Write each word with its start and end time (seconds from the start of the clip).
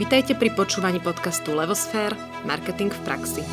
Vitajte 0.00 0.32
pri 0.32 0.48
počúvaní 0.56 0.96
podcastu 0.96 1.52
Levosfér– 1.52 2.16
Marketing 2.48 2.88
v 2.88 3.00
praxi. 3.04 3.44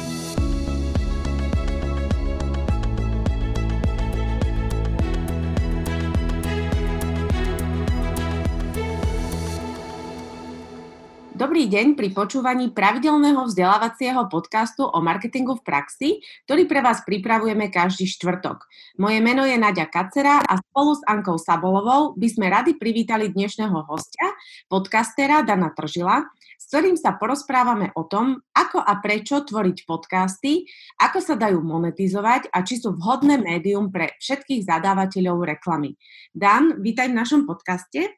Dobrý 11.37 11.69
deň 11.69 11.99
pri 11.99 12.15
počúvaní 12.15 12.71
pravidelného 12.73 13.45
vzdelávacieho 13.45 14.25
podcastu 14.31 14.87
o 14.87 14.97
marketingu 15.03 15.59
v 15.59 15.65
praxi, 15.67 16.09
ktorý 16.47 16.63
pre 16.65 16.79
vás 16.79 17.03
pripravujeme 17.05 17.69
každý 17.69 18.09
štvrtok. 18.09 18.65
Moje 18.97 19.19
meno 19.21 19.45
je 19.45 19.53
Nadia 19.59 19.85
Kacera 19.85 20.41
a 20.41 20.57
spolu 20.57 20.97
s 20.97 21.03
Ankou 21.05 21.37
Sabolovou 21.37 22.17
by 22.17 22.27
sme 22.31 22.49
radi 22.49 22.73
privítali 22.73 23.29
dnešného 23.29 23.85
hostia, 23.85 24.33
podcastera 24.65 25.45
Dana 25.45 25.75
Tržila, 25.77 26.25
s 26.57 26.73
ktorým 26.73 26.97
sa 26.97 27.13
porozprávame 27.13 27.93
o 27.93 28.09
tom, 28.09 28.41
ako 28.57 28.81
a 28.81 28.97
prečo 28.97 29.45
tvoriť 29.45 29.85
podcasty, 29.85 30.65
ako 30.97 31.21
sa 31.21 31.37
dajú 31.37 31.61
monetizovať 31.61 32.49
a 32.49 32.65
či 32.65 32.81
sú 32.81 32.97
vhodné 32.97 33.37
médium 33.37 33.93
pre 33.93 34.17
všetkých 34.17 34.65
zadávateľov 34.65 35.45
reklamy. 35.45 35.93
Dan, 36.33 36.81
vítaj 36.81 37.13
v 37.13 37.17
našom 37.21 37.41
podcaste. 37.45 38.17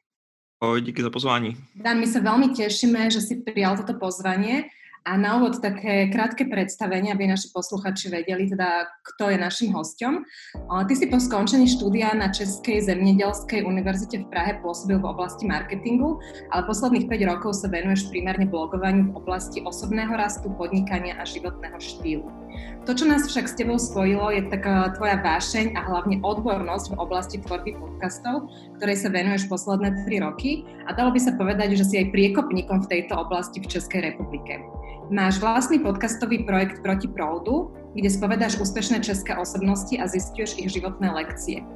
Ahoj, 0.60 0.80
díky 0.80 1.02
za 1.02 1.10
pozvání. 1.10 1.56
Dan, 1.76 2.00
my 2.00 2.08
sa 2.08 2.20
veľmi 2.20 2.52
tešíme, 2.56 3.12
že 3.12 3.20
si 3.20 3.40
prijal 3.44 3.80
toto 3.80 3.96
pozvanie 3.96 4.72
a 5.04 5.16
na 5.16 5.40
úvod 5.40 5.64
také 5.64 6.12
krátke 6.12 6.44
predstavenie, 6.44 7.08
aby 7.08 7.24
naši 7.24 7.48
posluchači 7.56 8.12
vedeli, 8.12 8.52
teda, 8.52 8.84
kto 9.00 9.32
je 9.32 9.38
našim 9.40 9.72
hostom. 9.72 10.28
Ty 10.68 10.92
si 10.92 11.08
po 11.08 11.16
skončení 11.16 11.66
štúdia 11.72 12.12
na 12.12 12.28
Českej 12.28 12.84
zemědělskej 12.84 13.64
univerzite 13.64 14.20
v 14.20 14.28
Prahe 14.28 14.60
pôsobil 14.60 15.00
v 15.00 15.08
oblasti 15.08 15.48
marketingu, 15.48 16.20
ale 16.52 16.68
posledných 16.68 17.08
5 17.08 17.30
rokov 17.32 17.56
sa 17.56 17.72
venuješ 17.72 18.12
primárne 18.12 18.44
blogovaniu 18.44 19.10
v 19.10 19.16
oblasti 19.16 19.64
osobného 19.64 20.12
rastu, 20.12 20.52
podnikania 20.54 21.16
a 21.16 21.24
životného 21.24 21.80
štýlu. 21.80 22.28
To, 22.88 22.96
čo 22.96 23.04
nás 23.04 23.28
však 23.28 23.46
s 23.46 23.56
tebou 23.60 23.76
spojilo, 23.76 24.32
je 24.32 24.48
taká 24.48 24.90
tvoja 24.96 25.20
vášeň 25.20 25.76
a 25.76 25.80
hlavne 25.84 26.18
odbornosť 26.24 26.96
v 26.96 26.98
oblasti 26.98 27.36
tvorby 27.38 27.76
podcastov, 27.76 28.48
ktorej 28.80 28.96
sa 29.04 29.12
venuješ 29.12 29.46
posledné 29.46 30.08
3 30.08 30.26
roky 30.26 30.64
a 30.88 30.96
dalo 30.96 31.12
by 31.12 31.20
sa 31.20 31.36
povedať, 31.36 31.76
že 31.76 31.84
si 31.84 31.94
aj 32.00 32.10
priekopníkom 32.10 32.88
v 32.88 32.90
tejto 32.90 33.20
oblasti 33.20 33.60
v 33.60 33.70
Českej 33.70 34.10
republike. 34.10 34.64
Máš 35.10 35.42
vlastný 35.42 35.82
podcastový 35.82 36.46
projekt 36.46 36.82
Proti 36.86 37.10
proudu, 37.10 37.74
kde 37.98 38.10
spovedáš 38.10 38.62
úspešné 38.62 39.02
české 39.02 39.34
osobnosti 39.34 39.94
a 39.98 40.06
zistuješ 40.06 40.58
ich 40.58 40.70
životné 40.70 41.10
lekcie. 41.10 41.66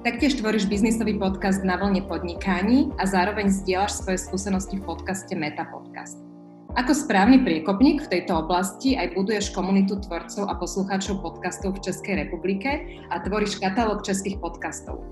Taktiež 0.00 0.40
tvoríš 0.40 0.64
biznisový 0.64 1.20
podcast 1.20 1.60
na 1.60 1.76
vlne 1.76 2.00
podnikaní 2.08 2.88
a 2.96 3.04
zároveň 3.04 3.52
zdieľaš 3.52 4.00
svoje 4.00 4.18
skúsenosti 4.24 4.80
v 4.80 4.86
podcaste 4.88 5.36
Meta 5.36 5.68
Podcast. 5.68 6.29
Ako 6.78 6.94
správny 6.94 7.42
priekopník 7.42 8.06
v 8.06 8.10
tejto 8.14 8.46
oblasti 8.46 8.94
aj 8.94 9.18
buduješ 9.18 9.50
komunitu 9.50 9.98
tvorcov 10.06 10.46
a 10.46 10.54
poslucháčov 10.54 11.18
podcastov 11.18 11.74
v 11.74 11.82
Českej 11.90 12.14
republike 12.22 12.86
a 13.10 13.18
tvoríš 13.18 13.58
katalóg 13.58 14.06
českých 14.06 14.38
podcastov. 14.38 15.02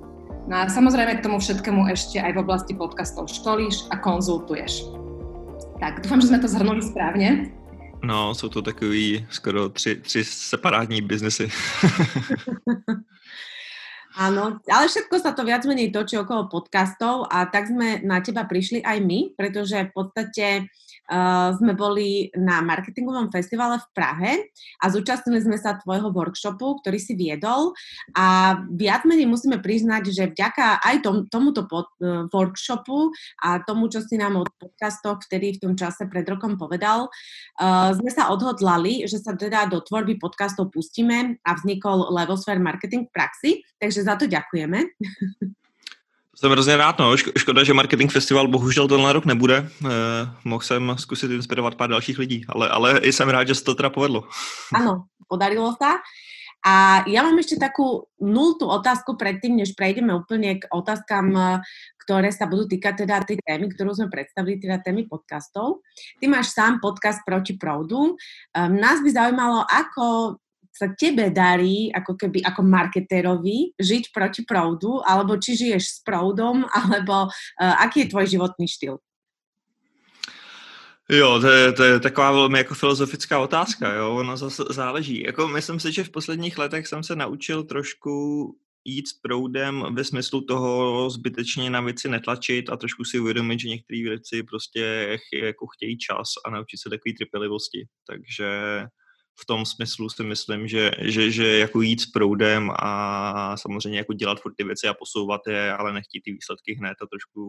No 0.47 0.55
a 0.55 0.71
samozrejme 0.71 1.19
k 1.19 1.25
tomu 1.27 1.43
všetkému 1.43 1.91
ešte 1.91 2.23
aj 2.23 2.39
v 2.39 2.43
oblasti 2.47 2.79
podcastov 2.79 3.27
školíš 3.27 3.91
a 3.91 3.99
konzultuješ. 3.99 4.87
Tak, 5.83 6.07
dúfam, 6.07 6.23
že 6.23 6.31
sme 6.31 6.39
to 6.39 6.47
zhrnuli 6.47 6.79
správne. 6.79 7.51
No, 8.07 8.35
jsou 8.35 8.49
to 8.49 8.63
takový 8.63 9.27
skoro 9.31 9.69
tři, 9.69 9.97
tři 9.97 10.25
separátní 10.25 11.03
biznesy. 11.03 11.51
Áno, 14.19 14.59
ale 14.67 14.91
všetko 14.91 15.15
sa 15.23 15.31
to 15.31 15.47
viac 15.47 15.63
menej 15.63 15.95
točí 15.95 16.19
okolo 16.19 16.51
podcastov 16.51 17.31
a 17.31 17.47
tak 17.47 17.71
sme 17.71 18.03
na 18.03 18.19
teba 18.19 18.43
prišli 18.51 18.83
aj 18.83 18.99
my, 18.99 19.39
pretože 19.39 19.79
v 19.79 19.95
podstate 19.95 20.47
uh, 21.09 21.57
sme 21.57 21.73
boli 21.75 22.29
na 22.37 22.61
marketingovom 22.61 23.33
festivale 23.33 23.81
v 23.81 23.87
Prahe 23.97 24.33
a 24.79 24.85
zúčastnili 24.93 25.41
sme 25.41 25.57
sa 25.57 25.81
tvojho 25.81 26.13
workshopu, 26.13 26.81
ktorý 26.85 26.99
si 27.01 27.17
viedol 27.17 27.73
a 28.15 28.59
viac 28.73 29.09
menej 29.09 29.27
musíme 29.27 29.59
priznať, 29.59 30.13
že 30.13 30.25
vďaka 30.33 30.85
aj 30.85 30.97
tom, 31.03 31.17
tomuto 31.29 31.65
pod, 31.65 31.89
uh, 32.05 32.29
workshopu 32.29 33.11
a 33.41 33.61
tomu, 33.65 33.89
čo 33.89 34.05
si 34.05 34.21
nám 34.21 34.39
o 34.41 34.45
podcastoch 34.47 35.25
vtedy 35.25 35.57
v 35.57 35.63
tom 35.69 35.75
čase 35.75 36.07
pred 36.07 36.25
rokom 36.29 36.61
povedal, 36.61 37.09
uh, 37.61 37.91
sme 37.97 38.13
sa 38.13 38.29
odhodlali, 38.29 39.09
že 39.09 39.19
sa 39.19 39.33
teda 39.35 39.67
do 39.67 39.81
tvorby 39.81 40.21
podcastov 40.21 40.71
pustíme 40.71 41.41
a 41.43 41.51
vznikol 41.57 42.13
Levosphere 42.13 42.61
Marketing 42.61 43.09
v 43.09 43.15
praxi, 43.15 43.51
takže 43.81 44.05
za 44.05 44.15
to 44.21 44.29
ďakujeme. 44.29 44.79
Jsem 46.39 46.51
hrozně 46.51 46.77
rád, 46.77 46.99
no. 46.99 47.17
Škoda, 47.17 47.65
že 47.65 47.75
Marketing 47.75 48.13
Festival 48.13 48.49
bohužel 48.49 48.89
tenhle 48.89 49.13
rok 49.13 49.25
nebude. 49.25 49.69
Eh, 49.85 49.89
mohl 50.45 50.63
jsem 50.63 50.95
zkusit 50.99 51.31
inspirovat 51.31 51.75
pár 51.75 51.91
dalších 51.91 52.19
lidí, 52.19 52.45
ale, 52.49 52.69
ale 52.69 53.01
jsem 53.03 53.29
rád, 53.29 53.49
že 53.49 53.55
se 53.55 53.65
to 53.65 53.75
teda 53.75 53.91
povedlo. 53.91 54.25
Ano, 54.75 55.05
podarilo 55.29 55.75
sa. 55.83 55.99
A 56.67 57.07
ja 57.07 57.23
mám 57.23 57.39
ešte 57.39 57.55
takú 57.59 58.11
nultú 58.19 58.67
otázku 58.67 59.15
predtým, 59.15 59.63
než 59.63 59.79
prejdeme 59.79 60.11
úplne 60.11 60.59
k 60.59 60.67
otázkam, 60.75 61.59
ktoré 62.03 62.35
sa 62.35 62.51
budú 62.51 62.67
týkať 62.67 63.07
teda 63.07 63.23
tej 63.23 63.39
témy, 63.43 63.71
ktorú 63.75 63.95
sme 63.95 64.11
predstavili, 64.11 64.59
teda 64.59 64.83
témy 64.83 65.07
podcastov. 65.07 65.87
Ty 66.19 66.27
máš 66.27 66.51
sám 66.55 66.83
podcast 66.83 67.23
Proti 67.23 67.55
proudu. 67.55 68.15
Um, 68.15 68.73
nás 68.75 68.99
by 69.03 69.11
zaujímalo, 69.11 69.63
ako 69.71 70.39
sa 70.79 70.95
tebe 70.95 71.35
darí 71.35 71.91
ako 71.91 72.15
keby 72.15 72.47
ako 72.47 72.63
marketérovi 72.63 73.75
žiť 73.75 74.15
proti 74.15 74.47
proudu, 74.47 75.03
alebo 75.03 75.35
či 75.43 75.59
žiješ 75.59 75.85
s 75.85 75.99
proudom, 76.07 76.63
alebo 76.71 77.27
uh, 77.27 77.75
aký 77.83 78.07
je 78.07 78.11
tvoj 78.15 78.27
životní 78.31 78.71
štýl? 78.71 79.03
Jo, 81.11 81.41
to 81.41 81.49
je, 81.49 81.73
to 81.73 81.83
je 81.85 82.01
taková 82.01 82.33
velmi 82.33 82.59
jako 82.59 82.75
filozofická 82.75 83.39
otázka, 83.39 83.95
jo, 83.95 84.17
ono 84.17 84.37
zase 84.37 84.63
záleží. 84.71 85.23
Jako 85.27 85.49
myslím 85.49 85.81
si, 85.81 85.93
že 85.93 86.05
v 86.05 86.11
posledních 86.11 86.59
letech 86.59 86.87
jsem 86.87 87.03
se 87.03 87.17
naučil 87.17 87.65
trošku 87.65 88.13
jít 88.85 89.09
s 89.09 89.13
proudem 89.13 89.85
ve 89.95 90.05
smyslu 90.05 90.41
toho 90.41 91.11
zbytečně 91.11 91.71
na 91.71 91.81
věci 91.81 92.09
netlačit 92.09 92.71
a 92.71 92.77
trošku 92.77 93.05
si 93.05 93.19
uvědomit, 93.19 93.61
že 93.61 93.69
některé 93.69 94.03
věci 94.03 94.43
prostě 94.43 95.19
jako 95.33 95.67
chtějí 95.67 95.99
čas 95.99 96.29
a 96.45 96.51
naučit 96.51 96.77
se 96.77 96.91
takové 96.91 97.13
trpělivosti. 97.19 97.87
Takže 98.07 98.49
v 99.41 99.47
tom 99.47 99.67
smyslu 99.67 100.11
si 100.11 100.23
myslím, 100.23 100.69
že, 100.69 100.91
že, 100.99 101.31
že 101.31 101.59
jako 101.59 101.81
jít 101.81 102.01
s 102.01 102.07
proudem 102.07 102.71
a 102.79 103.57
samozřejmě 103.57 103.99
jako 103.99 104.13
dělat 104.13 104.41
furt 104.41 104.55
ty 104.55 104.65
věci 104.65 104.89
a 104.89 104.95
posouvat 104.95 105.41
je, 105.47 105.73
ale 105.73 105.93
nechtít 105.93 106.21
ty 106.21 106.33
výsledky 106.33 106.75
hned 106.75 106.97
a 107.03 107.07
trošku 107.07 107.41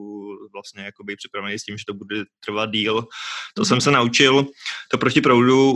vlastně 0.54 0.84
jako 0.84 1.04
být 1.04 1.16
připravený 1.16 1.60
s 1.60 1.64
tím, 1.64 1.78
že 1.78 1.84
to 1.88 1.94
bude 1.94 2.24
trvat 2.46 2.72
díl. 2.72 3.08
To 3.56 3.66
jsem 3.66 3.82
se 3.82 3.92
naučil. 3.92 4.46
To 4.92 4.98
proti 4.98 5.22
proudu, 5.22 5.74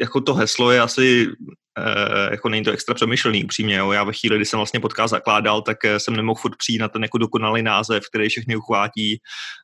jako 0.00 0.20
to 0.20 0.34
heslo 0.34 0.70
je 0.70 0.80
asi 0.80 1.26
jako 2.30 2.48
není 2.48 2.64
to 2.64 2.70
extra 2.70 2.94
přemýšlený 2.94 3.44
upřímně. 3.44 3.76
Jo. 3.76 3.92
Já 3.92 4.04
ve 4.04 4.12
chvíli, 4.12 4.36
kdy 4.36 4.44
jsem 4.44 4.56
vlastně 4.56 4.80
podcast 4.80 5.10
zakládal, 5.10 5.62
tak 5.62 5.84
eh, 5.84 6.00
jsem 6.00 6.16
nemohl 6.16 6.40
furt 6.40 6.56
přijít 6.56 6.78
na 6.78 6.88
ten 6.88 7.02
jako 7.02 7.18
dokonalý 7.18 7.62
název, 7.62 8.02
který 8.08 8.28
všechny 8.28 8.56
uchvátí 8.56 9.18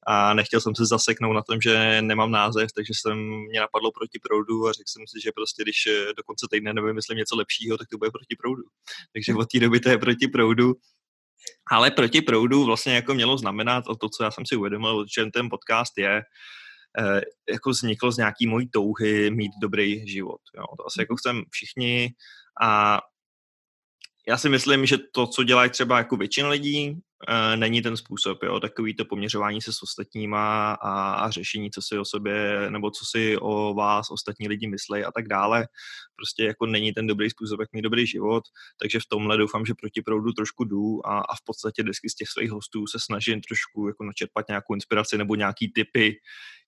a 0.06 0.34
nechtěl 0.34 0.60
jsem 0.60 0.74
se 0.74 0.86
zaseknout 0.86 1.34
na 1.34 1.42
tom, 1.42 1.60
že 1.60 2.02
nemám 2.02 2.30
název, 2.30 2.72
takže 2.76 2.92
jsem 2.96 3.18
mě 3.50 3.60
napadlo 3.60 3.90
proti 3.92 4.18
proudu 4.22 4.68
a 4.68 4.72
řekl 4.72 4.88
jsem 4.88 5.02
si, 5.06 5.20
že 5.24 5.30
prostě 5.34 5.62
když 5.62 5.86
eh, 5.86 6.12
do 6.16 6.22
konce 6.26 6.46
týdne 6.50 6.74
nevymyslím 6.74 7.18
něco 7.18 7.36
lepšího, 7.36 7.78
tak 7.78 7.88
to 7.88 7.98
bude 7.98 8.10
proti 8.10 8.36
proudu. 8.38 8.62
Takže 9.12 9.34
od 9.34 9.48
té 9.52 9.60
doby 9.60 9.80
to 9.80 9.88
je 9.88 9.98
proti 9.98 10.28
proudu. 10.28 10.74
Ale 11.70 11.90
proti 11.90 12.22
proudu 12.22 12.64
vlastně 12.64 12.94
jako 12.94 13.14
mělo 13.14 13.38
znamenat 13.38 13.84
to, 14.00 14.08
co 14.08 14.24
já 14.24 14.30
jsem 14.30 14.46
si 14.46 14.56
uvědomil, 14.56 15.04
že 15.16 15.26
ten 15.34 15.48
podcast 15.50 15.92
je, 15.98 16.16
Eh, 16.16 16.22
jako 17.50 17.70
vzniklo 17.70 18.12
z 18.12 18.16
nějaký 18.16 18.46
mojí 18.46 18.68
touhy 18.68 19.30
mít 19.30 19.52
dobrý 19.62 20.08
život. 20.08 20.40
Jo. 20.56 20.64
To 20.78 20.86
asi 20.86 21.00
jako 21.00 21.16
chcem 21.16 21.42
všichni 21.50 22.10
a 22.62 23.00
já 24.28 24.38
si 24.38 24.48
myslím, 24.48 24.86
že 24.86 24.96
to, 25.12 25.26
co 25.26 25.44
dělají 25.44 25.70
třeba 25.70 25.98
jako 25.98 26.16
většina 26.16 26.48
lidí, 26.48 27.00
e, 27.28 27.56
není 27.56 27.82
ten 27.82 27.96
způsob, 27.96 28.42
jo, 28.42 28.60
takový 28.60 28.94
to 28.94 29.04
poměřování 29.04 29.62
se 29.62 29.72
s 29.72 29.82
ostatníma 29.82 30.72
a, 30.72 31.12
a 31.12 31.30
řešení, 31.30 31.70
co 31.70 31.82
si 31.82 31.98
o 31.98 32.04
sobě, 32.04 32.66
nebo 32.70 32.90
co 32.90 33.04
si 33.04 33.36
o 33.38 33.74
vás 33.74 34.10
ostatní 34.10 34.48
lidi 34.48 34.68
myslí 34.68 35.04
a 35.04 35.12
tak 35.12 35.28
dále. 35.28 35.68
Prostě 36.16 36.44
jako 36.44 36.66
není 36.66 36.92
ten 36.92 37.06
dobrý 37.06 37.30
způsob, 37.30 37.60
jak 37.60 37.72
mít 37.72 37.82
dobrý 37.82 38.06
život, 38.06 38.44
takže 38.80 39.00
v 39.00 39.06
tomhle 39.08 39.36
doufám, 39.36 39.66
že 39.66 39.74
proti 39.74 40.02
proudu 40.02 40.32
trošku 40.32 40.64
jdu 40.64 41.06
a, 41.06 41.18
a 41.18 41.34
v 41.34 41.44
podstatě 41.44 41.82
vždycky 41.82 42.10
z 42.10 42.14
těch 42.14 42.28
svých 42.28 42.50
hostů 42.50 42.86
se 42.86 42.98
snažím 43.00 43.40
trošku 43.40 43.88
jako 43.88 44.04
načerpat 44.04 44.48
nějakou 44.48 44.74
inspiraci 44.74 45.18
nebo 45.18 45.34
nějaký 45.34 45.72
typy, 45.72 46.16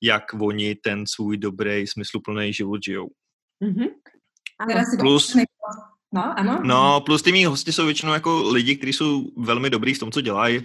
jak 0.02 0.22
oni 0.40 0.74
ten 0.74 1.06
svůj 1.06 1.36
dobrý, 1.36 1.86
smysluplný 1.86 2.52
život 2.52 2.80
žijou. 2.84 3.08
Mm-hmm. 3.62 3.88
Plus, 5.00 5.36
No, 6.14 6.38
ano. 6.38 6.60
No, 6.64 7.00
plus 7.00 7.22
ty 7.22 7.32
mý 7.32 7.44
hosti 7.44 7.72
jsou 7.72 7.84
většinou 7.84 8.12
jako 8.12 8.50
lidi, 8.50 8.76
kteří 8.76 8.92
jsou 8.92 9.24
velmi 9.36 9.70
dobrý 9.70 9.94
v 9.94 9.98
tom, 9.98 10.12
co 10.12 10.20
dělají. 10.20 10.62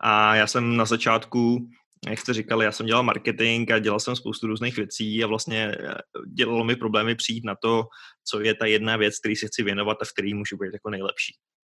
A 0.00 0.34
já 0.34 0.46
jsem 0.46 0.76
na 0.76 0.84
začátku, 0.84 1.68
jak 2.08 2.18
jste 2.18 2.34
říkali, 2.34 2.64
já 2.64 2.72
jsem 2.72 2.86
dělal 2.86 3.02
marketing 3.02 3.70
a 3.70 3.78
dělal 3.78 4.00
jsem 4.00 4.16
spoustu 4.16 4.46
různých 4.46 4.76
věcí 4.76 5.24
a 5.24 5.26
vlastně 5.26 5.76
eh, 5.80 5.94
dělalo 6.34 6.64
mi 6.64 6.76
problémy 6.76 7.14
přijít 7.14 7.44
na 7.44 7.54
to, 7.62 7.84
co 8.24 8.40
je 8.40 8.54
ta 8.54 8.66
jedna 8.66 8.96
věc, 8.96 9.18
který 9.18 9.36
si 9.36 9.46
chci 9.46 9.62
věnovat 9.62 9.98
a 10.02 10.04
v 10.04 10.12
který 10.12 10.34
můžu 10.34 10.56
být 10.56 10.70
jako 10.72 10.90
nejlepší. 10.90 11.34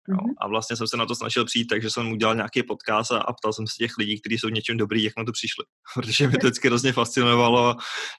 Mm-hmm. 0.09 0.33
A 0.41 0.47
vlastně 0.47 0.75
jsem 0.75 0.87
se 0.87 0.97
na 0.97 1.05
to 1.05 1.15
snažil 1.15 1.45
přijít, 1.45 1.65
takže 1.65 1.89
jsem 1.89 2.11
udělal 2.11 2.35
nějaký 2.35 2.63
podcast 2.63 3.11
a, 3.11 3.17
a 3.17 3.33
ptal 3.33 3.53
jsem 3.53 3.67
se 3.67 3.73
těch 3.77 3.97
lidí, 3.97 4.21
kteří 4.21 4.37
jsou 4.37 4.49
něčím 4.49 4.77
dobrý, 4.77 5.03
jak 5.03 5.13
na 5.17 5.23
to 5.23 5.31
přišli. 5.31 5.65
Protože 5.93 6.27
mě 6.27 6.37
to 6.37 6.47
vždycky 6.47 6.67
hrozně 6.67 6.93
fascinovalo 6.93 7.75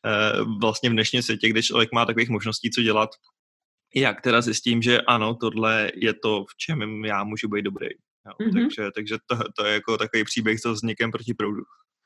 eh, 0.07 0.33
vlastně 0.61 0.91
v 0.91 0.93
dnešním 0.93 1.23
světě, 1.23 1.49
kde 1.49 1.63
člověk 1.63 1.93
má 1.93 2.07
takových 2.07 2.29
možností, 2.29 2.71
co 2.71 2.83
dělat. 2.83 3.11
Jak 3.95 4.21
teda 4.21 4.41
zjistím, 4.41 4.83
že 4.83 5.01
ano, 5.01 5.35
tohle 5.35 5.91
je 5.95 6.15
to, 6.15 6.45
v 6.45 6.57
čem 6.57 7.05
já 7.05 7.25
můžu 7.25 7.49
být 7.49 7.63
dobrý. 7.63 7.89
Jo. 8.27 8.33
Mm-hmm. 8.41 8.53
Takže, 8.53 8.91
takže 8.95 9.17
to, 9.27 9.39
to 9.57 9.65
je 9.65 9.75
jako 9.75 9.99
takový 9.99 10.25
příběh 10.25 10.61
so 10.61 10.75
vznikem 10.75 11.11
proti 11.11 11.35
proudu. 11.35 11.63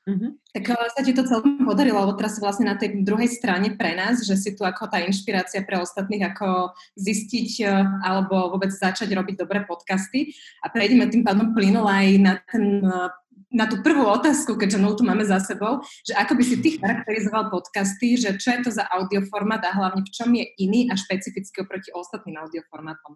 Mm-hmm. 0.07 0.31
Tak 0.55 0.63
eh, 0.71 0.87
sa 0.95 1.01
ti 1.03 1.11
to 1.11 1.27
celkom 1.27 1.67
podarilo, 1.67 1.99
lebo 1.99 2.15
teraz 2.15 2.39
vlastne 2.39 2.63
na 2.63 2.79
tej 2.79 3.03
druhej 3.03 3.27
strane 3.27 3.75
pre 3.75 3.91
nás, 3.91 4.23
že 4.23 4.39
si 4.39 4.55
tu 4.55 4.63
ako 4.63 4.87
tá 4.87 5.03
inšpirácia 5.03 5.59
pre 5.67 5.83
ostatných, 5.83 6.31
ako 6.31 6.71
zistiť 6.95 7.49
eh, 7.67 7.83
alebo 8.07 8.55
vôbec 8.55 8.71
začať 8.71 9.11
robiť 9.11 9.35
dobré 9.35 9.67
podcasty. 9.67 10.31
A 10.63 10.71
prejdeme 10.71 11.11
tým 11.11 11.27
pádom 11.27 11.51
plynul 11.51 11.83
aj 11.83 12.07
na, 12.23 12.33
ten, 12.47 12.79
eh, 12.87 13.11
na 13.51 13.65
tú 13.67 13.79
prvú 13.79 14.03
otázku, 14.03 14.59
keďže 14.59 14.83
tu 14.99 15.03
máme 15.07 15.23
za 15.23 15.39
sebou, 15.39 15.79
že 16.03 16.11
ako 16.19 16.35
by 16.35 16.43
si 16.43 16.55
ty 16.59 16.69
charakterizoval 16.75 17.47
podcasty, 17.47 18.19
že 18.19 18.35
čo 18.35 18.51
je 18.51 18.59
to 18.67 18.71
za 18.75 18.83
audioformát 18.91 19.63
a 19.63 19.71
hlavne 19.71 20.03
v 20.03 20.11
čom 20.11 20.29
je 20.35 20.45
iný 20.59 20.91
a 20.91 20.99
špecificky 20.99 21.63
oproti 21.63 21.95
ostatným 21.95 22.35
audioformátom? 22.43 23.15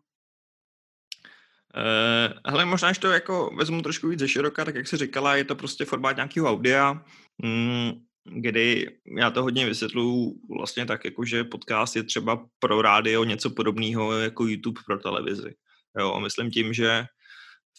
Uh, 1.72 2.36
hele, 2.48 2.66
možná, 2.66 2.92
že 2.92 3.00
to 3.00 3.12
jako 3.12 3.56
vezmu 3.56 3.82
trošku 3.82 4.08
víc 4.08 4.20
ze 4.20 4.28
široka, 4.28 4.66
tak 4.66 4.76
jak 4.76 4.88
jsi 4.88 4.98
říkala, 4.98 5.36
je 5.36 5.44
to 5.44 5.56
prostě 5.56 5.86
formát 5.86 6.16
nějakého 6.16 6.50
audia, 6.50 7.04
mm, 7.44 7.92
kdy 8.24 8.98
já 9.18 9.32
to 9.32 9.44
hodně 9.44 9.66
vysvětluji 9.66 10.36
vlastně 10.58 10.86
tak, 10.86 11.06
jako 11.06 11.26
že 11.26 11.44
podcast 11.44 11.96
je 11.96 12.04
třeba 12.04 12.46
pro 12.60 12.82
rádio 12.82 13.24
něco 13.24 13.50
podobného 13.50 14.20
jako 14.20 14.48
YouTube 14.48 14.82
pro 14.86 15.00
televizi. 15.00 15.56
Jo, 16.00 16.20
myslím 16.20 16.52
tím, 16.52 16.74
že 16.74 17.06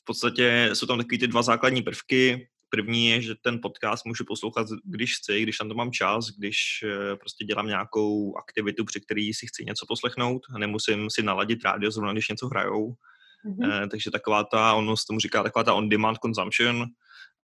v 0.03 0.05
podstatě 0.05 0.71
jsou 0.73 0.87
tam 0.87 0.99
takový 0.99 1.19
ty 1.19 1.27
dva 1.27 1.43
základní 1.43 1.83
prvky. 1.83 2.49
První 2.69 3.09
je, 3.11 3.23
že 3.23 3.35
ten 3.43 3.59
podcast 3.63 4.07
můžu 4.07 4.25
poslouchat, 4.25 4.67
když 4.85 5.17
chci, 5.17 5.43
když 5.43 5.59
tam 5.59 5.69
to 5.69 5.75
mám 5.75 5.93
čas, 5.93 6.27
když 6.39 6.57
eh, 6.85 7.17
prostě 7.17 7.45
dělám 7.45 7.67
nějakou 7.67 8.37
aktivitu, 8.37 8.85
při 8.85 9.01
který 9.01 9.35
si 9.35 9.47
chci 9.47 9.65
něco 9.65 9.87
poslechnout. 9.89 10.43
Nemusím 10.59 11.11
si 11.11 11.23
naladit 11.23 11.65
rádio 11.65 11.91
zrovna, 11.91 12.13
když 12.13 12.29
něco 12.29 12.49
hrajou 12.49 12.95
Mm-hmm. 13.45 13.89
takže 13.89 14.11
taková 14.11 14.45
ta, 14.45 14.75
ono 14.75 14.97
se 14.97 15.05
tomu 15.07 15.19
říká 15.19 15.43
taková 15.43 15.65
ta 15.65 15.75
on-demand 15.75 16.19
consumption 16.19 16.87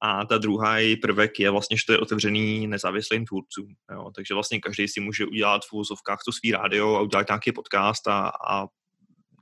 a 0.00 0.24
ta 0.24 0.38
druhá 0.38 0.76
prvek 1.02 1.40
je 1.40 1.50
vlastně, 1.50 1.76
že 1.76 1.82
to 1.86 1.92
je 1.92 1.98
otevřený 1.98 2.66
nezávislým 2.66 3.26
tvůrcům. 3.26 3.74
Jo? 3.92 4.10
Takže 4.14 4.34
vlastně 4.34 4.60
každý 4.60 4.88
si 4.88 5.00
může 5.00 5.26
udělat 5.26 5.62
v 5.64 5.72
úzovkách 5.72 6.18
to 6.26 6.32
svý 6.32 6.52
rádio 6.52 6.94
a 6.94 7.00
udělat 7.00 7.28
nějaký 7.28 7.52
podcast 7.52 8.08
a, 8.08 8.32
a 8.48 8.66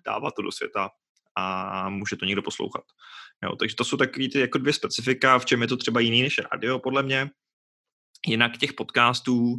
dávat 0.06 0.34
to 0.36 0.42
do 0.42 0.52
světa 0.52 0.90
a 1.36 1.88
může 1.88 2.16
to 2.16 2.24
někdo 2.24 2.42
poslouchat. 2.42 2.84
Jo? 3.42 3.56
Takže 3.56 3.76
to 3.76 3.84
jsou 3.84 3.96
takové 3.96 4.28
ty 4.28 4.40
jako 4.40 4.58
dvě 4.58 4.72
specifika, 4.72 5.38
v 5.38 5.44
čem 5.44 5.62
je 5.62 5.68
to 5.68 5.76
třeba 5.76 6.00
jiný 6.00 6.22
než 6.22 6.40
rádio, 6.52 6.78
podle 6.78 7.02
mě. 7.02 7.30
Jinak 8.26 8.58
těch 8.58 8.72
podcastů 8.72 9.56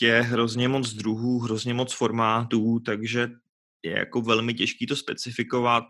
je 0.00 0.22
hrozně 0.22 0.68
moc 0.68 0.92
druhů, 0.92 1.38
hrozně 1.38 1.74
moc 1.74 1.94
formátů, 1.94 2.80
takže 2.80 3.28
je 3.82 3.98
jako 3.98 4.20
velmi 4.20 4.54
těžký 4.54 4.86
to 4.86 4.96
specifikovat 4.96 5.84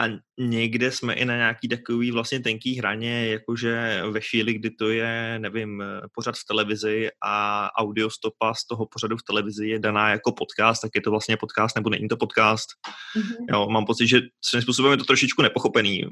a 0.00 0.04
někde 0.38 0.92
jsme 0.92 1.14
i 1.14 1.24
na 1.24 1.36
nějaký 1.36 1.68
takový 1.68 2.10
vlastně 2.10 2.40
tenký 2.40 2.78
hraně, 2.78 3.26
jakože 3.26 4.02
ve 4.10 4.20
chvíli, 4.20 4.54
kdy 4.54 4.70
to 4.70 4.90
je, 4.90 5.38
nevím, 5.38 5.82
pořad 6.14 6.36
v 6.36 6.44
televizi 6.44 7.08
a 7.24 7.68
audiostopa 7.78 8.54
z 8.54 8.66
toho 8.66 8.86
pořadu 8.86 9.16
v 9.16 9.22
televizi 9.22 9.68
je 9.68 9.78
daná 9.78 10.10
jako 10.10 10.32
podcast, 10.32 10.82
tak 10.82 10.90
je 10.94 11.00
to 11.00 11.10
vlastně 11.10 11.36
podcast 11.36 11.76
nebo 11.76 11.90
není 11.90 12.08
to 12.08 12.16
podcast. 12.16 12.68
Mm-hmm. 13.16 13.46
Jo, 13.52 13.68
mám 13.68 13.84
pocit, 13.84 14.06
že 14.06 14.20
svým 14.44 14.62
způsobem 14.62 14.92
je 14.92 14.98
to 14.98 15.04
trošičku 15.04 15.42
nepochopený. 15.42 16.04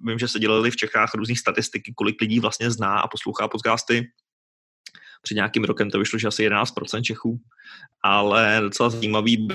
Vím, 0.00 0.18
že 0.18 0.28
se 0.28 0.38
dělali 0.38 0.70
v 0.70 0.76
Čechách 0.76 1.14
různý 1.14 1.36
statistiky, 1.36 1.92
kolik 1.96 2.20
lidí 2.20 2.40
vlastně 2.40 2.70
zná 2.70 3.00
a 3.00 3.08
poslouchá 3.08 3.48
podcasty. 3.48 4.10
Před 5.22 5.34
nějakým 5.34 5.64
rokem 5.64 5.90
to 5.90 5.98
vyšlo, 5.98 6.18
že 6.18 6.28
asi 6.28 6.48
11% 6.48 7.02
Čechů, 7.02 7.40
ale 8.02 8.58
docela 8.62 8.90
zajímavý 8.90 9.48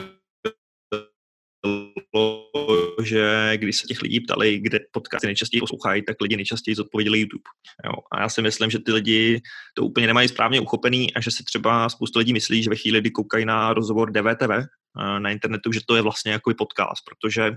že 3.03 3.51
když 3.55 3.77
se 3.77 3.87
těch 3.87 4.01
lidí 4.01 4.19
ptali, 4.19 4.59
kde 4.59 4.79
podcasty 4.91 5.27
nejčastěji 5.27 5.61
poslouchají, 5.61 6.03
tak 6.03 6.21
lidi 6.21 6.35
nejčastěji 6.35 6.75
zodpověděli 6.75 7.19
YouTube. 7.19 7.43
Jo. 7.85 7.91
A 8.11 8.21
já 8.21 8.29
si 8.29 8.41
myslím, 8.41 8.69
že 8.69 8.79
ty 8.79 8.91
lidi 8.91 9.41
to 9.75 9.85
úplně 9.85 10.07
nemají 10.07 10.27
správně 10.27 10.59
uchopený 10.59 11.13
a 11.13 11.21
že 11.21 11.31
si 11.31 11.43
třeba 11.43 11.89
spoustu 11.89 12.19
lidí 12.19 12.33
myslí, 12.33 12.63
že 12.63 12.69
ve 12.69 12.75
chvíli, 12.75 13.01
kdy 13.01 13.11
koukají 13.11 13.45
na 13.45 13.73
rozhovor 13.73 14.11
DVTV 14.11 14.51
eh, 14.51 15.19
na 15.19 15.29
internetu, 15.29 15.71
že 15.71 15.79
to 15.87 15.95
je 15.95 16.01
vlastně 16.01 16.31
jako 16.31 16.53
podcast, 16.57 17.03
protože 17.05 17.51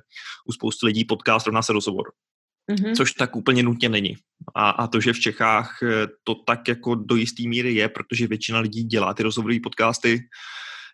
u 0.48 0.52
spoustu 0.52 0.86
lidí 0.86 1.04
podcast 1.04 1.46
rovná 1.46 1.62
se 1.62 1.72
rozhovor. 1.72 2.12
Mm-hmm. 2.70 2.96
Což 2.96 3.12
tak 3.12 3.36
úplně 3.36 3.62
nutně 3.62 3.88
není. 3.88 4.16
A, 4.54 4.70
a 4.70 4.86
to, 4.86 5.00
že 5.00 5.12
v 5.12 5.20
Čechách 5.20 5.82
eh, 5.82 6.06
to 6.24 6.34
tak 6.34 6.68
jako 6.68 6.94
do 6.94 7.16
jisté 7.16 7.42
míry 7.42 7.74
je, 7.74 7.88
protože 7.88 8.26
většina 8.26 8.60
lidí 8.60 8.84
dělá 8.84 9.14
ty 9.14 9.22
rozhovorové 9.22 9.60
podcasty, 9.62 10.20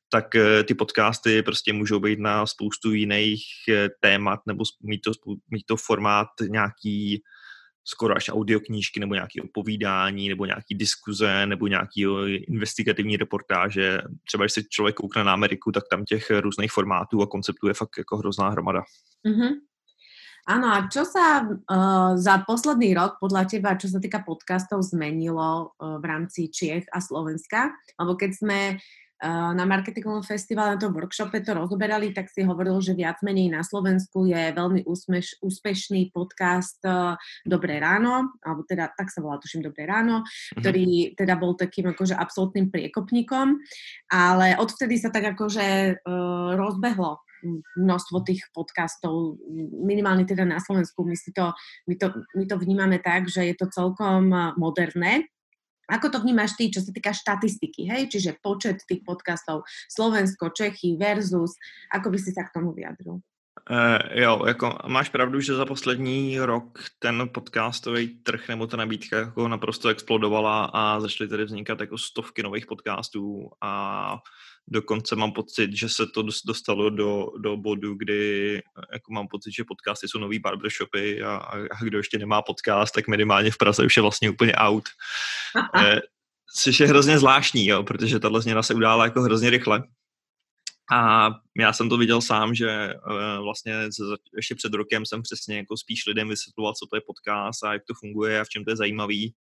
tak 0.09 0.35
eh, 0.35 0.65
ty 0.65 0.75
podcasty 0.75 1.43
prostě 1.43 1.73
můžou 1.73 2.01
být 2.01 2.19
na 2.19 2.47
spoustu 2.47 2.93
jiných 2.93 3.43
eh, 3.69 3.89
témat 4.01 4.41
nebo 4.47 4.65
mít 4.83 5.01
to, 5.05 5.13
mít 5.51 5.67
to 5.67 5.77
formát 5.77 6.29
nějaký 6.49 7.23
skoro 7.89 8.17
až 8.17 8.29
audioknížky 8.29 9.01
nebo 9.01 9.15
nějaké 9.15 9.43
opovídání 9.43 10.29
nebo 10.29 10.45
nějaký 10.45 10.75
diskuze 10.75 11.47
nebo 11.47 11.67
nějaký 11.67 12.07
investigativní 12.49 13.17
reportáže. 13.17 13.99
Třeba 14.27 14.45
když 14.45 14.53
se 14.53 14.63
člověk 14.71 14.97
koukne 14.97 15.25
na 15.25 15.33
Ameriku, 15.33 15.73
tak 15.73 15.85
tam 15.91 16.05
těch 16.05 16.31
různých 16.31 16.73
formátů 16.73 17.23
a 17.23 17.27
konceptů 17.27 17.69
je 17.69 17.75
fakt 17.75 17.99
jako 17.99 18.17
hrozná 18.17 18.49
hromada. 18.49 18.83
Mm-hmm. 19.27 19.51
Áno, 20.47 20.71
a 20.71 20.87
čo 20.87 21.03
sa 21.03 21.43
uh, 21.43 22.15
za 22.15 22.39
posledný 22.47 22.95
rok 22.95 23.19
podľa 23.19 23.51
teba, 23.51 23.75
čo 23.75 23.91
sa 23.91 23.99
týka 23.99 24.23
podcastov, 24.23 24.87
zmenilo 24.87 25.75
uh, 25.75 25.99
v 25.99 26.05
rámci 26.07 26.47
Čiech 26.47 26.87
a 26.95 27.03
Slovenska? 27.03 27.75
Lebo 27.99 28.15
keď 28.15 28.31
sme 28.31 28.59
na 29.25 29.65
marketingovom 29.65 30.21
festivale, 30.21 30.77
na 30.77 30.81
tom 30.81 30.93
workshope 30.93 31.41
to 31.41 31.57
rozoberali, 31.57 32.13
tak 32.13 32.29
si 32.29 32.45
hovoril, 32.45 32.77
že 32.85 32.93
viac 32.93 33.25
menej 33.25 33.49
na 33.49 33.65
Slovensku 33.65 34.29
je 34.29 34.53
veľmi 34.53 34.85
úspeš, 34.85 35.41
úspešný 35.41 36.13
podcast 36.13 36.85
Dobré 37.49 37.81
ráno, 37.81 38.37
alebo 38.45 38.69
teda 38.69 38.93
tak 38.93 39.09
sa 39.09 39.25
volá, 39.25 39.41
tuším, 39.41 39.65
Dobré 39.65 39.89
ráno, 39.89 40.21
mm-hmm. 40.21 40.61
ktorý 40.61 40.87
teda 41.17 41.35
bol 41.41 41.57
takým 41.57 41.97
akože 41.97 42.13
absolútnym 42.13 42.69
priekopníkom, 42.69 43.57
ale 44.13 44.61
odvtedy 44.61 45.01
sa 45.01 45.09
tak 45.09 45.33
akože 45.33 46.01
uh, 46.05 46.53
rozbehlo 46.61 47.25
množstvo 47.77 48.27
tých 48.27 48.49
podcastov, 48.51 49.39
minimálne 49.85 50.27
teda 50.27 50.43
na 50.43 50.59
Slovensku, 50.59 51.05
my, 51.05 51.15
si 51.15 51.31
to, 51.31 51.53
my, 51.87 51.95
to, 51.95 52.11
my 52.35 52.45
to 52.49 52.57
vnímame 52.59 52.99
tak, 52.99 53.29
že 53.31 53.45
je 53.47 53.55
to 53.55 53.71
celkom 53.71 54.33
moderné, 54.57 55.29
ako 55.87 56.07
to 56.11 56.19
vnímaš 56.23 56.59
ty, 56.59 56.71
čo 56.71 56.83
sa 56.83 56.91
týka 56.91 57.15
štatistiky, 57.15 57.87
hej? 57.87 58.11
Čiže 58.11 58.43
počet 58.43 58.83
tých 58.87 59.07
podcastov 59.07 59.63
Slovensko, 59.87 60.51
Čechy 60.51 60.99
versus, 60.99 61.55
ako 61.95 62.11
by 62.11 62.19
si 62.19 62.31
sa 62.35 62.47
k 62.47 62.55
tomu 62.55 62.75
vyjadril? 62.75 63.23
Uh, 63.71 63.99
jo, 64.15 64.47
jako 64.47 64.79
máš 64.87 65.09
pravdu, 65.09 65.41
že 65.41 65.55
za 65.55 65.67
poslední 65.67 66.39
rok 66.39 66.79
ten 66.99 67.29
podcastový 67.35 68.09
trh 68.09 68.49
nebo 68.49 68.67
ta 68.67 68.77
nabídka 68.77 69.19
jako 69.19 69.49
naprosto 69.49 69.89
explodovala 69.89 70.65
a 70.65 71.01
začaly 71.01 71.29
tady 71.29 71.45
vznikat 71.45 71.81
jako 71.81 71.99
stovky 71.99 72.43
nových 72.43 72.67
podcastů 72.67 73.51
a 73.61 74.17
Dokonce 74.69 75.17
mám 75.17 75.33
pocit, 75.33 75.77
že 75.77 75.89
se 75.89 76.07
to 76.07 76.23
dostalo 76.47 76.91
do, 76.91 77.27
do 77.39 77.57
bodu, 77.57 77.95
kdy 77.95 78.55
jako 78.93 79.13
mám 79.13 79.29
pocit, 79.29 79.53
že 79.53 79.65
podcasty 79.65 80.09
jsou 80.09 80.19
nový 80.19 80.39
barbershopy 80.39 81.23
a, 81.23 81.37
a 81.71 81.85
kdo 81.85 81.99
ještě 81.99 82.19
nemá 82.19 82.43
podcast, 82.43 82.95
tak 82.95 83.09
minimálně 83.09 83.51
v 83.51 83.59
Praze 83.59 83.87
už 83.87 83.97
je 83.97 84.03
vlastně 84.03 84.31
úplně 84.31 84.55
out. 84.55 84.85
Eh, 85.83 86.01
což 86.59 86.81
je 86.81 86.87
hrozně 86.87 87.19
zvláštní, 87.19 87.67
jo, 87.67 87.83
protože 87.83 88.21
tahle 88.21 88.43
změna 88.43 88.63
se 88.63 88.75
udála 88.75 89.05
jako 89.05 89.23
hrozně 89.23 89.51
rychle. 89.51 89.83
A 90.93 91.31
já 91.59 91.73
jsem 91.73 91.89
to 91.89 91.97
viděl 91.97 92.23
sám, 92.23 92.55
že 92.55 92.95
uh, 92.95 93.45
vlastně 93.45 93.75
ještě 94.37 94.55
před 94.55 94.75
rokem 94.75 95.07
jsem 95.07 95.23
přesně 95.23 95.57
jako 95.57 95.77
spíš 95.77 96.07
lidem 96.07 96.29
vysvětloval, 96.29 96.75
co 96.75 96.87
to 96.87 96.97
je 96.97 97.01
podcast 97.07 97.65
a 97.65 97.73
jak 97.73 97.83
to 97.85 97.95
funguje 97.95 98.41
a 98.41 98.45
v 98.45 98.49
čem 98.49 98.65
to 98.65 98.71
je 98.71 98.77
zajímavý 98.77 99.35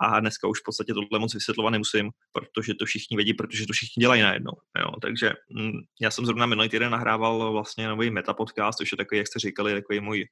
a 0.00 0.20
dneska 0.20 0.48
už 0.48 0.60
v 0.60 0.64
podstatě 0.64 0.94
tohle 0.94 1.18
moc 1.18 1.34
vysvětlovat 1.34 1.70
nemusím, 1.70 2.10
protože 2.32 2.74
to 2.74 2.84
všichni 2.84 3.16
vědí, 3.16 3.34
protože 3.34 3.66
to 3.66 3.72
všichni 3.72 4.00
dělají 4.00 4.22
najednou. 4.22 4.52
Jo. 4.78 4.86
Takže 5.02 5.32
mm, 5.50 5.72
já 6.00 6.10
jsem 6.10 6.26
zrovna 6.26 6.46
minulý 6.46 6.68
týden 6.68 6.92
nahrával 6.92 7.52
vlastně 7.52 7.88
nový 7.88 8.10
meta 8.10 8.34
podcast, 8.34 8.78
což 8.78 8.92
je 8.92 8.96
takový, 8.96 9.18
jak 9.18 9.26
jste 9.26 9.38
říkali, 9.38 9.74
takový 9.74 10.00
můj, 10.00 10.24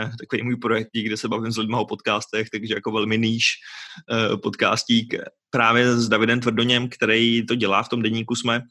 eh, 0.00 0.10
takový 0.20 0.42
můj 0.42 0.56
projekt, 0.56 0.88
kde 0.92 1.16
se 1.16 1.28
bavím 1.28 1.52
s 1.52 1.58
lidmi 1.58 1.76
o 1.78 1.86
podcastech, 1.86 2.50
takže 2.50 2.74
jako 2.74 2.92
velmi 2.92 3.18
níž 3.18 3.44
eh, 4.12 4.36
podcastík 4.36 5.14
právě 5.50 5.96
s 5.96 6.08
Davidem 6.08 6.40
Tvrdoněm, 6.40 6.88
který 6.88 7.46
to 7.46 7.54
dělá 7.54 7.82
v 7.82 7.88
tom 7.88 8.02
denníku 8.02 8.34
jsme, 8.34 8.62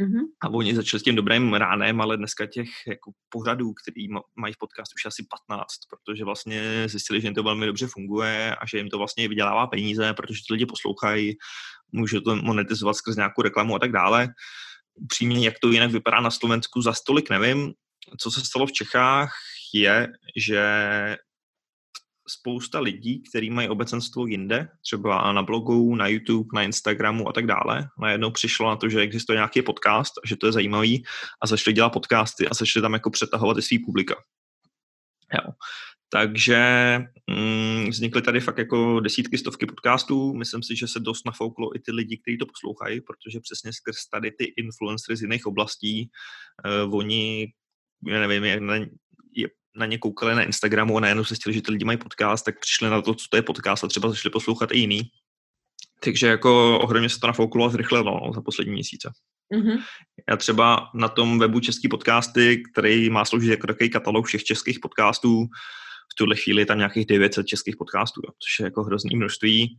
Mm-hmm. 0.00 0.24
A 0.42 0.48
oni 0.48 0.74
začali 0.74 1.00
s 1.00 1.02
tím 1.02 1.14
dobrým 1.14 1.54
ránem, 1.54 2.00
ale 2.00 2.16
dneska 2.16 2.46
těch 2.46 2.68
jako 2.86 3.12
pořadů, 3.28 3.72
který 3.72 4.08
mají 4.36 4.54
v 4.54 4.58
podcastu 4.58 4.94
už 4.94 5.06
asi 5.06 5.26
15, 5.48 5.68
protože 5.90 6.24
vlastně 6.24 6.88
zjistili, 6.88 7.20
že 7.20 7.26
jim 7.26 7.34
to 7.34 7.42
velmi 7.42 7.66
dobře 7.66 7.86
funguje 7.86 8.56
a 8.56 8.66
že 8.66 8.78
jim 8.78 8.88
to 8.88 8.98
vlastně 8.98 9.28
vydělává 9.28 9.66
peníze, 9.66 10.14
protože 10.14 10.40
ty 10.48 10.54
lidi 10.54 10.66
poslouchají, 10.66 11.36
můžou 11.92 12.20
to 12.20 12.36
monetizovat 12.36 12.96
skrz 12.96 13.16
nějakou 13.16 13.42
reklamu 13.42 13.74
a 13.74 13.78
tak 13.78 13.92
dále. 13.92 14.28
Upřímně, 14.94 15.46
jak 15.46 15.54
to 15.58 15.70
jinak 15.70 15.90
vypadá 15.90 16.20
na 16.20 16.30
Slovensku, 16.30 16.82
za 16.82 16.92
stolik 16.92 17.30
nevím, 17.30 17.72
co 18.20 18.30
se 18.30 18.40
stalo 18.40 18.66
v 18.66 18.72
Čechách, 18.72 19.32
je, 19.74 20.08
že 20.36 20.62
spousta 22.28 22.80
lidí, 22.80 23.22
kteří 23.22 23.50
mají 23.50 23.68
obecenstvo 23.68 24.26
jinde, 24.26 24.68
třeba 24.82 25.32
na 25.32 25.42
blogu, 25.42 25.94
na 25.94 26.08
YouTube, 26.08 26.48
na 26.54 26.62
Instagramu 26.62 27.28
a 27.28 27.32
tak 27.32 27.46
dále, 27.46 27.88
najednou 28.00 28.30
přišlo 28.30 28.68
na 28.68 28.76
to, 28.76 28.88
že 28.88 29.00
existuje 29.00 29.36
nějaký 29.36 29.62
podcast 29.62 30.12
že 30.24 30.36
to 30.36 30.46
je 30.46 30.52
zajímavý 30.52 31.04
a 31.42 31.46
začali 31.46 31.74
dělat 31.74 31.90
podcasty 31.90 32.48
a 32.48 32.54
začali 32.54 32.82
tam 32.82 32.92
jako 32.92 33.10
přetahovat 33.10 33.58
i 33.58 33.62
svý 33.62 33.78
publika. 33.78 34.14
Jo. 35.34 35.52
Takže 36.08 36.60
mm, 37.30 37.88
vznikly 37.88 38.22
tady 38.22 38.40
fakt 38.40 38.58
jako 38.58 39.00
desítky, 39.00 39.38
stovky 39.38 39.66
podcastů. 39.66 40.34
Myslím 40.34 40.62
si, 40.62 40.76
že 40.76 40.88
se 40.88 41.00
dost 41.00 41.26
nafouklo 41.26 41.76
i 41.76 41.78
ty 41.78 41.92
lidi, 41.92 42.18
kteří 42.18 42.38
to 42.38 42.46
poslouchají, 42.46 43.00
protože 43.00 43.40
přesně 43.40 43.72
skrz 43.72 43.96
tady 44.12 44.30
ty 44.30 44.44
influencery 44.44 45.16
z 45.16 45.22
jiných 45.22 45.46
oblastí, 45.46 46.10
uh, 46.86 46.96
oni, 46.96 47.52
nevím, 48.02 48.44
jak 48.44 48.60
na, 48.60 48.74
na 49.76 49.86
ně 49.86 49.98
koukali 49.98 50.34
na 50.34 50.42
Instagramu 50.42 50.96
a 50.96 51.00
najednou 51.00 51.24
se 51.24 51.34
chtěli, 51.34 51.54
že 51.54 51.62
ty 51.62 51.72
lidi 51.72 51.84
mají 51.84 51.98
podcast, 51.98 52.44
tak 52.44 52.60
přišli 52.60 52.90
na 52.90 53.02
to, 53.02 53.14
co 53.14 53.26
to 53.30 53.36
je 53.36 53.42
podcast 53.42 53.84
a 53.84 53.88
třeba 53.88 54.08
začali 54.08 54.32
poslouchat 54.32 54.72
i 54.72 54.78
jiný. 54.78 55.02
Takže 56.00 56.26
jako 56.26 56.78
ohromně 56.78 57.08
se 57.08 57.20
to 57.20 57.26
nafouklo 57.26 57.66
a 57.66 57.68
zrychlilo 57.68 58.20
no, 58.26 58.32
za 58.32 58.40
poslední 58.40 58.72
měsíce. 58.72 59.10
Mm-hmm. 59.54 59.82
Já 60.30 60.36
třeba 60.36 60.90
na 60.94 61.08
tom 61.08 61.38
webu 61.38 61.60
Český 61.60 61.88
podcasty, 61.88 62.62
který 62.72 63.10
má 63.10 63.24
sloužit 63.24 63.50
jako 63.50 63.66
takový 63.66 63.90
katalog 63.90 64.26
všech 64.26 64.44
českých 64.44 64.78
podcastů, 64.82 65.46
v 66.12 66.14
tuhle 66.18 66.36
chvíli 66.36 66.62
je 66.62 66.66
tam 66.66 66.78
nějakých 66.78 67.06
900 67.06 67.46
českých 67.46 67.76
podcastů, 67.76 68.20
což 68.22 68.60
je 68.60 68.64
jako 68.64 68.82
hrozný 68.82 69.16
množství. 69.16 69.78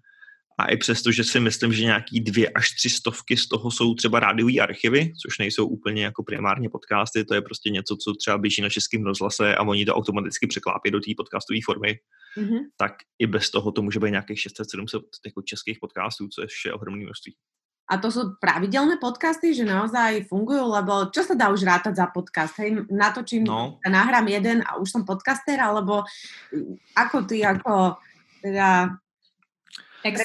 A 0.59 0.65
i 0.65 0.77
přesto, 0.77 1.11
že 1.11 1.23
si 1.23 1.39
myslím, 1.39 1.73
že 1.73 1.83
nějaký 1.83 2.19
dvě 2.19 2.49
až 2.49 2.71
tři 2.71 2.89
stovky 2.89 3.37
z 3.37 3.47
toho 3.47 3.71
jsou 3.71 3.95
třeba 3.95 4.19
rádiové 4.19 4.53
archivy, 4.53 5.13
což 5.21 5.37
nejsou 5.37 5.67
úplně 5.67 6.03
jako 6.03 6.23
primárně 6.23 6.69
podcasty, 6.69 7.25
to 7.25 7.33
je 7.33 7.41
prostě 7.41 7.69
něco, 7.69 7.97
co 7.97 8.13
třeba 8.13 8.37
běží 8.37 8.61
na 8.61 8.69
českém 8.69 9.03
rozhlase 9.03 9.55
a 9.55 9.61
oni 9.61 9.85
to 9.85 9.95
automaticky 9.95 10.47
překlápí 10.47 10.91
do 10.91 10.99
té 10.99 11.11
podcastové 11.17 11.59
formy, 11.65 11.99
mm-hmm. 12.37 12.59
tak 12.77 12.93
i 13.19 13.27
bez 13.27 13.49
toho 13.49 13.71
to 13.71 13.81
může 13.81 13.99
být 13.99 14.11
nějakých 14.11 14.37
600-700 14.37 15.01
jako 15.25 15.41
českých 15.41 15.77
podcastů, 15.79 16.27
což 16.27 16.65
je 16.65 16.73
ohromné 16.73 17.03
množství. 17.03 17.35
A 17.87 18.03
to 18.03 18.11
sú 18.11 18.35
pravidelné 18.43 18.99
podcasty, 18.99 19.55
že 19.55 19.63
naozaj 19.63 20.27
fungujú, 20.27 20.67
lebo 20.75 21.07
čo 21.07 21.23
sa 21.23 21.39
dá 21.39 21.47
už 21.47 21.63
rátať 21.63 21.95
za 21.95 22.11
podcast? 22.11 22.59
Hej, 22.59 22.83
natočím, 22.91 23.47
no. 23.47 23.79
nahrám 23.79 24.27
jeden 24.27 24.59
a 24.67 24.75
už 24.75 24.91
som 24.91 25.07
podcaster, 25.07 25.55
alebo 25.55 26.03
ako 26.99 27.23
ty 27.23 27.47
ako 27.47 27.95
teda 28.43 28.91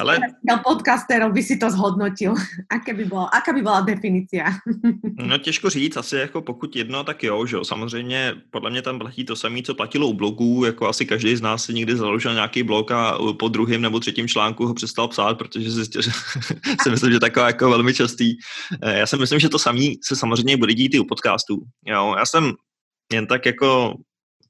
ale... 0.01 0.19
podcasterov 0.65 1.33
by 1.33 1.43
si 1.43 1.57
to 1.57 1.71
zhodnotil. 1.71 2.35
Aké 2.71 2.95
by 2.95 3.05
bylo, 3.05 3.35
aká 3.35 3.53
by 3.53 3.63
byla 3.63 3.81
definícia? 3.81 4.47
no 5.27 5.39
těžko 5.39 5.71
říct, 5.71 5.97
asi 5.97 6.17
jako 6.17 6.43
pokud 6.43 6.77
jedno, 6.77 7.05
tak 7.05 7.23
jo, 7.23 7.47
že 7.47 7.57
jo. 7.57 7.65
Samozřejmě 7.65 8.35
podle 8.51 8.71
mě 8.71 8.83
tam 8.83 8.99
platí 8.99 9.25
to 9.25 9.37
samé, 9.37 9.63
co 9.63 9.75
platilo 9.75 10.09
u 10.09 10.13
blogů, 10.13 10.65
jako 10.65 10.89
asi 10.89 11.07
každý 11.07 11.37
z 11.37 11.41
nás 11.41 11.65
si 11.65 11.75
někdy 11.75 11.97
založil 11.97 12.35
nějaký 12.35 12.63
blog 12.63 12.91
a 12.91 13.19
po 13.39 13.49
druhém 13.49 13.83
nebo 13.83 14.01
třetím 14.01 14.29
článku 14.29 14.67
ho 14.67 14.75
přestal 14.75 15.09
psát, 15.09 15.39
protože 15.39 15.71
zjistil, 15.71 16.03
že 16.03 16.11
si 16.83 16.91
myslím, 16.91 17.13
že 17.13 17.21
taková 17.21 17.47
jako 17.47 17.71
velmi 17.71 17.95
častý. 17.95 18.35
Eh, 18.83 18.99
já 18.99 19.07
si 19.07 19.17
myslím, 19.17 19.41
že 19.41 19.49
to 19.49 19.59
samý 19.59 19.99
se 20.05 20.17
samozřejmě 20.17 20.57
bude 20.57 20.75
dít 20.75 20.95
i 20.95 20.99
u 20.99 21.05
podcastů. 21.05 21.63
Jo. 21.87 22.15
Já 22.19 22.27
jsem 22.27 22.53
jen 23.13 23.27
tak 23.27 23.47
jako 23.47 23.95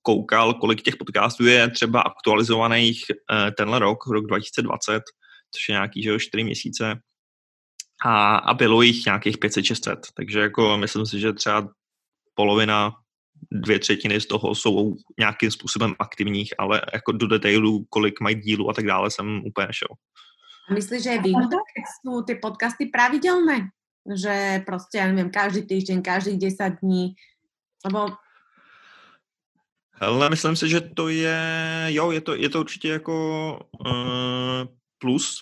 koukal, 0.03 0.55
kolik 0.55 0.83
těch 0.83 0.97
podcastů 0.97 1.47
je 1.47 1.71
třeba 1.71 2.01
aktualizovaných 2.01 3.05
eh, 3.11 3.51
tenhle 3.51 3.79
rok, 3.79 4.07
rok 4.07 4.27
2020, 4.27 5.03
což 5.55 5.69
je 5.69 5.73
nějaký, 5.73 6.03
že 6.03 6.11
jo, 6.11 6.19
4 6.19 6.45
měsíce. 6.45 7.01
A, 8.05 8.37
a 8.37 8.55
bylo 8.55 8.83
jich 8.83 9.07
nějakých 9.07 9.39
500-600, 9.39 9.97
takže 10.17 10.41
jako 10.41 10.77
myslím 10.77 11.07
si, 11.07 11.21
že 11.21 11.33
třeba 11.33 11.69
polovina, 12.35 12.93
dvě 13.51 13.79
třetiny 13.79 14.21
z 14.21 14.27
toho 14.27 14.55
jsou 14.55 14.97
nějakým 15.19 15.51
způsobem 15.51 15.95
aktivních, 15.99 16.55
ale 16.59 16.83
jako 16.93 17.13
do 17.13 17.27
detailů, 17.27 17.87
kolik 17.89 18.21
mají 18.21 18.37
dílu 18.37 18.71
a 18.71 18.73
tak 18.73 18.87
dále, 18.87 19.11
jsem 19.11 19.43
úplně 19.45 19.67
nešel. 19.67 19.89
Myslíš, 20.75 21.03
že 21.03 21.11
je 21.11 21.23
výhoda, 21.23 21.57
jsou 22.07 22.23
ty 22.23 22.35
podcasty 22.35 22.87
pravidelné? 22.87 23.69
Že 24.17 24.63
prostě, 24.67 24.99
já 24.99 25.07
nevím, 25.07 25.31
každý 25.31 25.63
týden, 25.63 26.03
každých 26.03 26.39
10 26.39 26.73
dní, 26.83 27.15
lebo 27.85 28.07
ale 30.03 30.31
myslím 30.31 30.57
si, 30.57 30.69
že 30.69 30.81
to 30.81 31.09
je, 31.09 31.87
jo, 31.87 32.11
je 32.11 32.21
to, 32.21 32.35
je 32.35 32.49
to 32.49 32.61
určitě 32.61 32.89
jako 32.89 33.59
uh, 33.87 34.67
plus. 34.99 35.41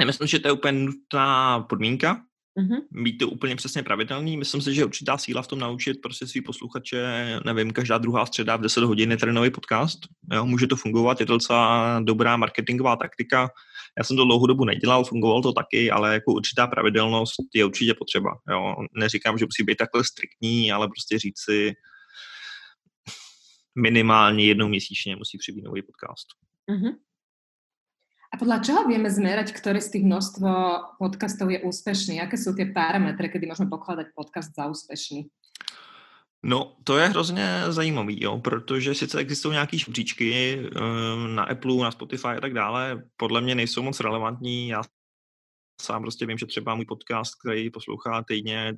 Nemyslím, 0.00 0.28
že 0.28 0.38
to 0.38 0.48
je 0.48 0.52
úplně 0.52 0.72
nutná 0.72 1.60
podmínka, 1.60 2.20
mm-hmm. 2.58 3.02
být 3.02 3.18
to 3.18 3.28
úplně 3.28 3.56
přesně 3.56 3.82
pravidelný. 3.82 4.36
Myslím 4.36 4.62
si, 4.62 4.74
že 4.74 4.80
je 4.80 4.84
určitá 4.84 5.18
síla 5.18 5.42
v 5.42 5.46
tom 5.46 5.58
naučit 5.58 5.94
prostě 6.02 6.26
svý 6.26 6.40
posluchače, 6.40 7.40
nevím, 7.44 7.72
každá 7.72 7.98
druhá 7.98 8.26
středa 8.26 8.56
v 8.56 8.60
10 8.60 8.84
hodin 8.84 9.10
je 9.10 9.16
trénový 9.16 9.50
podcast. 9.50 9.98
Jo, 10.32 10.46
může 10.46 10.66
to 10.66 10.76
fungovat, 10.76 11.20
je 11.20 11.26
to 11.26 11.32
docela 11.32 12.00
dobrá 12.00 12.36
marketingová 12.36 12.96
taktika. 12.96 13.48
Já 13.98 14.04
jsem 14.04 14.16
to 14.16 14.24
dlouhou 14.24 14.46
dobu 14.46 14.64
nedělal, 14.64 15.04
fungovalo 15.04 15.42
to 15.42 15.52
taky, 15.52 15.90
ale 15.90 16.14
jako 16.14 16.32
určitá 16.32 16.66
pravidelnost 16.66 17.34
je 17.54 17.64
určitě 17.64 17.94
potřeba. 17.94 18.30
Jo. 18.50 18.74
Neříkám, 18.96 19.38
že 19.38 19.44
musí 19.44 19.62
být 19.62 19.78
takhle 19.78 20.04
striktní, 20.04 20.72
ale 20.72 20.88
prostě 20.88 21.18
říct 21.18 21.40
si, 21.44 21.74
minimálně 23.74 24.44
jednou 24.44 24.68
měsíčně 24.68 25.16
musí 25.16 25.38
přibýt 25.38 25.64
nový 25.64 25.82
podcast. 25.82 26.26
Mm-hmm. 26.70 26.94
A 28.34 28.36
podľa 28.36 28.66
čoho 28.66 28.82
vieme 28.90 29.06
zmerať, 29.06 29.54
ktoré 29.54 29.78
z 29.78 29.94
tých 29.94 30.04
množstvo 30.10 30.50
podcastov 30.98 31.54
je 31.54 31.62
úspešný? 31.62 32.18
Jaké 32.18 32.34
jsou 32.34 32.54
ty 32.54 32.66
parametry, 32.66 33.30
kdy 33.30 33.46
můžeme 33.46 33.70
pokladať 33.70 34.06
podcast 34.14 34.50
za 34.56 34.66
úspešný? 34.66 35.30
No, 36.42 36.76
to 36.84 36.98
je 36.98 37.08
hrozně 37.08 37.46
zajímavý, 37.68 38.22
jo, 38.22 38.38
protože 38.38 38.94
sice 38.94 39.18
existují 39.18 39.52
nějaké 39.52 39.78
žebříčky 39.78 40.58
um, 40.58 41.34
na 41.34 41.44
Apple, 41.44 41.76
na 41.76 41.90
Spotify 41.90 42.28
a 42.28 42.40
tak 42.40 42.54
dále, 42.54 43.02
podle 43.16 43.40
mě 43.40 43.54
nejsou 43.54 43.82
moc 43.82 44.00
relevantní. 44.00 44.68
Já 44.68 44.82
sám 45.80 46.02
prostě 46.02 46.26
vím, 46.26 46.38
že 46.38 46.46
třeba 46.46 46.74
můj 46.74 46.84
podcast, 46.84 47.32
který 47.44 47.70
poslouchá 47.70 48.24
týdně 48.28 48.74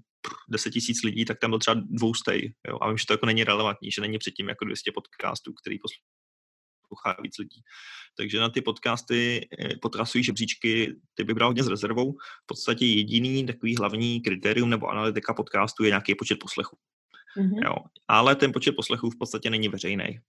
10 0.49 0.71
tisíc 0.71 1.03
lidí, 1.03 1.25
tak 1.25 1.39
tam 1.39 1.51
byl 1.51 1.59
třeba 1.59 1.81
dvoustej. 1.91 2.55
Jo? 2.69 2.79
A 2.81 2.89
vím, 2.89 2.99
že 2.99 3.07
to 3.07 3.13
jako 3.13 3.27
není 3.27 3.45
relevantní, 3.45 3.91
že 3.91 4.01
není 4.01 4.19
předtím 4.19 4.49
jako 4.49 4.65
200 4.65 4.93
podcastů, 4.93 5.53
který 5.53 5.79
poslouchá 5.79 7.23
víc 7.23 7.39
lidí. 7.39 7.61
Takže 8.17 8.41
na 8.41 8.49
ty 8.49 8.61
podcasty 8.61 9.49
eh, 9.59 9.77
potrasují 9.83 10.25
žebříčky, 10.25 10.97
ty 11.15 11.25
bych 11.25 11.35
bral 11.35 11.49
hodně 11.49 11.63
s 11.63 11.69
rezervou. 11.69 12.13
V 12.13 12.47
podstatě 12.47 12.87
jediný 12.87 13.47
takový 13.47 13.77
hlavní 13.77 14.21
kritérium 14.21 14.71
nebo 14.71 14.89
analytika 14.89 15.35
podcastu 15.35 15.85
je 15.85 15.91
nějaký 15.91 16.15
počet 16.15 16.39
poslechů. 16.41 16.77
Mm-hmm. 17.37 17.65
Jo. 17.65 17.75
Ale 18.09 18.37
ten 18.37 18.53
počet 18.53 18.73
poslechů 18.73 19.11
v 19.11 19.19
podstatě 19.19 19.51
není 19.51 19.69
veřejný. 19.69 20.21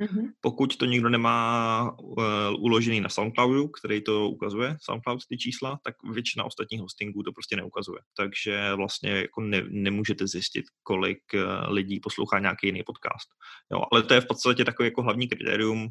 Mm-hmm. 0.00 0.30
Pokud 0.40 0.76
to 0.76 0.84
někdo 0.84 1.08
nemá 1.08 1.92
uh, 1.98 2.16
uložený 2.58 3.00
na 3.00 3.08
SoundCloudu, 3.08 3.68
který 3.68 4.02
to 4.02 4.28
ukazuje, 4.28 4.76
SoundCloud 4.80 5.20
ty 5.28 5.36
čísla, 5.36 5.78
tak 5.84 5.94
většina 6.12 6.44
ostatních 6.44 6.80
hostingů 6.80 7.22
to 7.22 7.32
prostě 7.32 7.56
neukazuje. 7.56 8.00
Takže 8.16 8.74
vlastně 8.74 9.10
jako 9.10 9.40
ne, 9.40 9.62
nemůžete 9.68 10.26
zjistit, 10.26 10.64
kolik 10.82 11.18
uh, 11.34 11.72
lidí 11.72 12.00
poslouchá 12.00 12.38
nějaký 12.38 12.66
jiný 12.66 12.82
podcast. 12.86 13.28
Jo, 13.72 13.82
ale 13.92 14.02
to 14.02 14.14
je 14.14 14.20
v 14.20 14.26
podstatě 14.26 14.64
takový 14.64 14.86
jako 14.86 15.02
hlavní 15.02 15.28
kritérium, 15.28 15.88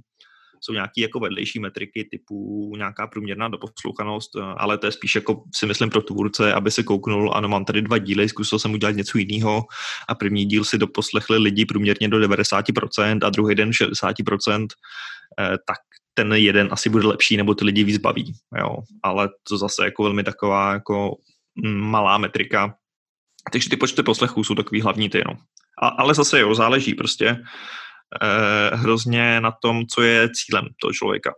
jsou 0.61 0.73
nějaké 0.73 1.01
jako 1.01 1.19
vedlejší 1.19 1.59
metriky 1.59 2.07
typu 2.11 2.71
nějaká 2.77 3.07
průměrná 3.07 3.47
doposlouchanost, 3.47 4.35
eh, 4.35 4.41
ale 4.57 4.77
to 4.77 4.85
je 4.85 4.91
spíš 4.91 5.15
jako 5.15 5.43
si 5.55 5.65
myslím 5.65 5.89
pro 5.89 6.01
tvůrce, 6.01 6.53
aby 6.53 6.71
se 6.71 6.83
kouknul, 6.83 7.31
ano, 7.35 7.47
mám 7.49 7.65
tady 7.65 7.81
dva 7.81 7.97
díly, 7.97 8.29
zkusil 8.29 8.59
jsem 8.59 8.73
udělat 8.73 8.95
něco 8.95 9.17
jiného 9.17 9.63
a 10.07 10.15
první 10.15 10.45
díl 10.45 10.63
si 10.63 10.77
doposlechli 10.77 11.37
lidi 11.37 11.65
průměrně 11.65 12.09
do 12.09 12.19
90% 12.19 13.19
a 13.23 13.29
druhý 13.29 13.55
den 13.55 13.71
60%, 13.71 14.67
eh, 15.39 15.57
tak 15.67 15.77
ten 16.13 16.33
jeden 16.33 16.69
asi 16.71 16.89
bude 16.89 17.07
lepší, 17.07 17.37
nebo 17.37 17.55
ty 17.55 17.65
lidi 17.65 17.83
víc 17.83 17.97
baví, 17.97 18.33
jo. 18.57 18.77
Ale 19.03 19.29
to 19.49 19.57
zase 19.57 19.85
jako 19.85 20.03
velmi 20.03 20.23
taková 20.23 20.73
jako 20.73 21.15
mm, 21.63 21.81
malá 21.81 22.17
metrika. 22.17 22.75
Takže 23.51 23.69
ty 23.69 23.77
počty 23.77 24.03
poslechů 24.03 24.43
jsou 24.43 24.55
takový 24.55 24.81
hlavní 24.81 25.09
ty, 25.09 25.21
no. 25.27 25.33
A, 25.81 25.87
ale 25.87 26.13
zase 26.13 26.39
jo, 26.39 26.55
záleží 26.55 26.93
prostě 26.93 27.37
hrozně 28.73 29.41
na 29.41 29.51
tom, 29.61 29.87
co 29.87 30.01
je 30.01 30.29
cílem 30.29 30.65
toho 30.81 30.93
člověka. 30.93 31.33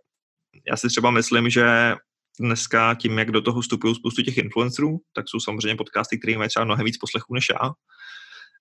Já 0.69 0.77
si 0.77 0.88
třeba 0.88 1.11
myslím, 1.11 1.49
že 1.49 1.95
dneska 2.39 2.95
tím, 2.95 3.17
jak 3.19 3.31
do 3.31 3.41
toho 3.41 3.61
vstupují 3.61 3.95
spoustu 3.95 4.21
těch 4.21 4.38
influencerů, 4.38 4.97
tak 5.13 5.25
jsou 5.29 5.39
samozřejmě 5.39 5.75
podcasty, 5.75 6.19
které 6.19 6.38
mají 6.38 6.49
třeba 6.49 6.65
mnohem 6.65 6.85
víc 6.85 6.97
poslechů 6.97 7.33
než 7.33 7.47
já, 7.49 7.69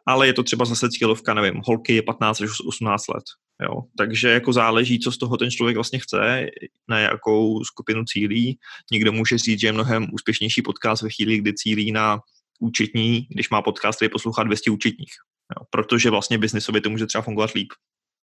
ale 0.07 0.27
je 0.27 0.33
to 0.33 0.43
třeba 0.43 0.65
zase 0.65 0.91
cílovka, 0.91 1.35
nevím, 1.35 1.61
holky 1.65 1.95
je 1.95 2.03
15 2.03 2.41
až 2.41 2.51
18 2.67 3.09
let. 3.09 3.25
Jo. 3.63 3.83
Takže 3.99 4.29
jako 4.29 4.53
záleží, 4.53 4.99
co 4.99 5.13
z 5.13 5.19
toho 5.19 5.37
ten 5.37 5.51
člověk 5.51 5.77
vlastně 5.77 5.99
chce, 5.99 6.47
na 6.89 6.99
jakou 6.99 7.65
skupinu 7.65 8.05
cílí. 8.05 8.59
Někdo 8.93 9.13
může 9.13 9.39
říct, 9.39 9.61
že 9.61 9.67
je 9.67 9.73
mnohem 9.73 10.07
úspěšnější 10.13 10.63
podcast 10.63 11.03
ve 11.03 11.11
chvíli, 11.11 11.39
kdy 11.39 11.55
cílí 11.55 11.93
na 11.93 12.21
účetní, 12.61 13.27
když 13.31 13.51
má 13.51 13.63
podcast, 13.63 13.97
který 13.97 14.09
poslouchá 14.09 14.43
200 14.43 14.71
účetních. 14.71 15.13
Jo. 15.57 15.67
Protože 15.71 16.11
vlastně 16.11 16.39
biznisově 16.39 16.81
to 16.81 16.91
může 16.91 17.07
třeba 17.07 17.23
fungovat 17.23 17.51
líp. 17.55 17.69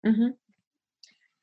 Mm-hmm. 0.06 0.30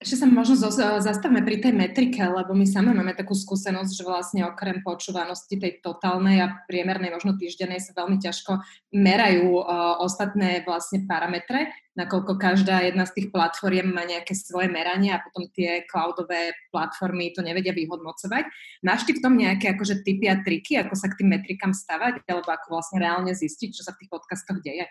Ešte 0.04 0.20
sa 0.20 0.28
možno 0.28 0.60
zastavme 1.00 1.48
pri 1.48 1.64
tej 1.64 1.72
metrike, 1.72 2.20
lebo 2.20 2.52
my 2.52 2.68
same 2.68 2.92
máme 2.92 3.16
takú 3.16 3.32
skúsenosť, 3.32 3.92
že 3.96 4.04
vlastne 4.04 4.44
okrem 4.44 4.84
počúvanosti 4.84 5.56
tej 5.56 5.80
totálnej 5.80 6.44
a 6.44 6.60
priemernej, 6.68 7.16
možno 7.16 7.40
týždennej 7.40 7.80
sa 7.80 7.96
veľmi 7.96 8.20
ťažko 8.20 8.60
merajú 8.92 9.64
uh, 9.64 10.04
ostatné 10.04 10.60
vlastne 10.68 11.08
parametre, 11.08 11.72
nakoľko 11.96 12.36
každá 12.36 12.84
jedna 12.84 13.08
z 13.08 13.16
tých 13.16 13.28
platform 13.32 13.96
má 13.96 14.04
nejaké 14.04 14.36
svoje 14.36 14.68
meranie 14.68 15.16
a 15.16 15.24
potom 15.24 15.48
tie 15.56 15.88
cloudové 15.88 16.52
platformy 16.76 17.32
to 17.32 17.40
nevedia 17.40 17.72
vyhodnocovať. 17.72 18.44
Máš 18.84 19.08
ty 19.08 19.16
v 19.16 19.24
tom 19.24 19.40
nejaké 19.40 19.72
akože 19.72 20.04
typy 20.04 20.28
a 20.28 20.36
triky, 20.44 20.84
ako 20.84 21.00
sa 21.00 21.08
k 21.08 21.24
tým 21.24 21.32
metrikám 21.32 21.72
stavať, 21.72 22.28
alebo 22.28 22.52
ako 22.52 22.76
vlastne 22.76 23.00
reálne 23.00 23.32
zistiť, 23.32 23.72
čo 23.72 23.88
sa 23.88 23.96
v 23.96 24.04
tých 24.04 24.12
podcastoch 24.12 24.60
deje? 24.60 24.84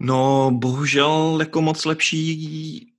No, 0.00 0.50
bohužel 0.54 1.36
jako 1.40 1.62
moc 1.62 1.84
lepší 1.84 2.92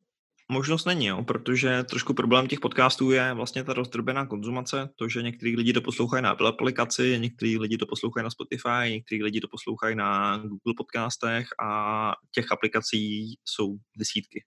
možnost 0.51 0.85
není, 0.85 1.05
jo, 1.05 1.23
protože 1.23 1.83
trošku 1.83 2.13
problém 2.13 2.47
těch 2.47 2.59
podcastů 2.59 3.11
je 3.11 3.33
vlastně 3.33 3.63
ta 3.63 3.73
rozdrobená 3.73 4.25
konzumace, 4.25 4.89
to, 4.95 5.09
že 5.09 5.21
některý 5.21 5.55
lidi 5.55 5.73
to 5.73 5.81
poslouchají 5.81 6.23
na 6.23 6.29
Apple 6.29 6.49
aplikaci, 6.49 7.19
některý 7.19 7.57
lidi 7.57 7.77
to 7.77 7.85
poslouchají 7.85 8.23
na 8.23 8.29
Spotify, 8.29 8.89
některý 8.89 9.23
lidi 9.23 9.41
to 9.41 9.47
poslouchají 9.47 9.95
na 9.95 10.37
Google 10.37 10.73
podcastech 10.77 11.47
a 11.63 12.13
těch 12.31 12.51
aplikací 12.51 13.35
jsou 13.45 13.77
desítky. 13.97 14.43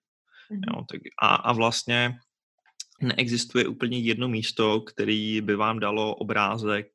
Mm-hmm. 0.50 0.76
Jo, 0.76 0.84
tak 0.90 1.00
a, 1.22 1.34
a 1.34 1.52
vlastně 1.52 2.14
neexistuje 3.02 3.68
úplně 3.68 3.98
jedno 3.98 4.28
místo, 4.28 4.80
který 4.80 5.40
by 5.40 5.56
vám 5.56 5.78
dalo 5.78 6.14
obrázek 6.14 6.86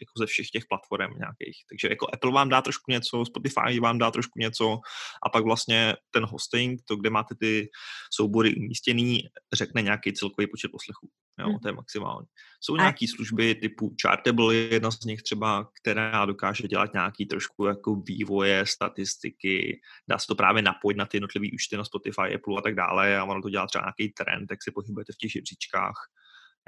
jako 0.00 0.12
ze 0.18 0.26
všech 0.26 0.50
těch 0.50 0.64
platform 0.68 1.18
nějakých. 1.18 1.64
Takže 1.68 1.88
jako 1.88 2.06
Apple 2.14 2.32
vám 2.32 2.48
dá 2.48 2.62
trošku 2.62 2.90
něco, 2.90 3.24
Spotify 3.24 3.80
vám 3.80 3.98
dá 3.98 4.10
trošku 4.10 4.38
něco 4.38 4.78
a 5.22 5.28
pak 5.28 5.44
vlastně 5.44 5.94
ten 6.10 6.24
hosting, 6.24 6.80
to, 6.84 6.96
kde 6.96 7.10
máte 7.10 7.34
ty 7.34 7.68
soubory 8.10 8.54
umístěný, 8.54 9.22
řekne 9.54 9.82
nějaký 9.82 10.12
celkový 10.12 10.46
počet 10.46 10.68
poslechů. 10.68 11.08
Jo, 11.40 11.48
hmm. 11.48 11.58
to 11.58 11.68
je 11.68 11.72
maximální. 11.72 12.26
Jsou 12.60 12.76
nějaké 12.76 13.06
služby 13.08 13.54
typu 13.54 13.94
Chartable, 14.02 14.54
je 14.54 14.74
jedna 14.74 14.90
z 14.90 15.04
nich 15.04 15.22
třeba, 15.22 15.68
která 15.80 16.26
dokáže 16.26 16.68
dělat 16.68 16.92
nějaký 16.92 17.26
trošku 17.26 17.64
jako 17.64 17.94
vývoje, 17.94 18.66
statistiky, 18.66 19.80
dá 20.08 20.18
se 20.18 20.26
to 20.26 20.34
právě 20.34 20.62
napojit 20.62 20.98
na 20.98 21.06
ty 21.06 21.16
jednotlivé 21.16 21.46
účty 21.54 21.76
na 21.76 21.84
Spotify, 21.84 22.34
Apple 22.34 22.58
a 22.58 22.60
tak 22.60 22.74
dále 22.74 23.18
a 23.18 23.24
ono 23.24 23.42
to 23.42 23.50
dělá 23.50 23.66
třeba 23.66 23.84
nějaký 23.84 24.12
trend, 24.12 24.46
jak 24.50 24.62
se 24.62 24.70
pohybujete 24.74 25.12
v 25.12 25.16
těch 25.16 25.32
žebříčkách. 25.32 25.96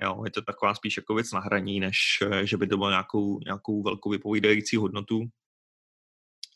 Jo, 0.02 0.25
je 0.25 0.31
to 0.31 0.43
taková 0.43 0.75
spíš 0.75 0.97
jako 0.97 1.14
věc 1.14 1.33
na 1.33 1.40
hraní, 1.40 1.81
než 1.81 1.99
eh, 2.23 2.47
že 2.47 2.57
by 2.57 2.67
to 2.67 2.76
bylo 2.76 2.90
nějakou, 2.90 3.40
nějakou 3.45 3.83
velkou 3.83 4.11
vypovídající 4.11 4.76
hodnotu. 4.76 5.23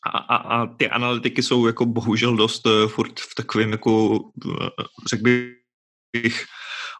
A, 0.05 0.17
a, 0.17 0.35
a 0.35 0.65
ty 0.65 0.89
analytiky 0.89 1.43
jsou 1.43 1.67
jako 1.67 1.85
bohužel 1.85 2.35
dost 2.35 2.65
uh, 2.65 2.87
furt 2.87 3.19
v 3.19 3.35
takovém 3.35 3.71
jako, 3.71 4.09
uh, 4.19 4.67
řekl 5.09 5.23
bych, 5.23 6.45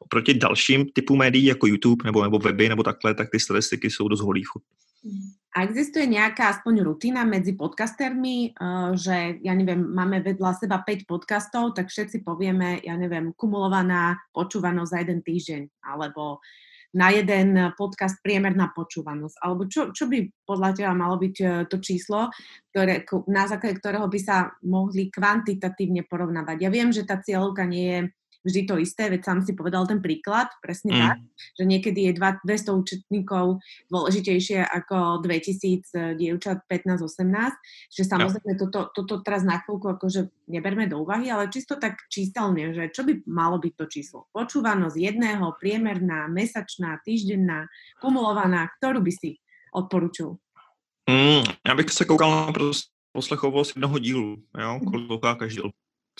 oproti 0.01 0.33
dalším 0.33 0.85
typům 0.93 1.19
médií, 1.19 1.45
jako 1.45 1.67
YouTube 1.67 2.05
nebo, 2.05 2.23
nebo 2.23 2.39
weby 2.39 2.69
nebo 2.69 2.83
takhle, 2.83 3.15
tak 3.15 3.29
ty 3.31 3.39
statistiky 3.39 3.89
jsou 3.89 4.07
dost 4.07 4.21
holý 4.21 4.43
furt. 4.43 4.63
A 5.53 5.69
existuje 5.69 6.09
nejaká 6.09 6.49
aspoň 6.49 6.81
rutina 6.81 7.21
medzi 7.27 7.53
podcastermi, 7.53 8.37
eh, 8.49 8.89
že 8.97 9.37
ja 9.45 9.53
neviem, 9.53 9.85
máme 9.85 10.25
vedľa 10.25 10.57
seba 10.57 10.81
5 10.81 11.05
podcastov, 11.05 11.77
tak 11.77 11.93
všetci 11.93 12.25
povieme, 12.25 12.81
ja 12.81 12.97
neviem, 12.97 13.35
kumulovaná 13.37 14.17
počúvanosť 14.33 14.89
za 14.89 14.97
jeden 15.05 15.19
týždeň, 15.21 15.61
alebo 15.85 16.41
na 16.93 17.09
jeden 17.09 17.73
podcast 17.73 18.21
priemerná 18.21 18.69
počúvanosť, 18.69 19.41
alebo 19.41 19.65
čo, 19.65 19.89
čo 19.93 20.05
by 20.05 20.29
podľa 20.45 20.69
teba 20.77 20.93
malo 20.97 21.21
byť 21.21 21.35
eh, 21.45 21.49
to 21.69 21.77
číslo, 21.77 22.33
ktoré, 22.73 23.05
na 23.29 23.45
základe 23.45 23.77
ktorého 23.77 24.09
by 24.09 24.19
sa 24.23 24.49
mohli 24.65 25.13
kvantitatívne 25.13 26.09
porovnávať. 26.09 26.65
Ja 26.65 26.73
viem, 26.73 26.89
že 26.89 27.05
tá 27.05 27.21
cieľovka 27.21 27.69
nie 27.69 27.85
je 27.85 27.99
vždy 28.43 28.61
to 28.67 28.75
isté, 28.77 29.07
veď 29.09 29.21
sám 29.23 29.39
si 29.41 29.55
povedal 29.55 29.87
ten 29.87 30.03
príklad, 30.03 30.51
presne 30.59 30.91
mm. 30.93 30.99
tak, 30.99 31.17
že 31.57 31.63
niekedy 31.63 31.99
je 32.11 32.13
200 32.19 32.79
účetníkov 32.79 33.63
dôležitejšie 33.89 34.61
ako 34.63 35.23
2000 35.23 35.83
eh, 35.95 36.13
dievčat 36.19 36.67
15-18, 36.67 37.89
že 37.89 38.03
samozrejme 38.03 38.53
no. 38.55 38.59
toto, 38.67 38.79
toto 38.91 39.13
teraz 39.23 39.41
na 39.47 39.63
chvíľku 39.63 39.95
akože 39.95 40.29
neberme 40.51 40.85
do 40.85 41.01
úvahy, 41.01 41.31
ale 41.31 41.49
čisto 41.49 41.79
tak 41.79 42.03
číselne, 42.11 42.75
že 42.75 42.91
čo 42.91 43.07
by 43.07 43.23
malo 43.25 43.57
byť 43.57 43.73
to 43.79 43.85
číslo? 43.87 44.19
Počúvanosť 44.35 44.95
jedného, 44.99 45.55
priemerná, 45.57 46.27
mesačná, 46.27 46.99
týždenná, 47.01 47.71
kumulovaná, 48.03 48.69
ktorú 48.77 49.01
by 49.01 49.11
si 49.15 49.39
odporučil? 49.73 50.37
Mm, 51.09 51.43
já 51.67 51.75
bych 51.75 51.89
se 51.89 52.05
koukal 52.05 52.31
na 52.31 52.53
poslechovost 53.11 53.75
jednoho 53.75 53.99
dílu, 53.99 54.37
jo, 54.57 54.79
kolik 54.91 55.21
každý 55.37 55.61
díl. 55.61 55.71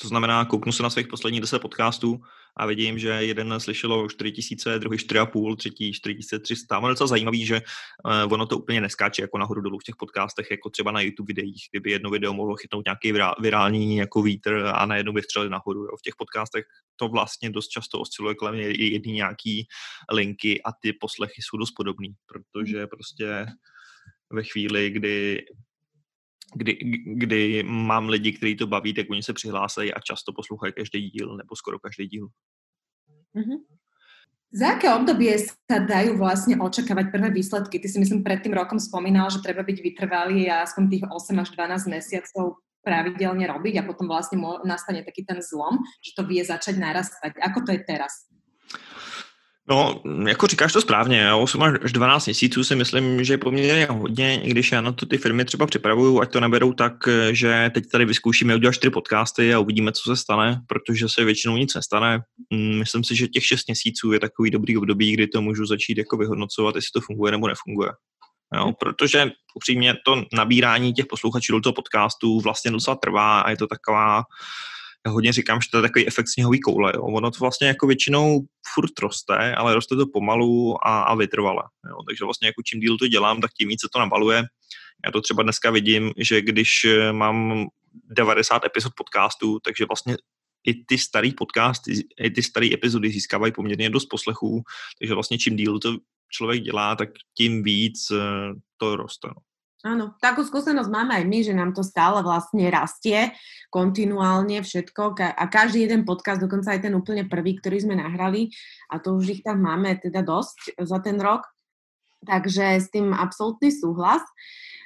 To 0.02 0.08
znamená, 0.08 0.46
kouknu 0.46 0.72
se 0.72 0.84
na 0.84 0.90
svých 0.90 1.08
posledních 1.08 1.42
10 1.42 1.60
podcastů 1.60 2.22
a 2.58 2.66
vidím, 2.66 3.00
že 3.00 3.10
jeden 3.10 3.60
slyšelo 3.60 4.10
4000, 4.10 4.80
druhý 4.80 4.98
4,5, 4.98 5.56
třetí 5.56 5.94
4300. 5.94 6.78
Ono 6.78 6.88
je 6.88 6.92
docela 6.92 7.08
zajímavý, 7.08 7.46
že 7.46 7.62
uh, 8.26 8.34
ono 8.34 8.46
to 8.46 8.58
úplně 8.58 8.82
neskáče 8.82 9.22
jako 9.22 9.38
nahoru 9.38 9.62
dolů 9.62 9.80
v 9.80 9.84
těch 9.84 9.96
podcastech, 9.96 10.52
jako 10.52 10.70
třeba 10.70 10.92
na 10.92 11.02
YouTube 11.02 11.28
videích, 11.28 11.68
kdyby 11.72 11.92
jedno 11.92 12.10
video 12.10 12.34
mohlo 12.34 12.56
chytnout 12.56 12.86
nějaký 12.86 13.14
virální 13.42 13.98
jako 13.98 14.22
vítr 14.22 14.72
a 14.74 14.86
najednou 14.86 15.14
vystřelit 15.14 15.52
nahoru. 15.52 15.80
Jo. 15.80 15.98
V 16.00 16.02
těch 16.02 16.16
podcastech 16.18 16.66
to 16.96 17.08
vlastně 17.08 17.50
dost 17.50 17.68
často 17.68 18.00
osciluje 18.00 18.36
kolem 18.36 18.56
jedný 18.56 19.12
nějaký 19.14 19.68
linky 20.12 20.62
a 20.64 20.70
ty 20.82 20.94
poslechy 20.94 21.42
jsou 21.42 21.58
dost 21.58 21.72
podobný, 21.72 22.14
protože 22.26 22.88
prostě 22.88 23.46
ve 24.34 24.44
chvíli, 24.44 24.90
kdy 24.90 25.46
kdy, 26.56 26.78
kdy 27.06 27.64
mám 27.64 28.10
lidi, 28.10 28.34
kteří 28.34 28.56
to 28.56 28.68
baví, 28.68 28.94
tak 28.94 29.10
oni 29.10 29.24
se 29.24 29.34
přihlásejí 29.34 29.94
a 29.94 30.00
často 30.00 30.34
poslouchají 30.34 30.74
každý 30.74 31.10
díl 31.10 31.38
nebo 31.38 31.56
skoro 31.56 31.80
každý 31.80 32.08
díl. 32.08 32.28
Mm-hmm. 33.36 33.58
Za 34.54 34.78
aké 34.78 34.86
obdobie 34.94 35.34
sa 35.50 35.82
dajú 35.82 36.14
vlastne 36.22 36.54
očakávať 36.62 37.10
prvé 37.10 37.34
výsledky? 37.34 37.82
Ty 37.82 37.90
si 37.90 37.98
myslím 37.98 38.22
pred 38.22 38.38
tým 38.38 38.54
rokom 38.54 38.78
spomínal, 38.78 39.34
že 39.34 39.42
treba 39.42 39.66
byť 39.66 39.82
vytrvalý 39.82 40.46
a 40.46 40.62
aspoň 40.62 40.84
tých 40.94 41.04
8 41.10 41.42
až 41.42 41.50
12 41.58 41.90
mesiacov 41.90 42.62
pravidelne 42.86 43.50
robiť 43.50 43.82
a 43.82 43.88
potom 43.90 44.06
vlastne 44.06 44.38
nastane 44.62 45.02
taký 45.02 45.26
ten 45.26 45.42
zlom, 45.42 45.82
že 46.06 46.14
to 46.14 46.22
vie 46.30 46.46
začať 46.46 46.78
narastať. 46.78 47.34
Ako 47.42 47.66
to 47.66 47.74
je 47.74 47.82
teraz? 47.82 48.30
No, 49.70 50.02
jako 50.28 50.48
říkáš 50.48 50.74
to 50.74 50.82
správně, 50.82 51.34
8 51.34 51.64
až 51.64 51.92
12 51.92 52.26
měsíců 52.26 52.64
si 52.64 52.76
myslím, 52.76 53.24
že 53.24 53.34
je 53.34 53.38
poměrně 53.38 53.86
hodně, 53.86 54.42
i 54.42 54.50
když 54.50 54.72
já 54.72 54.82
na 54.82 54.92
to 54.92 55.06
ty 55.06 55.18
firmy 55.18 55.46
třeba 55.46 55.66
připravuju, 55.66 56.22
ať 56.22 56.32
to 56.32 56.40
neberou 56.40 56.74
tak, 56.74 56.94
že 57.32 57.72
teď 57.74 57.84
tady 57.92 58.06
vyzkoušíme 58.06 58.56
udělat 58.56 58.74
čtyři 58.74 58.92
podcasty 58.92 59.54
a 59.54 59.60
uvidíme, 59.60 59.92
co 59.92 60.02
se 60.04 60.22
stane, 60.22 60.62
protože 60.68 61.10
se 61.10 61.24
většinou 61.24 61.58
nic 61.58 61.76
nestane. 61.76 62.20
Mm, 62.54 62.80
myslím 62.80 63.04
si, 63.04 63.16
že 63.16 63.28
těch 63.28 63.46
6 63.46 63.68
měsíců 63.68 64.12
je 64.12 64.20
takový 64.20 64.52
dobrý 64.52 64.78
období, 64.78 65.14
kdy 65.14 65.28
to 65.28 65.42
můžu 65.42 65.66
začít 65.66 65.98
jako 65.98 66.18
vyhodnocovat, 66.18 66.76
jestli 66.76 66.92
to 66.94 67.02
funguje 67.02 67.32
nebo 67.32 67.48
nefunguje. 67.48 67.90
Jo, 68.56 68.74
protože 68.80 69.32
upřímně 69.56 69.96
to 70.06 70.24
nabírání 70.34 70.94
těch 70.94 71.06
posluchačů 71.06 71.54
do 71.54 71.62
toho 71.62 71.74
podcastu 71.74 72.40
vlastně 72.40 72.72
docela 72.72 72.96
trvá 72.96 73.42
a 73.42 73.50
je 73.50 73.58
to 73.58 73.68
taková 73.68 74.16
já 74.16 74.24
hodně 75.08 75.34
říkám, 75.34 75.62
že 75.62 75.68
to 75.72 75.78
je 75.78 75.82
takový 75.82 76.08
efekt 76.08 76.28
sněhový 76.28 76.60
koule. 76.60 76.92
Jo. 76.96 77.02
Ono 77.02 77.32
to 77.32 77.38
vlastně 77.42 77.68
jako 77.68 77.88
většinou 77.88 78.40
furt 78.74 79.00
roste, 79.00 79.56
ale 79.56 79.76
roste 79.76 79.96
to 79.96 80.06
pomalu 80.14 80.76
a, 80.88 81.04
a 81.04 81.16
vytrvale. 81.16 81.64
Jo. 81.90 81.96
Takže 82.10 82.26
vlastně 82.26 82.48
jako 82.48 82.62
čím 82.66 82.80
díl 82.80 82.98
to 82.98 83.08
dělám, 83.08 83.42
tak 83.42 83.52
tím 83.54 83.68
víc 83.68 83.82
se 83.82 83.88
to 83.94 84.00
nabaluje. 84.00 84.44
Já 85.06 85.12
to 85.12 85.22
třeba 85.22 85.44
dneska 85.44 85.72
vidím, 85.72 86.12
že 86.18 86.42
když 86.42 86.86
eh, 86.86 87.14
mám 87.14 87.66
90 88.10 88.66
epizod 88.66 88.94
podcastu, 88.98 89.60
takže 89.64 89.86
vlastně 89.86 90.18
i 90.68 90.74
ty 90.86 90.98
starý 90.98 91.34
podcasty, 91.34 91.94
i 92.20 92.30
ty 92.30 92.44
staré 92.44 92.70
epizody 92.74 93.10
získávají 93.10 93.54
poměrně 93.54 93.90
dost 93.90 94.06
poslechů, 94.06 94.64
takže 95.00 95.14
vlastně 95.14 95.38
čím 95.38 95.56
díl 95.56 95.80
to 95.80 95.98
člověk 96.30 96.64
dělá, 96.64 96.96
tak 96.96 97.10
tím 97.38 97.64
víc 97.64 98.12
eh, 98.12 98.54
to 98.78 98.96
roste. 98.96 99.28
No. 99.28 99.53
Áno, 99.84 100.16
takú 100.24 100.48
skúsenosť 100.48 100.88
máme 100.88 101.12
aj 101.20 101.26
my, 101.28 101.40
že 101.44 101.52
nám 101.52 101.76
to 101.76 101.84
stále 101.84 102.24
vlastne 102.24 102.72
rastie 102.72 103.36
kontinuálne 103.68 104.64
všetko 104.64 105.20
a 105.20 105.44
každý 105.52 105.84
jeden 105.84 106.08
podcast, 106.08 106.40
dokonca 106.40 106.72
aj 106.72 106.88
ten 106.88 106.96
úplne 106.96 107.28
prvý, 107.28 107.60
ktorý 107.60 107.84
sme 107.84 108.00
nahrali 108.00 108.48
a 108.88 109.04
to 109.04 109.20
už 109.20 109.36
ich 109.36 109.42
tam 109.44 109.60
máme 109.60 110.00
teda 110.00 110.24
dosť 110.24 110.80
za 110.80 111.04
ten 111.04 111.20
rok, 111.20 111.52
takže 112.24 112.80
s 112.80 112.88
tým 112.96 113.12
absolútny 113.12 113.76
súhlas. 113.76 114.24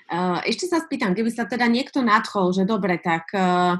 Eh, 0.07 0.39
ešte 0.49 0.65
sa 0.65 0.81
spýtam, 0.81 1.13
keby 1.13 1.29
sa 1.29 1.45
teda 1.45 1.69
niekto 1.69 2.01
nadchol, 2.01 2.55
že 2.55 2.65
dobre, 2.65 2.97
tak 2.97 3.27
eh, 3.37 3.77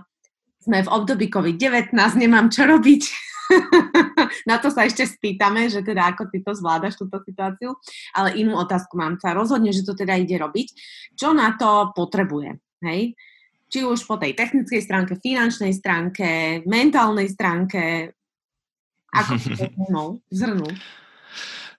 sme 0.68 0.84
v 0.84 0.92
období 0.92 1.32
COVID-19, 1.32 1.96
nemám 2.20 2.52
čo 2.52 2.68
robiť, 2.68 3.04
na 4.50 4.60
to 4.60 4.68
sa 4.68 4.84
ešte 4.84 5.08
spýtame, 5.08 5.72
že 5.72 5.84
teda 5.84 6.12
ako 6.14 6.28
ty 6.30 6.44
to 6.44 6.52
zvládaš, 6.52 7.00
túto 7.00 7.20
situáciu, 7.24 7.80
ale 8.12 8.36
inú 8.36 8.60
otázku 8.60 9.00
mám. 9.00 9.16
Sa 9.20 9.32
rozhodne, 9.32 9.72
že 9.72 9.88
to 9.88 9.96
teda 9.96 10.20
ide 10.20 10.36
robiť. 10.36 10.68
Čo 11.16 11.32
na 11.32 11.56
to 11.56 11.96
potrebuje? 11.96 12.60
Hej? 12.84 13.16
Či 13.68 13.84
už 13.84 14.08
po 14.08 14.16
tej 14.16 14.36
technickej 14.36 14.80
stránke, 14.84 15.20
finančnej 15.20 15.74
stránke, 15.76 16.62
mentálnej 16.68 17.28
stránke, 17.32 18.12
ako 19.12 19.32
to 19.40 19.66
zhrnul? 20.32 20.72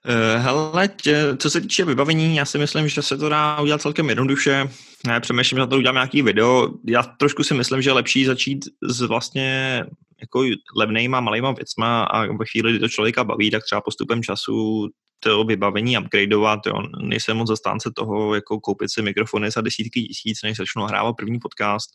Eh, 0.05 0.37
hele, 0.37 0.87
tě, 0.87 1.37
co 1.37 1.49
se 1.49 1.61
týče 1.61 1.85
vybavení, 1.85 2.35
já 2.35 2.45
si 2.45 2.57
myslím, 2.57 2.87
že 2.87 3.01
se 3.01 3.17
to 3.17 3.29
dá 3.29 3.61
udělat 3.61 3.81
celkem 3.81 4.09
jednoduše. 4.09 4.69
Já 5.07 5.19
přemýšlím, 5.19 5.57
že 5.57 5.59
na 5.59 5.67
to 5.67 5.77
udělám 5.77 5.95
nějaký 5.95 6.21
video. 6.21 6.69
Já 6.87 7.03
trošku 7.03 7.43
si 7.43 7.53
myslím, 7.53 7.81
že 7.81 7.89
je 7.89 7.93
lepší 7.93 8.25
začít 8.25 8.65
s 8.83 9.01
vlastně 9.01 9.83
jako 10.21 10.43
levnejma, 10.77 11.19
malejma 11.19 11.51
věcma 11.51 12.03
a 12.03 12.25
ve 12.25 12.45
chvíli, 12.51 12.71
kdy 12.71 12.79
to 12.79 12.89
člověka 12.89 13.23
baví, 13.23 13.51
tak 13.51 13.63
třeba 13.63 13.81
postupem 13.81 14.23
času 14.23 14.87
to 15.19 15.43
vybavení 15.43 15.97
upgradeovat, 15.97 16.59
jo. 16.65 16.73
nejsem 17.01 17.37
moc 17.37 17.47
zastánce 17.47 17.91
toho, 17.95 18.35
jako 18.35 18.59
koupit 18.59 18.91
si 18.91 19.01
mikrofony 19.01 19.51
za 19.51 19.61
desítky 19.61 20.01
tisíc, 20.03 20.43
než 20.43 20.57
začnu 20.57 20.83
hrávat 20.83 21.15
první 21.15 21.39
podcast, 21.39 21.89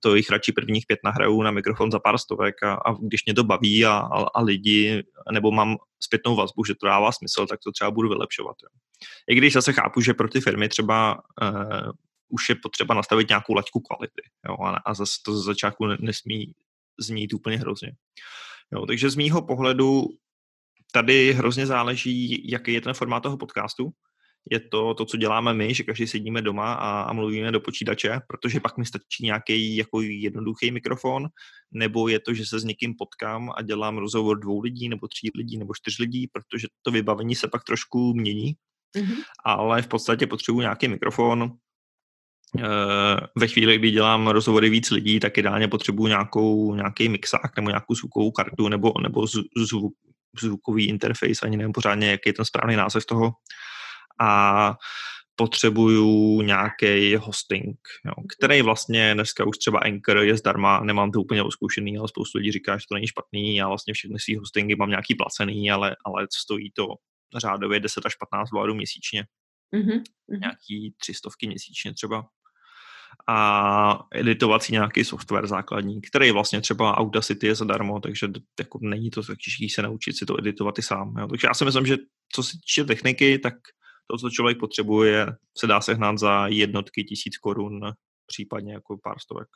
to 0.00 0.14
jich 0.14 0.30
radši 0.30 0.52
prvních 0.52 0.86
pět 0.86 0.98
nahraju 1.04 1.42
na 1.42 1.50
mikrofon 1.50 1.90
za 1.90 1.98
pár 1.98 2.18
stovek 2.18 2.62
a, 2.62 2.74
a 2.74 2.92
když 2.92 3.24
mě 3.24 3.34
to 3.34 3.44
baví 3.44 3.84
a, 3.84 3.92
a, 3.92 4.24
a 4.34 4.42
lidi, 4.42 5.02
nebo 5.32 5.50
mám 5.50 5.76
zpětnou 6.00 6.36
vazbu, 6.36 6.64
že 6.64 6.74
to 6.74 6.86
dává 6.86 7.12
smysl, 7.12 7.46
tak 7.46 7.60
to 7.64 7.72
třeba 7.72 7.90
budu 7.90 8.08
vylepšovat. 8.08 8.56
Jo. 8.62 8.68
I 9.30 9.34
když 9.34 9.52
zase 9.52 9.72
chápu, 9.72 10.00
že 10.00 10.14
pro 10.14 10.28
ty 10.28 10.40
firmy 10.40 10.68
třeba 10.68 11.14
uh, 11.42 11.90
už 12.28 12.48
je 12.48 12.54
potřeba 12.54 12.94
nastavit 12.94 13.28
nějakou 13.28 13.54
laťku 13.54 13.80
kvality 13.80 14.22
jo, 14.48 14.56
a, 14.64 14.70
a 14.70 14.94
zase 14.94 15.12
to 15.24 15.36
ze 15.36 15.42
začátku 15.42 15.86
nesmí 15.86 16.52
znít 17.00 17.34
úplně 17.34 17.56
hrozně. 17.56 17.92
Jo, 18.72 18.86
takže 18.86 19.10
z 19.10 19.16
mýho 19.16 19.42
pohledu 19.42 20.04
tady 20.92 21.32
hrozně 21.32 21.66
záleží, 21.66 22.50
jaký 22.50 22.72
je 22.72 22.80
ten 22.80 22.94
formát 22.94 23.22
toho 23.22 23.36
podcastu. 23.36 23.90
Je 24.50 24.60
to 24.60 24.94
to, 24.94 25.04
co 25.04 25.16
děláme 25.16 25.54
my, 25.54 25.74
že 25.74 25.82
každý 25.82 26.06
sedíme 26.06 26.42
doma 26.42 26.74
a, 26.74 27.02
a 27.02 27.12
mluvíme 27.12 27.52
do 27.52 27.60
počítače, 27.60 28.20
protože 28.28 28.60
pak 28.60 28.78
mi 28.78 28.86
stačí 28.86 29.24
nějaký 29.24 29.76
jako 29.76 30.00
jednoduchý 30.00 30.70
mikrofon, 30.70 31.28
nebo 31.72 32.08
je 32.08 32.20
to, 32.20 32.34
že 32.34 32.46
se 32.46 32.60
s 32.60 32.64
někým 32.64 32.94
potkám 32.98 33.50
a 33.56 33.62
dělám 33.62 33.98
rozhovor 33.98 34.38
dvou 34.38 34.60
lidí, 34.60 34.88
nebo 34.88 35.08
tří 35.08 35.30
lidí, 35.34 35.58
nebo 35.58 35.74
čtyř 35.74 35.98
lidí, 35.98 36.26
protože 36.32 36.68
to 36.82 36.90
vybavení 36.90 37.34
se 37.34 37.48
pak 37.48 37.64
trošku 37.64 38.14
mění. 38.14 38.54
Mm-hmm. 38.96 39.22
Ale 39.44 39.82
v 39.82 39.86
podstatě 39.86 40.26
potřebuji 40.26 40.60
nějaký 40.60 40.88
mikrofon, 40.88 41.52
eh, 42.58 43.26
ve 43.36 43.46
chvíli, 43.46 43.78
kdy 43.78 43.90
dělám 43.90 44.28
rozhovory 44.28 44.70
víc 44.70 44.90
lidí, 44.90 45.20
tak 45.20 45.38
ideálně 45.38 45.68
potřebuji 45.68 46.06
nějakou, 46.06 46.74
nějaký 46.74 47.08
mixák 47.08 47.56
nebo 47.56 47.70
nějakou 47.70 47.94
zvukovou 47.94 48.30
kartu 48.30 48.68
nebo, 48.68 48.92
nebo 49.02 49.26
zvuk, 49.56 49.94
zvukový 50.40 50.88
interface, 50.88 51.40
ani 51.42 51.56
nevím 51.56 51.72
pořádně, 51.72 52.10
jaký 52.10 52.28
je 52.28 52.32
ten 52.32 52.44
správný 52.44 52.76
název 52.76 53.06
toho. 53.06 53.30
A 54.20 54.74
potřebuju 55.36 56.42
nějaký 56.42 57.16
hosting, 57.16 57.78
jo, 58.04 58.12
který 58.36 58.62
vlastně 58.62 59.14
dneska 59.14 59.46
už 59.46 59.58
třeba 59.58 59.78
Anchor 59.78 60.16
je 60.16 60.36
zdarma, 60.36 60.80
nemám 60.80 61.10
to 61.10 61.20
úplně 61.20 61.42
oskoušený, 61.42 61.98
ale 61.98 62.08
spoustu 62.08 62.38
lidí 62.38 62.52
říká, 62.52 62.78
že 62.78 62.84
to 62.88 62.94
není 62.94 63.06
špatný, 63.06 63.56
já 63.56 63.68
vlastně 63.68 63.94
všechny 63.94 64.18
svý 64.20 64.36
hostingy 64.36 64.76
mám 64.76 64.90
nějaký 64.90 65.14
placený, 65.14 65.70
ale, 65.70 65.96
ale 66.04 66.26
stojí 66.34 66.70
to 66.70 66.86
řádově 67.36 67.80
10 67.80 68.06
až 68.06 68.14
15 68.14 68.50
dolarů 68.50 68.74
měsíčně. 68.74 69.24
Mm-hmm. 69.76 70.02
Nějaký 70.40 70.94
třistovky 71.00 71.46
měsíčně 71.46 71.94
třeba 71.94 72.24
a 73.28 74.06
editovací 74.14 74.72
nějaký 74.72 75.04
software 75.04 75.46
základní, 75.46 76.00
který 76.00 76.30
vlastně 76.30 76.60
třeba 76.60 76.96
Audacity 76.96 77.46
je 77.46 77.54
zadarmo, 77.54 78.00
takže 78.00 78.28
jako 78.58 78.78
není 78.82 79.10
to 79.10 79.22
tak 79.22 79.38
těžké 79.38 79.66
se 79.74 79.82
naučit 79.82 80.18
si 80.18 80.26
to 80.26 80.38
editovat 80.38 80.78
i 80.78 80.82
sám. 80.82 81.14
Jo. 81.18 81.26
Takže 81.28 81.46
já 81.46 81.54
si 81.54 81.64
myslím, 81.64 81.86
že 81.86 81.96
co 82.34 82.42
se 82.42 82.52
týče 82.52 82.84
techniky, 82.84 83.38
tak 83.38 83.54
to, 84.10 84.18
co 84.18 84.30
člověk 84.30 84.58
potřebuje, 84.58 85.26
se 85.58 85.66
dá 85.66 85.80
sehnat 85.80 86.18
za 86.18 86.46
jednotky 86.46 87.04
tisíc 87.04 87.38
korun, 87.38 87.80
případně 88.26 88.72
jako 88.72 88.98
pár 89.02 89.18
stovek. 89.18 89.48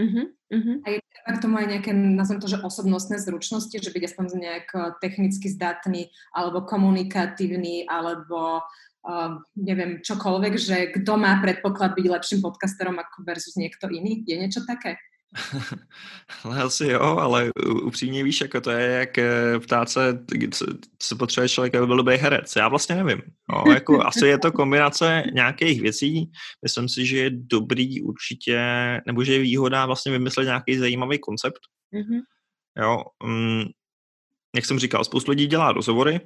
Uh-huh, 0.00 0.32
uh-huh. 0.52 0.80
A 0.86 0.90
je 0.90 0.98
k 1.36 1.42
tomu 1.44 1.60
aj 1.60 1.66
nejaké, 1.76 1.92
nazvem 1.92 2.40
to, 2.40 2.48
že 2.48 2.62
osobnostné 2.64 3.20
zručnosti, 3.20 3.76
že 3.76 3.92
byť 3.92 4.02
aspoň 4.08 4.24
nejak 4.32 4.66
eh, 4.72 4.80
technicky 5.02 5.46
zdatný, 5.52 6.08
alebo 6.32 6.64
komunikatívny, 6.64 7.84
alebo 7.84 8.64
uh, 9.04 9.40
neviem, 9.56 10.00
čokoľvek, 10.04 10.54
že 10.58 10.76
kto 11.00 11.16
má 11.16 11.40
predpoklad 11.40 11.96
byť 11.96 12.06
lepším 12.06 12.40
podcasterom 12.44 12.96
ako 12.98 13.24
versus 13.24 13.56
niekto 13.56 13.88
iný? 13.88 14.24
Je 14.26 14.36
niečo 14.36 14.64
také? 14.66 14.98
Ale 16.44 16.62
asi 16.62 16.86
jo, 16.86 17.00
ale 17.00 17.50
upřímně 17.82 18.24
víš, 18.24 18.40
jako 18.40 18.60
to 18.60 18.70
je 18.70 18.86
jak 18.86 19.18
eh, 19.18 19.60
ptát 19.60 19.90
se, 19.90 20.24
co, 20.50 20.66
co 20.98 21.16
potřebuje 21.16 21.48
člověk, 21.48 21.74
aby 21.74 21.86
byl 21.86 21.96
dobrý 21.96 22.16
herec. 22.16 22.56
Já 22.56 22.68
vlastně 22.68 22.94
nevím. 22.94 23.22
No, 23.52 23.72
jako 23.74 24.06
asi 24.06 24.26
je 24.26 24.38
to 24.38 24.52
kombinace 24.52 25.22
nějakých 25.32 25.80
věcí. 25.80 26.30
Myslím 26.62 26.88
si, 26.88 27.06
že 27.06 27.18
je 27.18 27.30
dobrý 27.30 28.02
určitě, 28.02 28.60
nebo 29.06 29.24
že 29.24 29.32
je 29.32 29.38
výhoda 29.38 29.86
vlastně 29.86 30.12
vymyslet 30.12 30.44
nějaký 30.44 30.78
zajímavý 30.78 31.18
koncept. 31.18 31.60
Mm-hmm. 31.94 32.20
Jo, 32.82 33.02
um, 33.24 33.64
jak 34.56 34.64
jsem 34.64 34.78
říkal, 34.78 35.04
spoustu 35.04 35.30
lidí 35.30 35.46
dělá 35.46 35.72
rozhovory, 35.72 36.20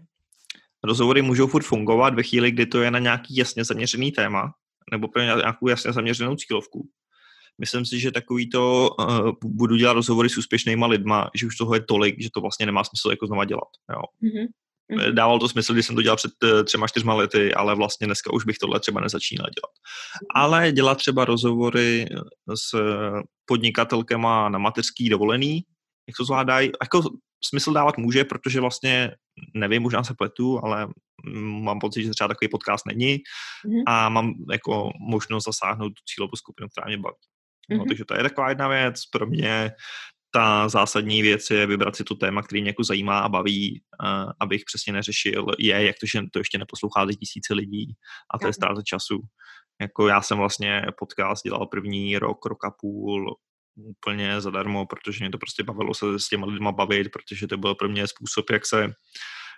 rozhovory 0.84 1.22
můžou 1.22 1.46
furt 1.46 1.62
fungovat 1.62 2.14
ve 2.14 2.22
chvíli, 2.22 2.50
kdy 2.50 2.66
to 2.66 2.82
je 2.82 2.90
na 2.90 2.98
nějaký 2.98 3.36
jasně 3.36 3.64
zaměřený 3.64 4.12
téma 4.12 4.52
nebo 4.92 5.08
pro 5.08 5.22
nějakou 5.22 5.68
jasně 5.68 5.92
zaměřenou 5.92 6.36
cílovku. 6.36 6.88
Myslím 7.60 7.86
si, 7.86 8.00
že 8.00 8.10
takový 8.10 8.50
to 8.50 8.90
uh, 8.98 9.30
budu 9.44 9.76
dělat 9.76 9.92
rozhovory 9.92 10.30
s 10.30 10.38
úspěšnýma 10.38 10.86
lidma, 10.86 11.30
že 11.34 11.46
už 11.46 11.56
toho 11.56 11.74
je 11.74 11.80
tolik, 11.80 12.22
že 12.22 12.28
to 12.34 12.40
vlastně 12.40 12.66
nemá 12.66 12.84
smysl 12.84 13.10
jako 13.10 13.26
znova 13.26 13.44
dělat. 13.44 13.68
Jo. 13.92 14.02
Mm-hmm. 14.22 15.14
Dával 15.14 15.38
to 15.38 15.48
smysl, 15.48 15.72
když 15.72 15.86
jsem 15.86 15.96
to 15.96 16.02
dělal 16.02 16.16
před 16.16 16.32
uh, 16.42 16.62
třema, 16.64 16.88
čtyřma 16.88 17.14
lety, 17.14 17.54
ale 17.54 17.74
vlastně 17.74 18.06
dneska 18.06 18.32
už 18.32 18.44
bych 18.44 18.58
tohle 18.58 18.80
třeba 18.80 19.00
nezačínal 19.00 19.46
dělat. 19.46 19.72
Ale 20.34 20.72
dělat 20.72 20.98
třeba 20.98 21.24
rozhovory 21.24 22.06
s 22.54 22.74
podnikatelkama 23.46 24.48
na 24.48 24.58
mateřský 24.58 25.08
dovolený, 25.08 25.64
jak 26.08 26.16
to 26.16 26.24
zvládají, 26.24 26.70
jako 26.82 27.02
smysl 27.48 27.72
dávat 27.72 27.98
může, 27.98 28.24
protože 28.24 28.60
vlastně, 28.60 29.10
nevím, 29.54 29.82
možná 29.82 30.04
se 30.04 30.14
pletu, 30.18 30.64
ale 30.64 30.88
mám 31.36 31.78
pocit, 31.78 32.02
že 32.02 32.10
třeba 32.10 32.28
takový 32.28 32.48
podcast 32.48 32.86
není 32.86 33.16
mm-hmm. 33.16 33.82
a 33.86 34.08
mám 34.08 34.34
jako 34.52 34.90
možnost 35.00 35.44
zasáhnout 35.44 35.88
tu 35.88 36.02
cílovou 36.06 36.36
skupinu, 36.36 36.68
která 36.68 36.86
mě 36.86 36.98
baví. 36.98 37.14
No, 37.70 37.76
mm-hmm. 37.76 37.88
Takže 37.88 38.04
to 38.04 38.14
je 38.14 38.22
taková 38.22 38.48
jedna 38.48 38.68
věc. 38.68 39.06
Pro 39.06 39.26
mě 39.26 39.72
ta 40.34 40.68
zásadní 40.68 41.22
věc 41.22 41.50
je 41.50 41.66
vybrat 41.66 41.96
si 41.96 42.04
to 42.04 42.14
téma, 42.14 42.42
který 42.42 42.62
mě 42.62 42.70
jako 42.70 42.84
zajímá 42.84 43.20
a 43.20 43.28
baví, 43.28 43.82
uh, 44.02 44.30
abych 44.40 44.62
přesně 44.66 44.92
neřešil, 44.92 45.46
je, 45.58 45.86
jak 45.86 45.96
to, 46.00 46.06
že 46.06 46.20
to 46.32 46.38
ještě 46.38 46.58
neposlouchá 46.58 47.06
tisíce 47.20 47.54
lidí 47.54 47.94
a 48.34 48.38
to 48.38 48.46
je 48.46 48.52
ztráta 48.52 48.82
času. 48.82 49.20
Jako 49.80 50.08
já 50.08 50.22
jsem 50.22 50.38
vlastně 50.38 50.82
podcast 50.98 51.42
dělal 51.44 51.66
první 51.66 52.18
rok, 52.18 52.46
rok 52.46 52.64
a 52.64 52.70
půl 52.80 53.36
úplně 53.76 54.40
zadarmo, 54.40 54.86
protože 54.86 55.24
mě 55.24 55.30
to 55.30 55.38
prostě 55.38 55.62
bavilo 55.62 55.94
se 55.94 56.18
s 56.18 56.28
těma 56.28 56.46
lidma 56.46 56.72
bavit, 56.72 57.08
protože 57.12 57.46
to 57.46 57.56
byl 57.56 57.74
pro 57.74 57.88
mě 57.88 58.06
způsob, 58.06 58.50
jak 58.50 58.66
se 58.66 58.92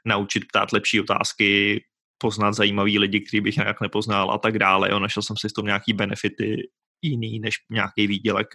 naučit 0.07 0.45
ptát 0.49 0.73
lepší 0.73 1.01
otázky, 1.01 1.85
poznat 2.19 2.53
zajímavý 2.53 2.99
lidi, 2.99 3.21
který 3.21 3.41
bych 3.41 3.57
nějak 3.57 3.81
nepoznal 3.81 4.31
a 4.31 4.39
tak 4.39 4.59
dále. 4.59 4.91
Jo, 4.91 4.99
našel 4.99 5.23
jsem 5.23 5.37
si 5.37 5.49
s 5.49 5.53
tom 5.53 5.67
nějaký 5.67 5.93
benefity 5.93 6.71
jiný 7.03 7.41
než 7.41 7.55
nějaký 7.71 8.07
výdělek. 8.07 8.47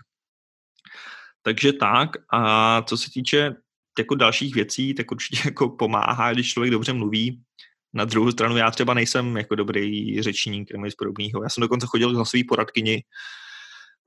Takže 1.44 1.74
tak 1.74 2.10
a 2.34 2.82
co 2.82 2.98
se 2.98 3.12
týče 3.14 3.56
jako 4.00 4.16
dalších 4.16 4.56
věcí, 4.56 4.94
tak 4.94 5.12
určitě 5.12 5.42
jako 5.46 5.70
pomáhá, 5.70 6.34
když 6.34 6.54
člověk 6.54 6.72
dobře 6.72 6.94
mluví. 6.94 7.44
Na 7.94 8.06
druhou 8.06 8.32
stranu 8.32 8.58
já 8.58 8.72
třeba 8.72 8.94
nejsem 8.94 9.38
jako 9.38 9.56
dobrý 9.56 10.22
řečník 10.22 10.72
nebo 10.72 10.86
nic 10.86 10.96
podobného. 10.96 11.44
Já 11.44 11.50
jsem 11.50 11.62
dokonce 11.62 11.88
chodil 11.90 12.12
k 12.12 12.16
hlasové 12.16 12.44
poradkyni, 12.48 13.04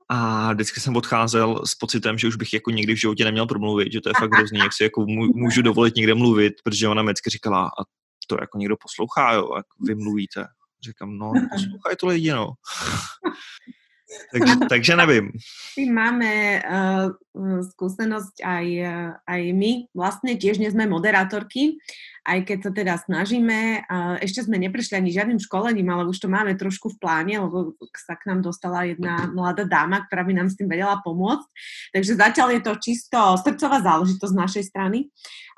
a 0.09 0.53
vždycky 0.53 0.79
jsem 0.79 0.95
odcházel 0.95 1.65
s 1.65 1.75
pocitem, 1.75 2.17
že 2.17 2.27
už 2.27 2.35
bych 2.35 2.53
jako 2.53 2.71
nikdy 2.71 2.93
v 2.93 2.99
životě 2.99 3.25
neměl 3.25 3.47
promluvit, 3.47 3.91
že 3.91 4.01
to 4.01 4.09
je 4.09 4.13
fakt 4.19 4.31
hrozný, 4.37 4.59
jak 4.59 4.73
si 4.73 4.83
jako 4.83 5.05
můžu 5.35 5.61
dovolit 5.61 5.95
někde 5.95 6.13
mluvit, 6.15 6.53
protože 6.63 6.87
ona 6.87 7.03
vždycky 7.03 7.29
říkala, 7.29 7.67
a 7.67 7.83
to 8.27 8.37
jako 8.41 8.57
někdo 8.57 8.75
poslouchá, 8.81 9.33
jo, 9.33 9.49
jak 9.55 9.65
vy 9.81 9.95
mluvíte. 9.95 10.47
Říkám, 10.83 11.17
no, 11.17 11.33
poslouchají 11.51 11.95
to 11.99 12.07
lidi, 12.07 12.31
no. 12.31 12.53
Takže, 14.31 14.53
takže 14.71 14.93
nevím. 14.95 15.25
My 15.77 15.85
máme 15.89 16.31
uh, 16.61 17.07
skúsenosť 17.73 18.45
aj, 18.45 18.67
uh, 18.85 19.09
aj 19.25 19.41
my. 19.51 19.71
Vlastne 19.91 20.37
tiež 20.37 20.61
nie 20.61 20.69
sme 20.69 20.85
moderátorky, 20.85 21.81
aj 22.25 22.39
keď 22.45 22.57
sa 22.61 22.71
teda 22.71 22.93
snažíme. 23.01 23.85
Uh, 23.89 24.15
ešte 24.21 24.45
sme 24.45 24.61
neprešli 24.61 25.01
ani 25.01 25.09
žiadnym 25.09 25.41
školením, 25.41 25.89
ale 25.89 26.09
už 26.09 26.21
to 26.21 26.29
máme 26.29 26.53
trošku 26.55 26.93
v 26.95 26.99
pláne, 27.01 27.35
lebo 27.41 27.73
sa 27.97 28.13
k 28.13 28.29
nám 28.29 28.45
dostala 28.45 28.85
jedna 28.85 29.29
mladá 29.33 29.65
dáma, 29.65 30.05
ktorá 30.05 30.21
by 30.25 30.33
nám 30.37 30.47
s 30.53 30.57
tým 30.57 30.69
vedela 30.69 31.01
pomôcť. 31.01 31.47
Takže 31.93 32.11
zatiaľ 32.15 32.47
je 32.55 32.61
to 32.61 32.73
čisto 32.81 33.19
srdcová 33.41 33.81
záležitosť 33.81 34.33
z 34.33 34.41
našej 34.41 34.63
strany. 34.69 34.99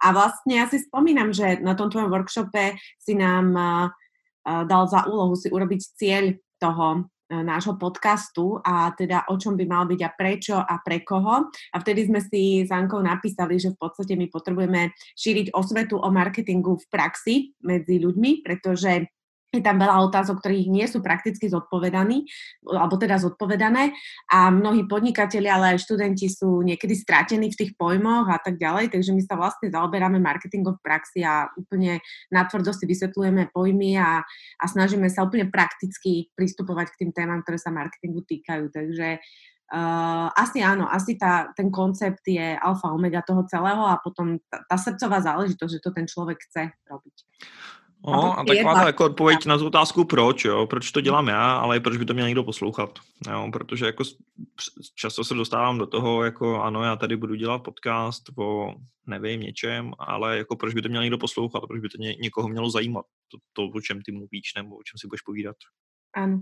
A 0.02 0.14
vlastne 0.14 0.62
ja 0.62 0.66
si 0.70 0.80
spomínam, 0.80 1.34
že 1.34 1.60
na 1.60 1.74
tom 1.74 1.90
tvojom 1.90 2.14
workshope 2.14 2.78
si 3.02 3.14
nám 3.18 3.52
uh, 3.54 4.64
dal 4.64 4.88
za 4.88 5.04
úlohu 5.10 5.36
si 5.36 5.52
urobiť 5.52 5.82
cieľ 6.00 6.38
toho 6.58 7.12
nášho 7.28 7.76
podcastu 7.76 8.60
a 8.64 8.92
teda 8.96 9.28
o 9.28 9.36
čom 9.36 9.60
by 9.60 9.66
mal 9.68 9.84
byť 9.84 10.00
a 10.04 10.10
prečo 10.16 10.56
a 10.56 10.80
pre 10.80 11.04
koho. 11.04 11.52
A 11.52 11.76
vtedy 11.80 12.08
sme 12.08 12.24
si 12.24 12.64
s 12.64 12.72
Ankou 12.72 13.04
napísali, 13.04 13.60
že 13.60 13.76
v 13.76 13.80
podstate 13.80 14.16
my 14.16 14.32
potrebujeme 14.32 14.96
šíriť 15.16 15.52
osvetu 15.52 16.00
o 16.00 16.08
marketingu 16.08 16.80
v 16.80 16.86
praxi 16.88 17.36
medzi 17.64 18.00
ľuďmi, 18.00 18.48
pretože 18.48 19.12
je 19.58 19.66
tam 19.66 19.82
veľa 19.82 20.06
otázok, 20.08 20.40
ktorých 20.40 20.68
nie 20.70 20.86
sú 20.86 21.02
prakticky 21.02 21.50
zodpovedaní, 21.50 22.24
alebo 22.64 22.96
teda 22.96 23.18
zodpovedané. 23.18 23.92
A 24.30 24.54
mnohí 24.54 24.86
podnikatelia, 24.86 25.58
ale 25.58 25.76
aj 25.76 25.84
študenti 25.84 26.30
sú 26.30 26.62
niekedy 26.62 26.94
stratení 26.94 27.50
v 27.50 27.60
tých 27.60 27.72
pojmoch 27.76 28.30
a 28.30 28.38
tak 28.38 28.62
ďalej, 28.62 28.94
takže 28.94 29.12
my 29.12 29.22
sa 29.26 29.36
vlastne 29.36 29.74
zaoberáme 29.74 30.22
marketingom 30.22 30.78
v 30.78 30.86
praxi 30.86 31.26
a 31.26 31.50
úplne 31.58 32.00
natvrdo 32.30 32.72
si 32.72 32.86
vysvetľujeme 32.86 33.50
pojmy 33.52 33.98
a, 33.98 34.22
a 34.62 34.66
snažíme 34.70 35.10
sa 35.10 35.26
úplne 35.26 35.50
prakticky 35.50 36.30
pristupovať 36.38 36.94
k 36.94 37.00
tým 37.06 37.12
témam, 37.12 37.42
ktoré 37.42 37.58
sa 37.58 37.74
marketingu 37.74 38.22
týkajú, 38.24 38.70
takže 38.70 39.20
Uh, 39.68 40.32
asi 40.32 40.64
áno, 40.64 40.88
asi 40.88 41.20
tá, 41.20 41.52
ten 41.52 41.68
koncept 41.68 42.24
je 42.24 42.56
alfa 42.56 42.88
omega 42.88 43.20
toho 43.20 43.44
celého 43.52 43.84
a 43.84 44.00
potom 44.00 44.40
tá, 44.48 44.64
tá 44.64 44.80
srdcová 44.80 45.20
záležitosť, 45.20 45.72
že 45.76 45.84
to 45.84 45.92
ten 45.92 46.08
člověk 46.08 46.40
chce 46.40 46.72
robiť. 46.88 47.16
No, 48.06 48.40
a 48.40 48.44
taková 48.44 48.74
ta 48.74 48.88
jako 48.88 49.06
odpověď 49.06 49.46
na 49.46 49.58
tu 49.58 49.68
otázku 49.68 50.06
proč, 50.06 50.46
jo, 50.46 50.68
proč 50.68 50.92
to 50.92 51.02
dělám 51.02 51.28
já, 51.28 51.58
ale 51.58 51.78
i 51.78 51.80
proč 51.80 51.98
by 51.98 52.06
to 52.06 52.14
měl 52.14 52.26
někdo 52.26 52.44
poslouchat, 52.44 53.00
jo, 53.32 53.50
protože 53.54 53.86
jako 53.86 54.04
často 54.96 55.24
se 55.24 55.34
dostávám 55.34 55.78
do 55.78 55.86
toho, 55.86 56.24
jako 56.24 56.62
ano, 56.62 56.84
já 56.84 56.96
tady 56.96 57.18
budu 57.18 57.36
dělat 57.36 57.64
podcast 57.64 58.24
o 58.38 58.74
nevím 59.08 59.42
něčem, 59.42 59.92
ale 60.00 60.38
jako 60.38 60.56
proč 60.56 60.74
by 60.74 60.82
to 60.82 60.90
měl 60.90 61.02
někdo 61.02 61.18
poslouchat, 61.18 61.64
proč 61.68 61.82
by 61.82 61.90
to 61.90 61.98
ně, 62.02 62.16
někoho 62.16 62.48
mělo 62.48 62.70
zajímat, 62.70 63.06
to, 63.32 63.38
to, 63.54 63.78
o 63.78 63.82
čem 63.82 64.02
ty 64.02 64.12
mluvíš, 64.12 64.54
nebo 64.56 64.76
o 64.76 64.84
čem 64.84 64.98
si 64.98 65.08
budeš 65.08 65.22
povídat. 65.22 65.56
Ano. 66.16 66.42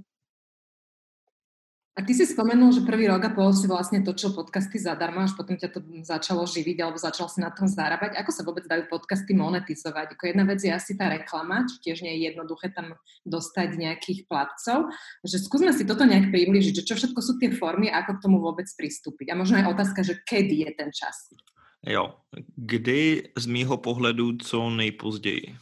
A 1.96 2.04
ty 2.04 2.12
si 2.12 2.28
spomenul, 2.28 2.76
že 2.76 2.84
prvý 2.84 3.08
rok 3.08 3.24
a 3.24 3.32
pol 3.32 3.56
si 3.56 3.72
vlastne 3.72 4.04
točil 4.04 4.36
podcasty 4.36 4.76
zadarmo, 4.76 5.24
až 5.24 5.32
potom 5.32 5.56
ťa 5.56 5.72
to 5.72 5.80
začalo 6.04 6.44
živiť 6.44 6.84
alebo 6.84 7.00
začal 7.00 7.32
si 7.32 7.40
na 7.40 7.48
tom 7.56 7.72
zarábať. 7.72 8.20
Ako 8.20 8.36
sa 8.36 8.44
vôbec 8.44 8.68
dajú 8.68 8.92
podcasty 8.92 9.32
monetizovať? 9.32 10.20
Ako 10.20 10.28
jedna 10.28 10.44
vec 10.44 10.60
je 10.60 10.76
asi 10.76 11.00
tá 11.00 11.08
reklama, 11.08 11.64
čo 11.64 11.80
tiež 11.80 12.04
nie 12.04 12.20
je 12.20 12.36
jednoduché 12.36 12.76
tam 12.76 13.00
dostať 13.24 13.80
nejakých 13.80 14.28
platcov. 14.28 14.92
Že 15.24 15.48
skúsme 15.48 15.72
si 15.72 15.88
toto 15.88 16.04
nejak 16.04 16.36
približiť, 16.36 16.84
že 16.84 16.84
čo 16.84 17.00
všetko 17.00 17.20
sú 17.24 17.40
tie 17.40 17.56
formy 17.56 17.88
ako 17.88 18.20
k 18.20 18.24
tomu 18.28 18.44
vôbec 18.44 18.68
pristúpiť. 18.76 19.32
A 19.32 19.40
možno 19.40 19.64
aj 19.64 19.72
otázka, 19.72 20.04
že 20.04 20.20
kedy 20.28 20.68
je 20.68 20.72
ten 20.76 20.92
čas? 20.92 21.32
Jo, 21.80 22.20
kdy 22.60 23.32
z 23.40 23.46
mýho 23.48 23.80
pohledu 23.80 24.36
co 24.44 24.70
nejpozději. 24.70 25.56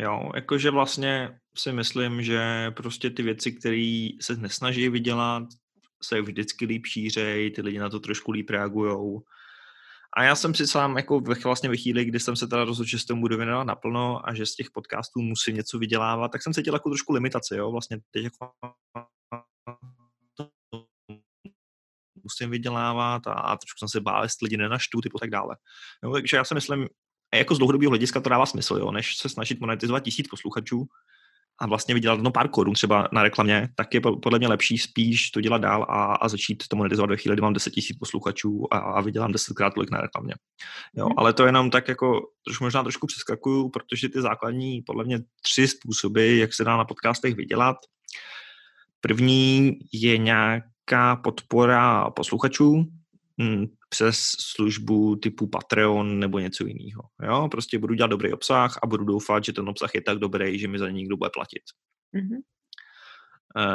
Jo, 0.00 0.32
jakože 0.34 0.70
vlastně 0.70 1.38
si 1.56 1.72
myslím, 1.72 2.22
že 2.22 2.70
prostě 2.76 3.10
ty 3.10 3.22
věci, 3.22 3.52
které 3.52 4.08
se 4.20 4.36
nesnaží 4.36 4.88
vydělat, 4.88 5.44
se 6.04 6.20
vždycky 6.20 6.66
líp 6.66 6.86
šířej, 6.86 7.50
ty 7.50 7.62
lidi 7.62 7.78
na 7.78 7.90
to 7.90 8.00
trošku 8.00 8.32
líp 8.32 8.50
reagujou. 8.50 9.22
A 10.16 10.22
já 10.22 10.36
jsem 10.36 10.54
si 10.54 10.66
sám 10.66 10.96
jako 10.96 11.20
vlastně 11.20 11.68
ve 11.68 11.76
chvíli, 11.76 12.04
kdy 12.04 12.20
jsem 12.20 12.36
se 12.36 12.46
teda 12.46 12.64
rozhodl, 12.64 12.88
že 12.88 12.98
se 12.98 13.06
tomu 13.06 13.20
budu 13.20 13.36
věnovat 13.36 13.64
naplno 13.64 14.28
a 14.28 14.34
že 14.34 14.46
z 14.46 14.54
těch 14.54 14.70
podcastů 14.70 15.20
musím 15.22 15.56
něco 15.56 15.78
vydělávat, 15.78 16.28
tak 16.28 16.42
jsem 16.42 16.54
cítil 16.54 16.74
jako 16.74 16.90
trošku 16.90 17.12
limitaci, 17.12 17.56
jo, 17.56 17.72
vlastně 17.72 17.98
teď 18.10 18.24
jako 18.24 18.50
musím 22.22 22.50
vydělávat 22.50 23.26
a, 23.26 23.32
a 23.32 23.56
trošku 23.56 23.78
jsem 23.78 23.88
se 23.88 24.00
bál, 24.00 24.22
jestli 24.22 24.44
lidi 24.44 24.56
nenaštu, 24.56 25.00
typu 25.00 25.18
tak 25.18 25.30
dále. 25.30 25.56
Jo, 26.04 26.12
takže 26.12 26.36
já 26.36 26.44
si 26.44 26.54
myslím, 26.54 26.88
jako 27.34 27.54
z 27.54 27.58
dlouhodobého 27.58 27.90
hlediska 27.90 28.20
to 28.20 28.28
dává 28.28 28.46
smysl, 28.46 28.76
jo, 28.76 28.90
než 28.90 29.16
se 29.16 29.28
snažit 29.28 29.60
monetizovat 29.60 30.02
tisíc 30.02 30.28
posluchačů, 30.28 30.86
a 31.60 31.66
vlastně 31.66 31.94
vydělat 31.94 32.20
no 32.20 32.30
pár 32.30 32.48
korun 32.48 32.74
třeba 32.74 33.08
na 33.12 33.22
reklamě, 33.22 33.68
tak 33.76 33.94
je 33.94 34.00
podle 34.00 34.38
mě 34.38 34.48
lepší 34.48 34.78
spíš 34.78 35.30
to 35.30 35.40
dělat 35.40 35.58
dál 35.58 35.82
a, 35.82 36.14
a 36.14 36.28
začít 36.28 36.68
to 36.68 36.76
monetizovat 36.76 37.10
ve 37.10 37.16
chvíli, 37.16 37.36
kdy 37.36 37.42
mám 37.42 37.52
10 37.52 37.70
tisíc 37.70 37.98
posluchačů 37.98 38.66
a, 38.70 38.78
a 38.78 39.00
vydělám 39.00 39.32
desetkrát 39.32 39.74
tolik 39.74 39.90
na 39.90 40.00
reklamě. 40.00 40.34
Jo, 40.96 41.06
mhm. 41.06 41.14
ale 41.18 41.32
to 41.32 41.46
jenom 41.46 41.70
tak 41.70 41.88
jako, 41.88 42.20
troš, 42.46 42.60
možná 42.60 42.82
trošku 42.82 43.06
přeskakuju, 43.06 43.68
protože 43.68 44.08
ty 44.08 44.20
základní, 44.20 44.82
podle 44.82 45.04
mě 45.04 45.18
tři 45.42 45.68
způsoby, 45.68 46.40
jak 46.40 46.54
se 46.54 46.64
dá 46.64 46.76
na 46.76 46.84
podcastech 46.84 47.34
vydělat. 47.34 47.76
První 49.00 49.72
je 49.92 50.18
nějaká 50.18 51.16
podpora 51.16 52.10
posluchačů, 52.10 52.84
přes 53.88 54.18
službu 54.52 55.16
typu 55.16 55.46
Patreon 55.46 56.18
nebo 56.18 56.38
něco 56.38 56.66
jiného. 56.66 57.02
Jo? 57.22 57.48
Prostě 57.50 57.78
budu 57.78 57.94
dělat 57.94 58.10
dobrý 58.10 58.32
obsah 58.32 58.78
a 58.82 58.86
budu 58.86 59.04
doufat, 59.04 59.44
že 59.44 59.52
ten 59.52 59.68
obsah 59.68 59.94
je 59.94 60.00
tak 60.02 60.18
dobrý, 60.18 60.58
že 60.58 60.68
mi 60.68 60.78
za 60.78 60.86
něj 60.86 60.94
někdo 60.94 61.16
bude 61.16 61.30
platit. 61.30 61.62
Mm-hmm. 62.14 62.40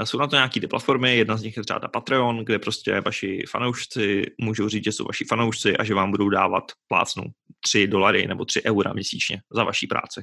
Jsou 0.04 0.17
na 0.17 0.28
to 0.28 0.36
nějaké 0.36 0.60
ty 0.60 0.67
platformy, 0.67 1.17
jedna 1.17 1.38
z 1.38 1.43
nich 1.43 1.58
je 1.58 1.63
třeba 1.63 1.80
ta 1.80 1.88
Patreon, 1.88 2.45
kde 2.45 2.60
prostě 2.60 3.02
vaši 3.02 3.43
fanoušci 3.50 4.26
můžou 4.41 4.69
říct, 4.69 4.84
že 4.84 4.91
jsou 4.91 5.06
vaši 5.06 5.26
fanoušci 5.26 5.78
a 5.78 5.84
že 5.84 5.93
vám 5.93 6.12
budou 6.12 6.30
dávat 6.30 6.63
plácnu 6.88 7.24
3 7.60 7.88
dolary 7.88 8.28
nebo 8.28 8.45
3 8.45 8.63
eura 8.63 8.93
měsíčně 8.93 9.41
za 9.56 9.63
vaší 9.63 9.88
práci. 9.88 10.22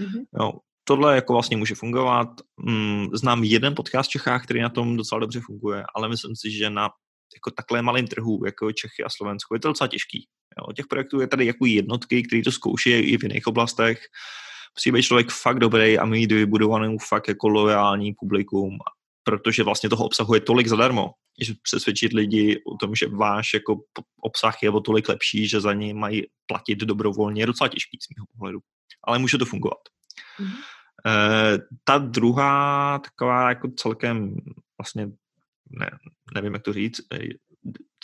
Mm-hmm. 0.00 0.24
Jo, 0.40 0.52
tohle 0.84 1.14
jako 1.14 1.32
vlastně 1.32 1.56
může 1.56 1.74
fungovat. 1.74 2.28
Mm, 2.56 3.06
znám 3.12 3.44
jeden 3.44 3.74
podcast 3.74 4.08
v 4.08 4.12
Čechách, 4.12 4.44
který 4.44 4.60
na 4.60 4.68
tom 4.68 4.96
docela 4.96 5.18
dobře 5.18 5.40
funguje, 5.40 5.84
ale 5.94 6.08
myslím 6.08 6.36
si, 6.36 6.50
že 6.50 6.70
na 6.70 6.88
jako 7.34 7.50
takhle 7.50 7.82
malým 7.82 8.06
trhu, 8.06 8.42
jako 8.46 8.72
Čechy 8.72 9.04
a 9.04 9.08
Slovensko, 9.08 9.54
je 9.54 9.60
to 9.60 9.68
docela 9.68 9.88
těžký. 9.88 10.28
Jo. 10.58 10.72
Těch 10.72 10.86
projektů 10.86 11.20
je 11.20 11.26
tady 11.26 11.46
jako 11.46 11.66
jednotky, 11.66 12.22
které 12.22 12.42
to 12.42 12.52
zkouší 12.52 12.90
i 12.90 13.18
v 13.18 13.22
jiných 13.22 13.46
oblastech. 13.46 13.98
Musí 14.78 14.92
být 14.92 15.02
člověk 15.02 15.30
fakt 15.30 15.58
dobrý 15.58 15.98
a 15.98 16.06
mít 16.06 16.32
vybudovanou 16.32 16.98
fakt 16.98 17.28
jako 17.28 17.48
loajální 17.48 18.14
publikum, 18.20 18.78
protože 19.24 19.62
vlastně 19.62 19.88
toho 19.88 20.04
obsahu 20.04 20.34
je 20.34 20.40
tolik 20.40 20.66
zadarmo, 20.66 21.10
že 21.40 21.54
přesvědčit 21.62 22.12
lidi 22.12 22.62
o 22.66 22.76
tom, 22.76 22.94
že 22.94 23.08
váš 23.08 23.54
jako 23.54 23.76
obsah 24.20 24.62
je 24.62 24.70
o 24.70 24.80
tolik 24.80 25.08
lepší, 25.08 25.48
že 25.48 25.60
za 25.60 25.72
něj 25.72 25.94
mají 25.94 26.22
platit 26.46 26.78
dobrovolně, 26.78 27.42
je 27.42 27.46
docela 27.46 27.68
těžký 27.68 27.98
z 28.00 28.16
mého 28.16 28.26
pohledu. 28.36 28.58
Ale 29.04 29.18
může 29.18 29.38
to 29.38 29.44
fungovat. 29.44 29.78
Mm-hmm. 30.40 30.56
E, 31.06 31.58
ta 31.84 31.98
druhá 31.98 32.98
taková 32.98 33.48
jako 33.48 33.68
celkem 33.76 34.36
vlastně 34.78 35.10
ne, 35.70 35.90
nevím, 36.34 36.54
jak 36.54 36.62
to 36.62 36.72
říct, 36.72 37.00
eh, 37.12 37.18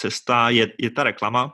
cesta 0.01 0.51
je, 0.51 0.73
je 0.79 0.91
ta 0.91 1.03
reklama, 1.03 1.53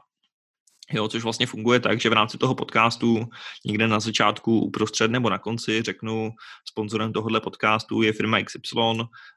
jo, 0.92 1.08
což 1.08 1.22
vlastně 1.22 1.46
funguje 1.46 1.80
tak, 1.80 2.00
že 2.00 2.10
v 2.10 2.12
rámci 2.12 2.38
toho 2.38 2.54
podcastu 2.54 3.24
někde 3.66 3.88
na 3.88 4.00
začátku, 4.00 4.60
uprostřed 4.60 5.10
nebo 5.10 5.30
na 5.30 5.38
konci 5.38 5.82
řeknu, 5.82 6.30
sponzorem 6.70 7.12
tohohle 7.12 7.40
podcastu 7.40 8.02
je 8.02 8.12
firma 8.12 8.42
XY 8.42 8.80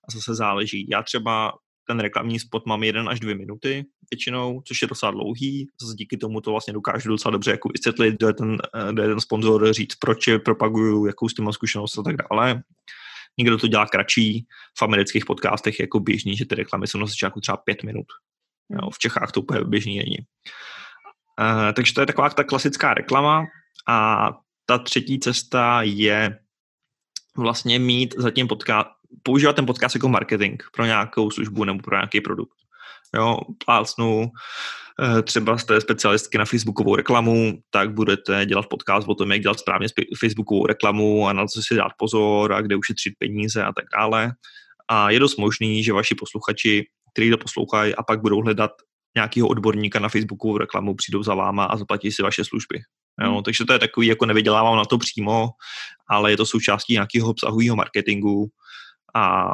a 0.08 0.12
zase 0.14 0.36
záleží. 0.36 0.88
Já 0.90 1.04
třeba 1.04 1.52
ten 1.88 2.00
reklamní 2.00 2.40
spot 2.40 2.66
mám 2.66 2.84
jeden 2.84 3.10
až 3.10 3.20
dvě 3.20 3.36
minuty 3.36 3.86
většinou, 4.12 4.62
což 4.66 4.82
je 4.82 4.88
docela 4.88 5.12
dlouhý. 5.12 5.68
Zase 5.82 5.94
díky 5.96 6.18
tomu 6.18 6.42
to 6.42 6.52
vlastně 6.52 6.74
dokážu 6.74 7.10
docela 7.10 7.32
dobře 7.32 7.52
jako 7.52 7.70
vysvětlit, 7.70 8.16
kdo 8.16 8.28
je 8.28 8.34
ten, 8.34 8.58
eh, 8.76 8.94
kdo 8.94 9.02
je 9.02 9.08
ten 9.08 9.20
sponzor, 9.20 9.74
říct, 9.74 9.96
proč 9.96 10.28
je 10.28 10.40
propaguju, 10.40 11.06
jakou 11.06 11.30
s 11.30 11.34
tím 11.34 11.46
mám 11.46 11.54
zkušenost 11.54 11.98
a 11.98 12.04
tak 12.04 12.16
dále. 12.16 12.64
Někdo 13.38 13.58
to 13.58 13.68
dělá 13.68 13.86
kratší, 13.86 14.46
v 14.80 14.82
amerických 14.82 15.26
podcastech 15.26 15.80
je 15.80 15.84
jako 15.84 16.00
běžný, 16.00 16.38
že 16.38 16.46
ty 16.46 16.56
reklamy 16.56 16.88
jsou 16.88 16.98
na 16.98 17.06
začátku 17.06 17.42
třeba 17.42 17.58
pět 17.58 17.84
minut. 17.84 18.06
Jo, 18.70 18.90
v 18.90 19.00
Čechách 19.00 19.32
to 19.32 19.42
úplně 19.42 19.64
běžný 19.64 19.98
není. 19.98 20.18
Uh, 21.42 21.74
takže 21.74 21.94
to 21.94 22.02
je 22.02 22.08
taková 22.08 22.30
ta 22.30 22.44
klasická 22.44 22.94
reklama 22.94 23.46
a 23.88 24.30
ta 24.66 24.78
třetí 24.78 25.20
cesta 25.20 25.82
je 25.82 26.40
vlastně 27.38 27.80
mít 27.80 28.16
zatím 28.18 28.48
podcast, 28.48 28.88
používat 29.24 29.56
ten 29.56 29.66
podcast 29.66 29.96
jako 29.96 30.10
marketing 30.10 30.64
pro 30.74 30.86
nějakou 30.86 31.32
službu 31.32 31.64
nebo 31.64 31.80
pro 31.80 31.96
nějaký 31.96 32.22
produkt. 32.22 32.56
Jo, 33.16 33.38
plácnu, 33.66 34.32
třeba 35.24 35.58
jste 35.58 35.82
specialistky 35.82 36.38
na 36.38 36.46
Facebookovou 36.46 36.96
reklamu, 36.96 37.60
tak 37.70 37.94
budete 37.94 38.46
dělat 38.46 38.66
podcast 38.70 39.08
o 39.08 39.16
tom, 39.16 39.32
jak 39.32 39.42
dělat 39.42 39.60
správně 39.60 39.88
Facebookovou 40.20 40.66
reklamu 40.66 41.28
a 41.28 41.34
na 41.34 41.48
co 41.48 41.62
si 41.64 41.76
dát 41.76 41.92
pozor 41.98 42.54
a 42.54 42.62
kde 42.62 42.76
ušetřit 42.76 43.14
peníze 43.20 43.64
a 43.64 43.74
tak 43.74 43.86
dále. 43.98 44.32
A 44.88 45.12
je 45.12 45.20
dost 45.20 45.38
možný, 45.38 45.84
že 45.84 45.94
vaši 45.94 46.16
posluchači, 46.16 46.86
kteří 47.14 47.30
to 47.30 47.38
poslouchají 47.38 47.96
a 47.96 48.04
pak 48.04 48.22
budou 48.22 48.42
hledat 48.42 48.72
nějakého 49.16 49.48
odborníka 49.48 50.00
na 50.00 50.10
Facebookovou 50.10 50.58
reklamu, 50.58 50.96
přijdou 50.96 51.24
za 51.24 51.36
váma 51.36 51.66
a 51.66 51.78
zaplatí 51.78 52.12
si 52.12 52.24
vaše 52.24 52.46
služby. 52.46 52.80
Jo, 53.24 53.34
hmm. 53.34 53.44
takže 53.44 53.66
to 53.66 53.74
je 53.74 53.80
takový, 53.80 54.08
jako 54.08 54.26
nevydělávám 54.26 54.78
na 54.78 54.86
to 54.86 54.98
přímo, 54.98 55.50
ale 56.10 56.32
je 56.32 56.38
to 56.38 56.46
součástí 56.46 56.94
nějakého 56.94 57.30
obsahového 57.30 57.76
marketingu 57.76 58.48
a 59.16 59.54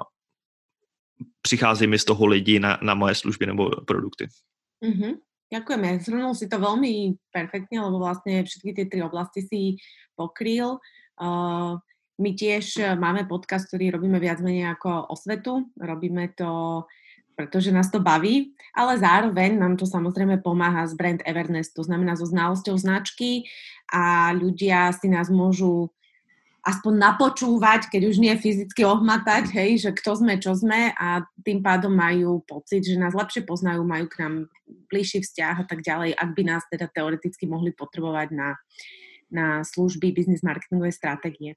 přichází 1.41 1.87
mi 1.87 1.99
z 1.99 2.05
toho 2.05 2.25
lidi 2.25 2.59
na, 2.59 2.77
na 2.81 2.93
moje 2.93 3.15
služby 3.15 3.45
nebo 3.45 3.69
produkty. 3.69 4.27
Mm-hmm. 4.85 5.13
Ďakujeme. 5.47 6.03
Zhrnul 6.03 6.35
si 6.35 6.51
to 6.51 6.59
veľmi 6.59 7.15
perfektne, 7.31 7.79
lebo 7.79 8.03
vlastne 8.03 8.43
všetky 8.43 8.71
tie 8.75 8.85
tri 8.91 8.99
oblasti 8.99 9.47
si 9.47 9.61
pokryl. 10.19 10.83
Uh, 11.15 11.79
my 12.17 12.33
tiež 12.33 12.97
máme 12.97 13.29
podcast, 13.29 13.69
ktorý 13.69 13.93
robíme 13.93 14.17
viac 14.17 14.41
menej 14.41 14.73
ako 14.75 15.13
osvetu. 15.13 15.69
Robíme 15.77 16.33
to, 16.33 16.83
pretože 17.37 17.69
nás 17.69 17.93
to 17.93 18.01
baví, 18.01 18.57
ale 18.73 18.97
zároveň 18.97 19.61
nám 19.61 19.77
to 19.77 19.85
samozrejme 19.85 20.41
pomáha 20.41 20.89
z 20.89 20.97
brand 20.97 21.21
awareness, 21.29 21.69
to 21.69 21.85
znamená 21.85 22.17
so 22.17 22.25
znalosťou 22.25 22.73
značky 22.81 23.45
a 23.93 24.33
ľudia 24.33 24.89
si 24.97 25.05
nás 25.07 25.29
môžu 25.29 25.93
aspoň 26.65 26.93
napočúvať, 26.99 27.87
keď 27.87 28.01
už 28.11 28.17
nie 28.19 28.33
fyzicky 28.35 28.83
ohmatať, 28.83 29.51
hej, 29.55 29.87
že 29.87 29.91
kto 29.95 30.19
sme, 30.19 30.35
čo 30.41 30.51
sme 30.57 30.91
a 30.95 31.23
tým 31.45 31.63
pádom 31.63 31.93
majú 31.95 32.43
pocit, 32.43 32.83
že 32.83 32.99
nás 32.99 33.15
lepšie 33.15 33.47
poznajú, 33.47 33.87
majú 33.87 34.05
k 34.11 34.19
nám 34.25 34.33
bližší 34.91 35.23
vzťah 35.23 35.63
a 35.63 35.65
tak 35.65 35.85
ďalej, 35.85 36.17
ak 36.17 36.29
by 36.35 36.43
nás 36.43 36.63
teda 36.67 36.91
teoreticky 36.91 37.47
mohli 37.47 37.71
potrebovať 37.71 38.27
na, 38.35 38.59
na 39.31 39.63
služby 39.63 40.11
biznis 40.11 40.43
marketingové 40.43 40.91
stratégie. 40.91 41.55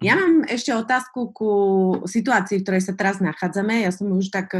Ja 0.00 0.16
mám 0.16 0.46
ešte 0.48 0.72
otázku 0.72 1.34
ku 1.34 1.52
situácii, 2.08 2.60
v 2.60 2.64
ktorej 2.64 2.82
sa 2.84 2.94
teraz 2.94 3.18
nachádzame. 3.18 3.84
Ja 3.84 3.92
som 3.92 4.12
už 4.14 4.30
tak 4.32 4.54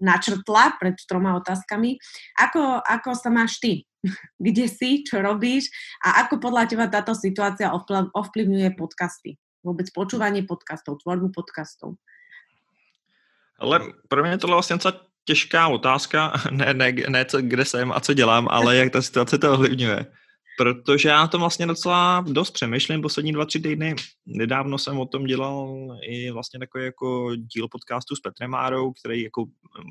načrtla 0.00 0.76
pred 0.80 0.94
troma 1.08 1.36
otázkami. 1.36 1.96
Ako, 2.40 2.80
ako 2.84 3.10
sa 3.14 3.30
máš 3.30 3.58
ty? 3.60 3.86
kde 4.46 4.66
si, 4.68 5.02
čo 5.02 5.22
robíš 5.22 5.70
a 6.04 6.26
ako 6.26 6.38
podľa 6.38 6.70
teba 6.70 6.86
táto 6.86 7.14
situácia 7.14 7.72
ovplyvňuje 8.14 8.78
podcasty? 8.78 9.38
Vôbec 9.66 9.90
počúvanie 9.90 10.46
podcastov, 10.46 11.02
tvorbu 11.02 11.34
podcastov? 11.34 11.98
Ale 13.58 13.80
pro 14.08 14.22
mě 14.22 14.38
tohle 14.38 14.54
vlastně 14.54 14.76
těžká 15.24 15.68
otázka, 15.68 16.32
ne, 16.50 16.74
ne, 16.74 16.92
ne 17.08 17.24
co, 17.24 17.42
kde 17.42 17.64
jsem 17.64 17.92
a 17.92 18.00
co 18.00 18.14
dělám, 18.14 18.48
ale 18.50 18.76
jak 18.76 18.92
ta 18.92 19.02
situace 19.02 19.38
to 19.38 19.52
ovlivňuje. 19.52 20.06
Protože 20.58 21.08
já 21.08 21.26
to 21.26 21.38
vlastně 21.38 21.66
docela 21.66 22.24
dost 22.28 22.50
přemýšlím 22.50 23.02
poslední 23.02 23.32
dva, 23.32 23.44
tři 23.44 23.60
týdny. 23.60 23.94
Nedávno 24.26 24.78
jsem 24.78 24.98
o 24.98 25.06
tom 25.06 25.24
dělal 25.24 25.86
i 26.02 26.30
vlastně 26.30 26.60
takový 26.60 26.84
jako 26.84 27.36
díl 27.36 27.68
podcastu 27.68 28.16
s 28.16 28.20
Petrem 28.20 28.50
Márou, 28.50 28.92
který 28.92 29.22
jako 29.22 29.44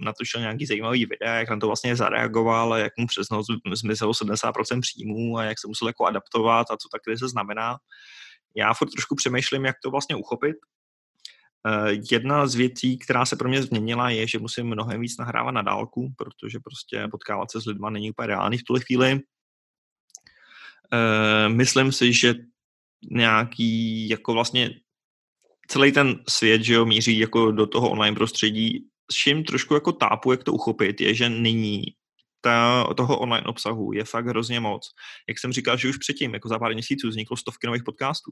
natočil 0.03 0.41
nějaký 0.41 0.65
zajímavý 0.65 1.05
videa, 1.05 1.33
jak 1.33 1.49
na 1.49 1.57
to 1.57 1.67
vlastně 1.67 1.95
zareagoval, 1.95 2.77
jak 2.77 2.93
mu 2.97 3.07
přes 3.07 3.29
noc 3.29 3.45
zmizelo 3.73 4.11
70% 4.11 4.81
příjmů 4.81 5.37
a 5.37 5.43
jak 5.43 5.59
se 5.59 5.67
musel 5.67 5.87
jako 5.87 6.05
adaptovat 6.05 6.67
a 6.71 6.77
co 6.77 6.89
ta 6.91 6.99
krize 6.99 7.27
znamená. 7.27 7.77
Já 8.55 8.73
furt 8.73 8.89
trošku 8.89 9.15
přemýšlím, 9.15 9.65
jak 9.65 9.75
to 9.83 9.91
vlastně 9.91 10.15
uchopit. 10.15 10.55
Eh, 11.67 11.91
jedna 12.11 12.47
z 12.47 12.55
věcí, 12.55 12.97
která 12.97 13.25
se 13.25 13.35
pro 13.35 13.49
mě 13.49 13.63
změnila, 13.63 14.09
je, 14.09 14.27
že 14.27 14.39
musím 14.39 14.65
mnohem 14.65 15.01
víc 15.01 15.17
nahrávat 15.17 15.53
na 15.53 15.61
dálku, 15.61 16.13
protože 16.17 16.59
prostě 16.59 17.07
potkávat 17.11 17.51
se 17.51 17.61
s 17.61 17.65
lidma 17.65 17.89
není 17.89 18.11
úplně 18.11 18.27
reálný 18.27 18.57
v 18.57 18.63
tuhle 18.63 18.81
chvíli 18.81 19.21
myslím 21.47 21.91
si, 21.91 22.13
že 22.13 22.33
nějaký 23.11 24.09
jako 24.09 24.33
vlastně 24.33 24.69
celý 25.67 25.91
ten 25.91 26.23
svět, 26.29 26.63
že 26.63 26.73
jo, 26.73 26.85
míří 26.85 27.19
jako 27.19 27.51
do 27.51 27.67
toho 27.67 27.89
online 27.89 28.15
prostředí, 28.15 28.87
s 29.11 29.15
čím 29.15 29.43
trošku 29.43 29.73
jako 29.73 29.91
tápu, 29.91 30.31
jak 30.31 30.43
to 30.43 30.53
uchopit, 30.53 31.01
je, 31.01 31.13
že 31.13 31.29
nyní 31.29 31.83
ta, 32.41 32.83
toho 32.97 33.19
online 33.19 33.47
obsahu 33.47 33.93
je 33.93 34.05
fakt 34.05 34.25
hrozně 34.25 34.59
moc. 34.59 34.89
Jak 35.29 35.39
jsem 35.39 35.53
říkal, 35.53 35.77
že 35.77 35.89
už 35.89 35.97
předtím, 35.97 36.33
jako 36.33 36.49
za 36.49 36.59
pár 36.59 36.73
měsíců, 36.73 37.09
vzniklo 37.09 37.37
stovky 37.37 37.67
nových 37.67 37.83
podcastů 37.83 38.31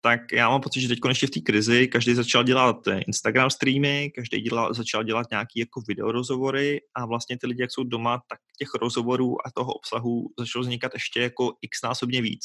tak 0.00 0.20
já 0.32 0.48
mám 0.48 0.60
pocit, 0.60 0.80
že 0.80 0.88
teď 0.88 0.98
ještě 1.08 1.26
v 1.26 1.30
té 1.30 1.40
krizi 1.40 1.88
každý 1.88 2.14
začal 2.14 2.44
dělat 2.44 2.86
eh, 2.86 3.00
Instagram 3.00 3.50
streamy, 3.50 4.12
každý 4.14 4.40
dělal, 4.40 4.74
začal 4.74 5.04
dělat 5.04 5.26
nějaký 5.30 5.60
jako 5.60 5.82
videorozhovory 5.88 6.80
a 6.94 7.06
vlastně 7.06 7.38
ty 7.38 7.46
lidi, 7.46 7.62
jak 7.62 7.72
jsou 7.72 7.84
doma, 7.84 8.20
tak 8.28 8.38
těch 8.58 8.68
rozhovorů 8.74 9.46
a 9.46 9.50
toho 9.50 9.72
obsahu 9.72 10.26
začalo 10.38 10.62
vznikat 10.62 10.92
ještě 10.94 11.20
jako 11.20 11.52
x 11.62 11.82
násobně 11.82 12.22
víc. 12.22 12.44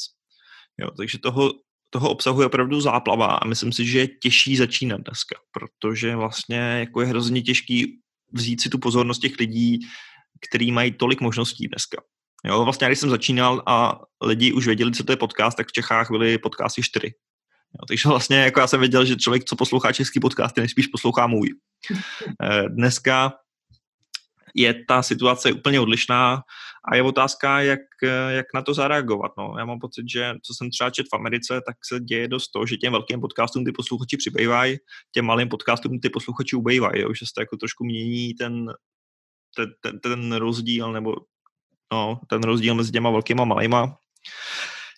Jo, 0.78 0.90
takže 0.90 1.18
toho, 1.18 1.52
toho 1.90 2.10
obsahu 2.10 2.40
je 2.40 2.46
opravdu 2.46 2.80
záplava 2.80 3.26
a 3.26 3.46
myslím 3.46 3.72
si, 3.72 3.86
že 3.86 3.98
je 3.98 4.08
těžší 4.08 4.56
začínat 4.56 5.00
dneska, 5.00 5.36
protože 5.52 6.16
vlastně 6.16 6.56
jako 6.56 7.00
je 7.00 7.06
hrozně 7.06 7.42
těžký 7.42 8.00
vzít 8.32 8.60
si 8.60 8.68
tu 8.68 8.78
pozornost 8.78 9.18
těch 9.18 9.38
lidí, 9.38 9.78
který 10.48 10.72
mají 10.72 10.92
tolik 10.92 11.20
možností 11.20 11.68
dneska. 11.68 12.02
Jo, 12.44 12.64
vlastně 12.64 12.86
když 12.86 12.98
jsem 12.98 13.10
začínal 13.10 13.62
a 13.66 14.00
lidi 14.22 14.52
už 14.52 14.66
věděli, 14.66 14.92
co 14.92 15.04
to 15.04 15.12
je 15.12 15.16
podcast, 15.16 15.56
tak 15.56 15.68
v 15.68 15.72
Čechách 15.72 16.10
byly 16.10 16.38
podcasty 16.38 16.82
čtyři. 16.82 17.12
Jo, 17.80 17.86
takže 17.88 18.08
vlastně 18.08 18.36
jako 18.36 18.60
já 18.60 18.66
jsem 18.66 18.80
věděl, 18.80 19.04
že 19.04 19.16
člověk, 19.16 19.44
co 19.44 19.56
poslouchá 19.56 19.92
český 19.92 20.20
podcasty, 20.20 20.60
nejspíš 20.60 20.86
poslouchá 20.86 21.26
můj. 21.26 21.54
Eh, 22.42 22.68
dneska 22.68 23.32
je 24.54 24.84
ta 24.88 25.02
situace 25.02 25.52
úplně 25.52 25.80
odlišná 25.80 26.42
a 26.92 26.96
je 26.96 27.02
otázka, 27.02 27.60
jak, 27.60 27.80
jak 28.28 28.46
na 28.54 28.62
to 28.62 28.74
zareagovat. 28.74 29.32
No. 29.38 29.54
Já 29.58 29.64
mám 29.64 29.78
pocit, 29.78 30.04
že 30.10 30.34
co 30.42 30.54
jsem 30.54 30.70
třeba 30.70 30.90
čet 30.90 31.06
v 31.12 31.16
Americe, 31.16 31.60
tak 31.66 31.76
se 31.84 32.00
děje 32.00 32.28
dost 32.28 32.48
to, 32.48 32.66
že 32.66 32.76
těm 32.76 32.92
velkým 32.92 33.20
podcastům 33.20 33.64
ty 33.64 33.72
posluchači 33.72 34.16
přibývají, 34.16 34.76
těm 35.12 35.24
malým 35.24 35.48
podcastům 35.48 36.00
ty 36.00 36.10
posluchači 36.10 36.56
ubývají, 36.56 37.02
jo, 37.02 37.14
že 37.14 37.26
se 37.26 37.32
to 37.34 37.40
jako 37.40 37.56
trošku 37.56 37.84
mění 37.84 38.34
ten, 38.34 38.66
ten, 39.56 39.68
ten, 39.80 40.00
ten 40.00 40.32
rozdíl, 40.32 40.92
nebo 40.92 41.14
no, 41.92 42.20
ten 42.28 42.42
rozdíl 42.42 42.74
mezi 42.74 42.92
těma 42.92 43.10
velkýma 43.10 43.42
a 43.42 43.46
malýma. 43.46 43.96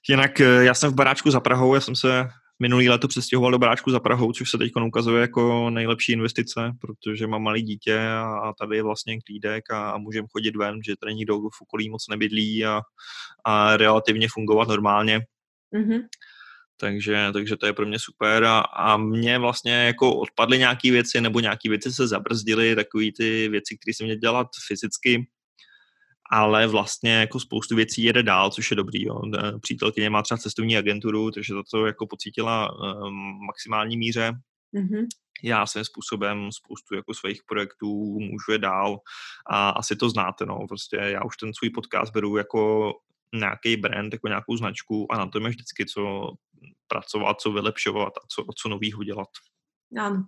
Jinak 0.08 0.40
eh, 0.40 0.64
já 0.64 0.74
jsem 0.74 0.92
v 0.92 0.94
baráčku 0.94 1.30
za 1.30 1.40
Prahou, 1.40 1.74
já 1.74 1.80
jsem 1.80 1.96
se 1.96 2.28
minulý 2.62 2.88
leto 2.88 3.08
přestěhoval 3.08 3.50
do 3.50 3.58
Bráčku 3.58 3.90
za 3.90 4.00
Prahou, 4.00 4.32
což 4.32 4.50
se 4.50 4.58
teď 4.58 4.72
ukazuje 4.86 5.20
jako 5.20 5.70
nejlepší 5.70 6.12
investice, 6.12 6.72
protože 6.80 7.26
mám 7.26 7.42
malý 7.42 7.62
dítě 7.62 7.98
a, 7.98 8.22
a 8.22 8.52
tady 8.52 8.76
je 8.76 8.82
vlastně 8.82 9.20
klídek 9.20 9.70
a, 9.70 9.90
a 9.90 9.98
můžeme 9.98 10.28
chodit 10.32 10.56
ven, 10.56 10.80
že 10.86 10.94
tady 11.00 11.14
nikdo 11.14 11.38
v 11.38 11.62
okolí 11.62 11.90
moc 11.90 12.08
nebydlí 12.10 12.64
a, 12.64 12.80
a 13.44 13.76
relativně 13.76 14.28
fungovat 14.30 14.68
normálně. 14.68 15.20
Mm-hmm. 15.74 16.02
Takže, 16.80 17.26
takže 17.32 17.56
to 17.56 17.66
je 17.66 17.72
pro 17.72 17.86
mě 17.86 17.98
super 17.98 18.44
a, 18.44 18.58
a 18.58 18.96
mě 18.96 19.38
vlastně 19.38 19.72
jako 19.72 20.16
odpadly 20.16 20.58
nějaké 20.58 20.90
věci 20.90 21.20
nebo 21.20 21.40
nějaké 21.40 21.68
věci 21.68 21.92
se 21.92 22.06
zabrzdily, 22.08 22.76
takové 22.76 23.04
ty 23.16 23.48
věci, 23.48 23.78
které 23.78 23.94
jsem 23.94 24.04
měl 24.06 24.16
dělat 24.16 24.46
fyzicky, 24.66 25.26
ale 26.30 26.66
vlastně 26.66 27.12
jako 27.12 27.40
spoustu 27.40 27.76
věcí 27.76 28.02
jede 28.02 28.22
dál, 28.22 28.50
což 28.50 28.70
je 28.70 28.76
dobrý. 28.76 29.04
Jo. 29.04 29.20
Přítelkyně 29.60 30.10
má 30.10 30.22
třeba 30.22 30.38
cestovní 30.38 30.76
agenturu, 30.76 31.30
takže 31.30 31.54
to, 31.54 31.62
co 31.62 31.86
jako 31.86 32.06
pocítila 32.06 32.68
v 32.68 33.10
maximální 33.46 33.96
míře. 33.96 34.32
Mm-hmm. 34.74 35.06
Já 35.42 35.66
svým 35.66 35.84
způsobem 35.84 36.52
spoustu 36.52 36.94
jako 36.94 37.14
svých 37.14 37.40
projektů 37.46 38.20
můžu 38.20 38.52
je 38.52 38.58
dál 38.58 38.98
a 39.50 39.70
asi 39.70 39.96
to 39.96 40.10
znáte. 40.10 40.46
No. 40.46 40.66
Prostě 40.68 40.96
já 40.96 41.24
už 41.24 41.36
ten 41.36 41.54
svůj 41.54 41.70
podcast 41.70 42.12
beru 42.12 42.36
jako 42.36 42.92
nějaký 43.34 43.76
brand, 43.76 44.12
jako 44.12 44.28
nějakou 44.28 44.56
značku 44.56 45.12
a 45.12 45.18
na 45.18 45.26
tom 45.26 45.44
je 45.44 45.50
vždycky 45.50 45.86
co 45.86 46.32
pracovat, 46.88 47.40
co 47.40 47.52
vylepšovat 47.52 48.12
a 48.16 48.26
co, 48.28 48.44
co 48.56 48.68
novýho 48.68 49.04
dělat. 49.04 49.28
Ano, 49.98 50.26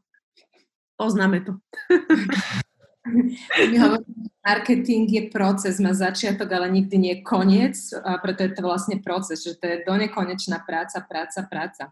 poznáme 0.96 1.40
to. 1.40 1.52
Hovoríme, 3.82 4.28
marketing 4.46 5.06
je 5.10 5.22
proces, 5.28 5.76
má 5.80 5.92
začiatok, 5.92 6.48
ale 6.52 6.72
nikdy 6.72 6.96
nie 6.98 7.14
koniec, 7.20 7.76
a 7.92 8.16
preto 8.18 8.48
je 8.48 8.52
to 8.56 8.62
vlastne 8.64 8.96
proces, 9.04 9.44
že 9.44 9.60
to 9.60 9.64
je 9.68 9.76
do 9.84 9.94
nekonečná 9.96 10.64
práca, 10.64 11.04
práca, 11.04 11.44
práca. 11.44 11.84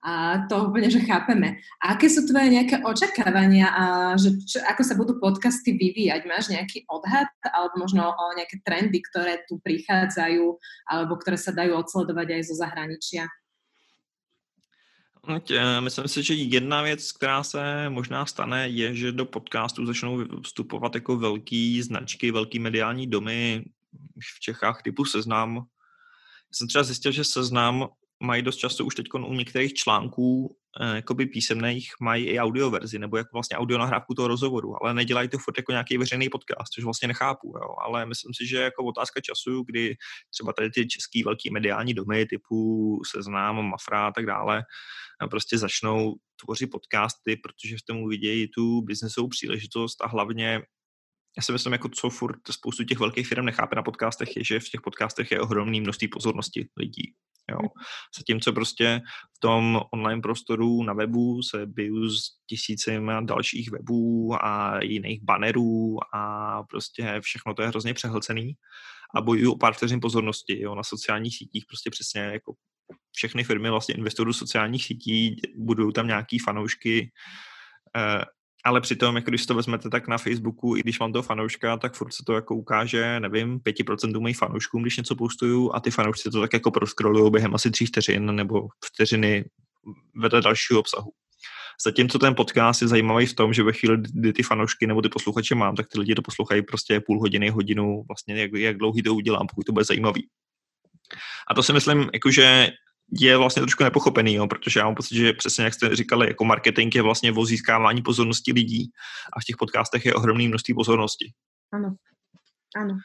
A 0.00 0.48
to 0.48 0.72
úplne, 0.72 0.88
že 0.88 1.04
chápeme. 1.04 1.60
A 1.76 1.92
aké 1.92 2.08
sú 2.08 2.24
tvoje 2.24 2.48
nejaké 2.48 2.80
očakávania 2.80 3.68
a 3.68 3.84
že 4.16 4.32
čo, 4.48 4.56
ako 4.64 4.80
sa 4.80 4.96
budú 4.96 5.20
podcasty 5.20 5.76
vyvíjať? 5.76 6.24
Máš 6.24 6.48
nejaký 6.48 6.88
odhad 6.88 7.28
alebo 7.44 7.84
možno 7.84 8.08
o 8.08 8.24
nejaké 8.32 8.64
trendy, 8.64 9.04
ktoré 9.12 9.44
tu 9.44 9.60
prichádzajú 9.60 10.56
alebo 10.88 11.20
ktoré 11.20 11.36
sa 11.36 11.52
dajú 11.52 11.76
odsledovať 11.84 12.32
aj 12.32 12.42
zo 12.48 12.54
zahraničia? 12.56 13.28
Eh, 15.28 15.80
myslím 15.80 16.08
si, 16.08 16.22
že 16.22 16.34
jedna 16.34 16.82
věc, 16.82 17.12
která 17.12 17.42
se 17.42 17.90
možná 17.90 18.26
stane, 18.26 18.68
je, 18.68 18.94
že 18.94 19.12
do 19.12 19.24
podcastu 19.24 19.86
začnou 19.86 20.24
vstupovat 20.42 20.94
jako 20.94 21.16
velký 21.16 21.82
značky, 21.82 22.30
velký 22.30 22.58
mediální 22.58 23.06
domy 23.06 23.64
v 24.36 24.40
Čechách 24.40 24.82
typu 24.82 25.04
Seznam. 25.04 25.64
Jsem 26.52 26.68
třeba 26.68 26.84
zjistil, 26.84 27.12
že 27.12 27.24
Seznam 27.24 27.88
mají 28.22 28.42
dost 28.42 28.56
často 28.56 28.84
už 28.84 28.94
teď 28.94 29.06
u 29.14 29.34
některých 29.34 29.74
článků 29.74 30.56
eh, 30.80 30.96
jakoby 30.96 31.26
písemných 31.26 31.92
mají 32.00 32.26
i 32.26 32.38
audio 32.38 32.70
verzi, 32.70 32.98
nebo 32.98 33.16
jako 33.16 33.30
vlastně 33.32 33.56
audio 33.56 33.78
nahrávku 33.78 34.14
toho 34.14 34.28
rozhovoru, 34.28 34.82
ale 34.82 34.94
nedělají 34.94 35.28
to 35.28 35.38
furt 35.38 35.58
jako 35.58 35.72
nějaký 35.72 35.98
veřejný 35.98 36.28
podcast, 36.28 36.72
což 36.72 36.84
vlastně 36.84 37.08
nechápu, 37.08 37.54
jo. 37.56 37.74
ale 37.84 38.06
myslím 38.06 38.34
si, 38.34 38.46
že 38.46 38.56
jako 38.56 38.84
otázka 38.84 39.20
času, 39.20 39.62
kdy 39.66 39.96
třeba 40.30 40.52
tady 40.52 40.70
ty 40.70 40.86
český 40.86 41.22
velký 41.22 41.50
mediální 41.50 41.94
domy 41.94 42.26
typu 42.26 43.02
Seznám, 43.10 43.66
Mafra 43.66 44.06
a 44.06 44.12
tak 44.12 44.26
dále, 44.26 44.62
prostě 45.28 45.58
začnou 45.58 46.14
tvořit 46.44 46.66
podcasty, 46.66 47.36
protože 47.36 47.76
v 47.76 47.86
tom 47.88 48.02
uvidějí 48.02 48.48
tu 48.48 48.82
biznesovou 48.82 49.28
příležitost 49.28 50.02
a 50.02 50.08
hlavně 50.08 50.62
já 51.36 51.42
si 51.42 51.52
myslím, 51.52 51.72
jako 51.72 51.88
co 51.88 52.10
furt 52.10 52.38
spoustu 52.50 52.84
těch 52.84 52.98
velkých 52.98 53.26
firm 53.26 53.44
nechápe 53.44 53.76
na 53.76 53.82
podcastech, 53.82 54.36
je, 54.36 54.44
že 54.44 54.60
v 54.60 54.68
těch 54.68 54.80
podcastech 54.80 55.30
je 55.30 55.40
ohromný 55.40 55.80
množství 55.80 56.08
pozornosti 56.08 56.68
lidí. 56.76 57.14
Jo. 57.50 57.58
Zatímco 58.18 58.52
prostě 58.52 59.00
v 59.36 59.40
tom 59.40 59.80
online 59.92 60.22
prostoru 60.22 60.82
na 60.82 60.92
webu 60.92 61.42
se 61.42 61.66
biju 61.66 62.10
s 62.10 62.20
tisícima 62.46 63.20
dalších 63.20 63.70
webů 63.70 64.34
a 64.44 64.82
jiných 64.82 65.22
bannerů 65.22 65.98
a 66.14 66.62
prostě 66.62 67.20
všechno 67.20 67.54
to 67.54 67.62
je 67.62 67.68
hrozně 67.68 67.94
přehlcený 67.94 68.52
a 69.14 69.20
bojuju 69.20 69.52
o 69.52 69.58
pár 69.58 69.74
vteřin 69.74 70.00
pozornosti. 70.00 70.60
Jo. 70.60 70.74
Na 70.74 70.82
sociálních 70.82 71.36
sítích 71.36 71.64
prostě 71.68 71.90
přesně 71.90 72.20
jako 72.20 72.54
všechny 73.12 73.44
firmy 73.44 73.70
vlastně 73.70 73.94
investují 73.94 74.26
do 74.26 74.32
sociálních 74.32 74.84
sítí, 74.84 75.36
budují 75.56 75.92
tam 75.92 76.06
nějaký 76.06 76.38
fanoušky, 76.38 77.10
eh, 77.96 78.24
ale 78.64 78.80
přitom, 78.80 79.16
jako 79.16 79.30
když 79.30 79.46
to 79.46 79.54
vezmete 79.54 79.90
tak 79.90 80.08
na 80.08 80.18
Facebooku, 80.18 80.76
i 80.76 80.80
když 80.80 80.98
mám 81.00 81.12
toho 81.12 81.22
fanouška, 81.22 81.76
tak 81.76 81.94
furt 81.94 82.12
se 82.12 82.22
to 82.26 82.34
jako 82.34 82.54
ukáže, 82.54 83.20
nevím, 83.20 83.58
5% 83.58 84.20
mých 84.20 84.38
fanouškům, 84.38 84.82
když 84.82 84.96
něco 84.96 85.16
postuju 85.16 85.74
a 85.74 85.80
ty 85.80 85.90
fanoušci 85.90 86.30
to 86.30 86.40
tak 86.40 86.52
jako 86.52 86.70
proskrolují 86.70 87.30
během 87.30 87.54
asi 87.54 87.70
tří 87.70 87.86
vteřin 87.86 88.34
nebo 88.34 88.68
vteřiny 88.84 89.44
vedle 90.14 90.40
dalšího 90.40 90.80
obsahu. 90.80 91.10
Zatímco 91.84 92.18
ten 92.18 92.34
podcast 92.34 92.82
je 92.82 92.88
zajímavý 92.88 93.26
v 93.26 93.34
tom, 93.34 93.52
že 93.52 93.62
ve 93.62 93.72
chvíli, 93.72 93.96
kdy 94.12 94.32
ty 94.32 94.42
fanoušky 94.42 94.86
nebo 94.86 95.02
ty 95.02 95.08
posluchače 95.08 95.54
mám, 95.54 95.76
tak 95.76 95.86
ty 95.88 96.00
lidi 96.00 96.14
to 96.14 96.22
poslouchají 96.22 96.62
prostě 96.62 97.00
půl 97.00 97.20
hodiny, 97.20 97.50
hodinu, 97.50 98.04
vlastně 98.08 98.40
jak, 98.40 98.52
jak 98.52 98.76
dlouhý 98.76 99.02
to 99.02 99.14
udělám, 99.14 99.46
pokud 99.46 99.66
to 99.66 99.72
bude 99.72 99.84
zajímavý. 99.84 100.28
A 101.50 101.54
to 101.54 101.62
si 101.62 101.72
myslím, 101.72 102.10
jakože 102.14 102.68
je 103.12 103.36
vlastně 103.36 103.62
trošku 103.62 103.84
nepochopený, 103.84 104.34
jo, 104.34 104.46
protože 104.46 104.80
já 104.80 104.86
mám 104.86 104.94
pocit, 104.94 105.16
že 105.16 105.32
přesně 105.32 105.64
jak 105.64 105.74
jste 105.74 105.96
říkali, 105.96 106.26
jako 106.26 106.44
marketing 106.44 106.94
je 106.94 107.02
vlastně 107.02 107.32
o 107.32 107.44
získávání 107.44 108.02
pozornosti 108.02 108.52
lidí 108.52 108.90
a 109.32 109.40
v 109.40 109.44
těch 109.44 109.56
podcastech 109.56 110.06
je 110.06 110.14
ohromný 110.14 110.48
množství 110.48 110.74
pozornosti. 110.74 111.32
Ano, 111.72 111.94
ano. 112.76 112.98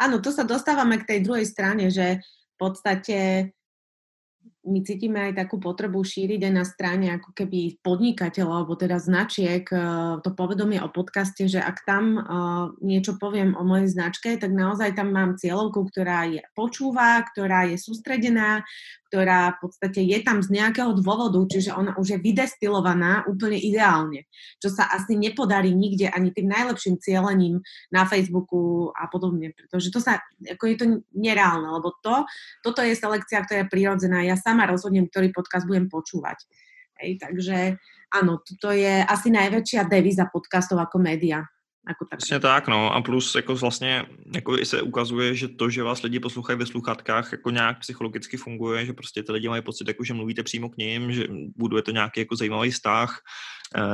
Ano, 0.00 0.18
to 0.22 0.30
sa 0.30 0.42
dostávame 0.42 0.98
k 0.98 1.06
tej 1.06 1.18
druhej 1.26 1.46
strane, 1.46 1.90
že 1.90 2.22
v 2.22 2.56
podstate 2.58 3.50
my 4.68 4.84
cítime 4.84 5.30
aj 5.30 5.32
takú 5.44 5.56
potrebu 5.56 6.04
šíriť 6.04 6.44
aj 6.44 6.52
na 6.52 6.64
strane 6.66 7.06
ako 7.16 7.32
keby 7.32 7.80
podnikateľov, 7.80 8.54
alebo 8.62 8.74
teda 8.76 9.00
značiek 9.00 9.64
uh, 9.72 10.20
to 10.20 10.34
povedomie 10.36 10.78
o 10.82 10.92
podcaste, 10.92 11.48
že 11.48 11.58
ak 11.58 11.88
tam 11.88 12.04
uh, 12.18 12.24
niečo 12.84 13.16
poviem 13.16 13.56
o 13.56 13.64
mojej 13.64 13.88
značke, 13.88 14.36
tak 14.36 14.52
naozaj 14.52 14.92
tam 14.92 15.14
mám 15.14 15.40
cieľovku, 15.40 15.88
ktorá 15.88 16.28
je 16.28 16.44
počúva, 16.52 17.24
ktorá 17.32 17.70
je 17.70 17.80
sústredená, 17.80 18.62
ktorá 19.08 19.56
v 19.56 19.66
podstate 19.66 20.04
je 20.04 20.20
tam 20.20 20.44
z 20.44 20.52
nejakého 20.52 20.92
dôvodu, 21.00 21.40
čiže 21.48 21.72
ona 21.72 21.96
už 21.96 22.14
je 22.14 22.18
vydestilovaná 22.20 23.24
úplne 23.24 23.56
ideálne, 23.56 24.28
čo 24.60 24.68
sa 24.68 24.86
asi 24.92 25.16
nepodarí 25.16 25.72
nikde 25.72 26.12
ani 26.12 26.30
tým 26.30 26.52
najlepším 26.52 27.00
cielením 27.00 27.64
na 27.88 28.04
Facebooku 28.04 28.92
a 28.92 29.08
podobne, 29.08 29.56
pretože 29.56 29.88
to 29.88 29.98
sa, 29.98 30.20
ako 30.44 30.64
je 30.68 30.76
to 30.76 30.86
nereálne, 31.16 31.66
lebo 31.66 31.96
to, 32.04 32.28
toto 32.60 32.84
je 32.84 32.92
selekcia, 32.92 33.42
ktorá 33.42 33.64
je 33.64 33.72
prirodzená. 33.72 34.22
Ja 34.22 34.36
sama 34.36 34.68
rozhodnem, 34.68 35.08
ktorý 35.08 35.32
podcast 35.32 35.64
budem 35.64 35.88
počúvať. 35.88 36.44
Hej, 37.00 37.18
takže 37.22 37.80
áno, 38.12 38.44
toto 38.44 38.74
je 38.74 39.00
asi 39.02 39.32
najväčšia 39.32 39.88
devíza 39.88 40.28
podcastov 40.28 40.84
ako 40.84 41.00
média. 41.00 41.42
Jako 41.88 42.04
tak. 42.10 42.18
Přesně 42.18 42.40
tak, 42.40 42.68
no. 42.68 42.94
A 42.94 43.02
plus 43.02 43.34
jako 43.34 43.54
vlastně 43.54 44.06
jako 44.34 44.56
se 44.64 44.82
ukazuje, 44.82 45.34
že 45.34 45.48
to, 45.48 45.70
že 45.70 45.82
vás 45.82 46.02
lidi 46.02 46.20
poslouchají 46.20 46.58
ve 46.58 46.66
sluchátkách, 46.66 47.32
jako 47.32 47.50
nějak 47.50 47.78
psychologicky 47.80 48.36
funguje, 48.36 48.86
že 48.86 48.92
prostě 48.92 49.22
ty 49.22 49.32
lidi 49.32 49.48
mají 49.48 49.62
pocit, 49.62 49.88
jako, 49.88 50.04
že 50.04 50.14
mluvíte 50.14 50.42
přímo 50.42 50.68
k 50.68 50.76
ním, 50.76 51.12
že 51.12 51.26
buduje 51.56 51.82
to 51.82 51.90
nějaký 51.90 52.20
jako 52.20 52.36
zajímavý 52.36 52.70
vztah. 52.70 53.20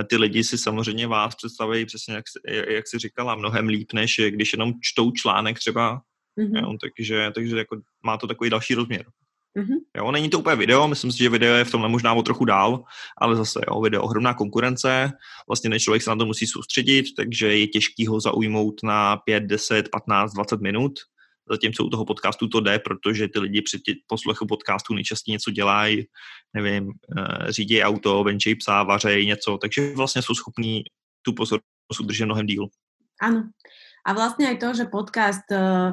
E, 0.01 0.05
ty 0.05 0.17
lidi 0.17 0.45
si 0.45 0.59
samozřejmě 0.59 1.07
vás 1.07 1.35
představují 1.35 1.87
přesně, 1.87 2.15
jak, 2.15 2.25
jak 2.69 2.89
jsi 2.89 2.99
říkala, 2.99 3.35
mnohem 3.35 3.69
líp, 3.69 3.93
než 3.93 4.21
když 4.29 4.53
jenom 4.53 4.73
čtou 4.83 5.11
článek 5.11 5.59
třeba. 5.59 6.01
Mm-hmm. 6.41 6.63
Jo, 6.63 6.77
takže, 6.81 7.31
takže 7.35 7.59
jako 7.59 7.81
má 8.07 8.17
to 8.17 8.27
takový 8.27 8.51
další 8.51 8.75
rozměr. 8.75 9.05
Mm-hmm. 9.59 9.79
Jo, 9.97 10.11
není 10.11 10.31
to 10.31 10.39
úplně 10.39 10.57
video, 10.57 10.89
myslím 10.89 11.13
si, 11.13 11.19
že 11.19 11.29
video 11.29 11.55
je 11.55 11.65
v 11.65 11.71
tomhle 11.71 11.89
možná 11.89 12.13
o 12.13 12.23
trochu 12.23 12.45
dál, 12.45 12.85
ale 13.19 13.37
zase 13.37 13.61
jo, 13.69 13.81
video 13.81 14.03
ohromná 14.03 14.35
konkurence, 14.35 15.13
vlastně 15.49 15.71
ten 15.71 15.81
člověk 15.81 16.03
se 16.03 16.11
na 16.11 16.17
to 16.17 16.27
musí 16.27 16.47
soustředit, 16.47 17.07
takže 17.17 17.57
je 17.57 17.67
těžký 17.67 18.07
ho 18.07 18.21
zaujmout 18.21 18.83
na 18.83 19.17
5, 19.17 19.41
10, 19.41 19.89
15, 19.89 20.33
20 20.33 20.61
minut, 20.61 20.93
zatímco 21.51 21.85
u 21.85 21.91
toho 21.91 22.05
podcastu 22.05 22.49
to 22.49 22.61
jde, 22.61 22.79
protože 22.79 23.29
ty 23.29 23.39
lidi 23.39 23.63
při 23.63 23.79
poslechu 24.07 24.47
podcastu 24.47 24.95
nejčastěji 24.95 25.33
něco 25.33 25.51
dělají, 25.51 26.05
nevím, 26.55 26.93
eh, 27.19 27.53
řídí 27.53 27.83
auto, 27.83 28.25
venčí 28.25 28.55
psa, 28.55 28.83
vařejí 28.83 29.27
něco, 29.27 29.59
takže 29.59 29.95
vlastně 29.97 30.23
jsou 30.23 30.35
schopní 30.35 30.83
tu 31.23 31.33
pozornost 31.33 32.01
udržet 32.01 32.25
mnohem 32.25 32.47
díl. 32.47 32.67
Ano. 33.21 33.51
A 34.07 34.13
vlastně 34.13 34.49
aj 34.49 34.57
to, 34.59 34.75
že 34.75 34.85
podcast 34.85 35.49
eh, 35.53 35.93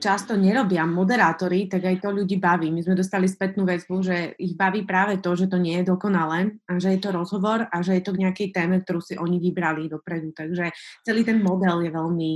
často 0.00 0.34
nerobia 0.34 0.84
moderátori, 0.84 1.70
tak 1.70 1.86
aj 1.86 2.02
to 2.02 2.10
ľudí 2.10 2.36
baví. 2.36 2.70
My 2.74 2.82
sme 2.82 2.98
dostali 2.98 3.30
spätnú 3.30 3.62
väzbu, 3.62 3.94
že 4.02 4.16
ich 4.38 4.58
baví 4.58 4.82
práve 4.82 5.22
to, 5.22 5.38
že 5.38 5.46
to 5.46 5.56
nie 5.56 5.80
je 5.80 5.90
dokonalé 5.94 6.58
a 6.66 6.78
že 6.82 6.98
je 6.98 7.00
to 7.00 7.14
rozhovor 7.14 7.66
a 7.70 7.76
že 7.82 7.98
je 7.98 8.02
to 8.02 8.12
k 8.12 8.22
nejakej 8.26 8.48
téme, 8.50 8.82
ktorú 8.82 9.00
si 9.00 9.14
oni 9.14 9.38
vybrali 9.38 9.86
dopredu. 9.86 10.34
Takže 10.34 10.74
celý 11.06 11.22
ten 11.22 11.38
model 11.40 11.86
je 11.86 11.90
veľmi 11.94 12.30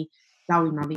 zaujímavý. 0.46 0.96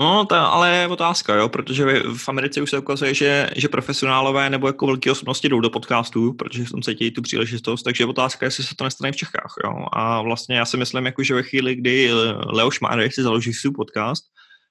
No, 0.00 0.24
to 0.24 0.34
ale 0.34 0.70
je 0.70 0.88
otázka, 0.88 1.34
jo, 1.34 1.48
protože 1.48 1.84
v 2.16 2.28
Americe 2.28 2.62
už 2.62 2.70
se 2.70 2.78
ukazuje, 2.78 3.14
že, 3.14 3.50
že 3.56 3.68
profesionálové 3.68 4.50
nebo 4.50 4.66
jako 4.66 4.86
velké 4.86 5.10
osobnosti 5.10 5.48
jdou 5.48 5.60
do 5.60 5.70
podcastů, 5.70 6.32
protože 6.32 6.64
v 6.64 6.70
tom 6.70 6.82
cítí 6.82 7.10
tu 7.10 7.22
příležitost, 7.22 7.82
takže 7.82 8.02
je 8.04 8.08
otázka, 8.08 8.46
jestli 8.46 8.64
se 8.64 8.74
to 8.76 8.84
nestane 8.84 9.12
v 9.12 9.16
Čechách, 9.16 9.54
jo. 9.64 9.86
A 9.92 10.22
vlastně 10.22 10.56
já 10.56 10.64
si 10.64 10.76
myslím, 10.76 11.06
jako, 11.06 11.22
že 11.22 11.34
ve 11.34 11.42
chvíli, 11.42 11.74
kdy 11.74 12.10
Leo 12.46 12.70
Šmárek 12.70 13.12
si 13.12 13.22
založí 13.22 13.52
svůj 13.52 13.72
podcast, 13.72 14.24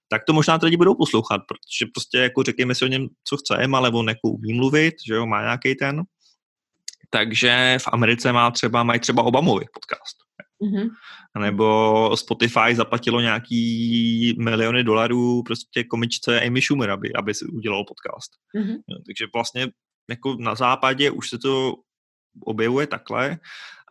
tak 0.10 0.24
to 0.26 0.34
možná 0.34 0.58
ty 0.58 0.66
lidi 0.66 0.78
budou 0.78 0.96
poslouchat, 0.96 1.42
protože 1.48 1.92
prostě 1.94 2.18
jako 2.18 2.44
řekněme 2.44 2.76
si 2.76 2.86
o 2.86 2.88
něm, 2.88 3.08
co 3.24 3.38
chceme, 3.38 3.78
ale 3.78 3.90
on 3.90 4.10
jako 4.10 4.30
umí 4.30 4.54
mluvit, 4.54 4.96
že 5.08 5.14
jo, 5.14 5.26
má 5.26 5.42
nějaký 5.42 5.76
ten. 5.76 6.02
Takže 7.10 7.78
v 7.82 7.88
Americe 7.88 8.34
má 8.34 8.52
třeba, 8.52 8.84
mají 8.84 9.00
třeba 9.00 9.24
Obamovi 9.24 9.66
podcast. 9.74 10.18
Mm-hmm. 10.62 10.90
Nebo 11.40 12.18
Spotify 12.18 12.76
zaplatilo 12.76 13.22
nějaký 13.22 14.36
miliony 14.40 14.84
dolarů 14.84 15.44
prostě 15.44 15.84
komičce 15.84 16.42
Amy 16.42 16.62
Schumer, 16.62 16.92
aby, 16.92 17.14
aby 17.14 17.34
si 17.34 17.46
udělal 17.46 17.84
podcast. 17.84 18.32
Mm-hmm. 18.56 19.04
takže 19.06 19.26
vlastně 19.34 19.68
jako 20.10 20.36
na 20.40 20.56
západě 20.56 21.12
už 21.12 21.30
se 21.30 21.38
to 21.38 21.76
objevuje 22.46 22.88
takhle 22.88 23.38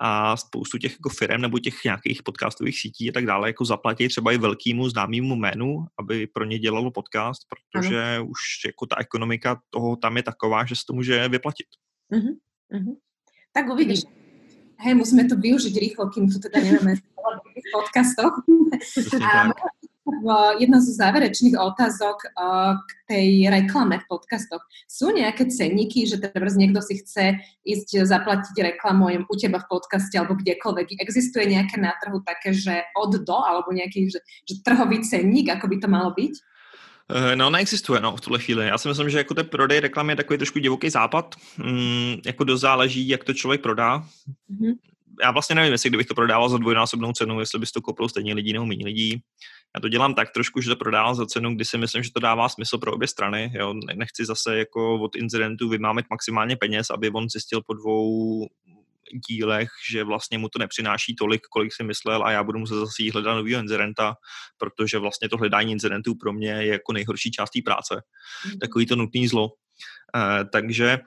a 0.00 0.36
spoustu 0.36 0.78
těch 0.78 0.92
jako 0.92 1.08
firm 1.08 1.40
nebo 1.40 1.58
těch 1.58 1.74
nějakých 1.84 2.22
podcastových 2.22 2.80
sítí 2.80 3.08
a 3.08 3.12
tak 3.12 3.26
dále 3.26 3.48
jako 3.48 3.64
zaplatí 3.64 4.08
třeba 4.08 4.32
i 4.32 4.38
velkému 4.38 4.88
známému 4.88 5.36
jménu, 5.36 5.86
aby 5.98 6.26
pro 6.26 6.44
ně 6.44 6.58
dělalo 6.58 6.90
podcast, 6.90 7.42
protože 7.48 8.14
ano. 8.16 8.26
už 8.26 8.38
jako 8.66 8.86
ta 8.86 8.96
ekonomika 9.00 9.60
toho 9.70 9.96
tam 9.96 10.16
je 10.16 10.22
taková, 10.22 10.64
že 10.64 10.76
se 10.76 10.82
to 10.88 10.92
může 10.92 11.28
vyplatit. 11.28 11.66
Uh-huh. 12.12 12.36
Uh-huh. 12.72 12.96
Tak 13.52 13.68
uvidíš. 13.68 14.00
Hej, 14.78 14.94
musíme 14.94 15.26
to 15.26 15.34
využiť 15.34 15.74
rýchlo, 15.74 16.06
kým 16.08 16.30
tu 16.30 16.38
teda 16.38 16.62
nemáme 16.62 16.94
v 17.66 17.68
podcastoch. 17.72 18.34
A 19.22 19.50
jedna 20.58 20.78
zo 20.80 20.92
záverečných 20.94 21.56
otázok 21.58 22.18
k 22.78 22.90
tej 23.08 23.28
reklame 23.50 23.98
v 24.02 24.08
podcastoch. 24.08 24.62
Sú 24.88 25.10
nejaké 25.14 25.46
cenníky, 25.48 26.06
že 26.06 26.18
teraz 26.20 26.56
niekto 26.58 26.82
si 26.82 27.00
chce 27.00 27.38
ísť 27.66 28.04
zaplatiť 28.04 28.56
reklamu 28.74 29.10
u 29.26 29.34
teba 29.38 29.58
v 29.62 29.70
podcaste 29.70 30.14
alebo 30.18 30.38
kdekoľvek. 30.38 30.98
Existuje 31.00 31.48
nejaké 31.48 31.80
na 31.80 31.94
trhu 31.98 32.20
také, 32.24 32.52
že 32.56 32.84
od 32.96 33.20
do, 33.22 33.38
alebo 33.38 33.70
nejaký 33.70 34.10
že, 34.10 34.20
že 34.46 34.60
trhový 34.62 35.02
cenník, 35.04 35.50
ako 35.50 35.66
by 35.68 35.76
to 35.78 35.88
malo 35.88 36.10
byť? 36.14 36.34
Eh, 37.08 37.36
no, 37.36 37.50
neexistuje 37.50 38.00
no, 38.00 38.16
v 38.16 38.20
tuhle 38.20 38.38
chvíli. 38.38 38.66
Já 38.66 38.78
si 38.78 38.88
myslím, 38.88 39.10
že 39.10 39.18
jako 39.18 39.34
ten 39.34 39.46
prodej 39.46 39.80
reklamy 39.80 40.12
je 40.12 40.16
takový 40.16 40.38
trošku 40.38 40.58
divoký 40.58 40.90
západ. 40.90 41.34
Mm, 41.56 42.16
jako 42.26 42.44
dost 42.44 42.60
záleží, 42.60 43.08
jak 43.08 43.24
to 43.24 43.34
člověk 43.34 43.60
prodá. 43.60 44.04
Mm-hmm. 44.50 44.74
Já 45.22 45.30
vlastně 45.30 45.56
nevím, 45.56 45.72
jestli 45.72 45.90
kdybych 45.90 46.06
to 46.06 46.14
prodával 46.14 46.48
za 46.48 46.58
dvojnásobnou 46.58 47.12
cenu, 47.12 47.40
jestli 47.40 47.58
bys 47.58 47.72
to 47.72 47.80
koupil 47.80 48.08
stejně 48.08 48.34
lidí 48.34 48.52
nebo 48.52 48.66
méně 48.66 48.84
lidí. 48.84 49.22
Já 49.74 49.80
to 49.80 49.88
dělám 49.88 50.14
tak 50.14 50.30
trošku, 50.30 50.60
že 50.60 50.68
to 50.68 50.76
prodávám 50.76 51.14
za 51.14 51.26
cenu, 51.26 51.54
kdy 51.54 51.64
si 51.64 51.78
myslím, 51.78 52.02
že 52.02 52.12
to 52.12 52.20
dává 52.20 52.48
smysl 52.48 52.78
pro 52.78 52.92
obě 52.92 53.08
strany. 53.08 53.52
Jo? 53.54 53.74
Nechci 53.94 54.24
zase 54.24 54.58
jako 54.58 55.00
od 55.00 55.16
incidentu 55.16 55.68
vymámet 55.68 56.06
maximálně 56.10 56.56
peněz, 56.56 56.90
aby 56.90 57.10
on 57.10 57.28
zjistil 57.28 57.62
po 57.66 57.74
dvou 57.74 58.46
dílech, 59.28 59.68
že 59.90 60.04
vlastně 60.04 60.38
mu 60.38 60.48
to 60.48 60.58
nepřináší 60.58 61.16
tolik, 61.16 61.40
kolik 61.50 61.72
si 61.74 61.84
myslel 61.84 62.24
a 62.24 62.30
já 62.30 62.44
budu 62.44 62.58
muset 62.58 62.74
zase 62.74 63.02
jít 63.02 63.10
hledat 63.10 63.34
nového 63.34 63.60
incidenta, 63.60 64.14
protože 64.58 64.98
vlastně 64.98 65.28
to 65.28 65.36
hledání 65.36 65.72
incidentů 65.72 66.14
pro 66.14 66.32
mě 66.32 66.50
je 66.50 66.66
jako 66.66 66.92
nejhorší 66.92 67.30
část 67.30 67.50
té 67.50 67.60
práce. 67.64 68.02
Mm. 68.46 68.58
Takový 68.58 68.86
to 68.86 68.96
nutný 68.96 69.28
zlo. 69.28 69.44
Uh, 69.44 70.48
takže 70.52 70.98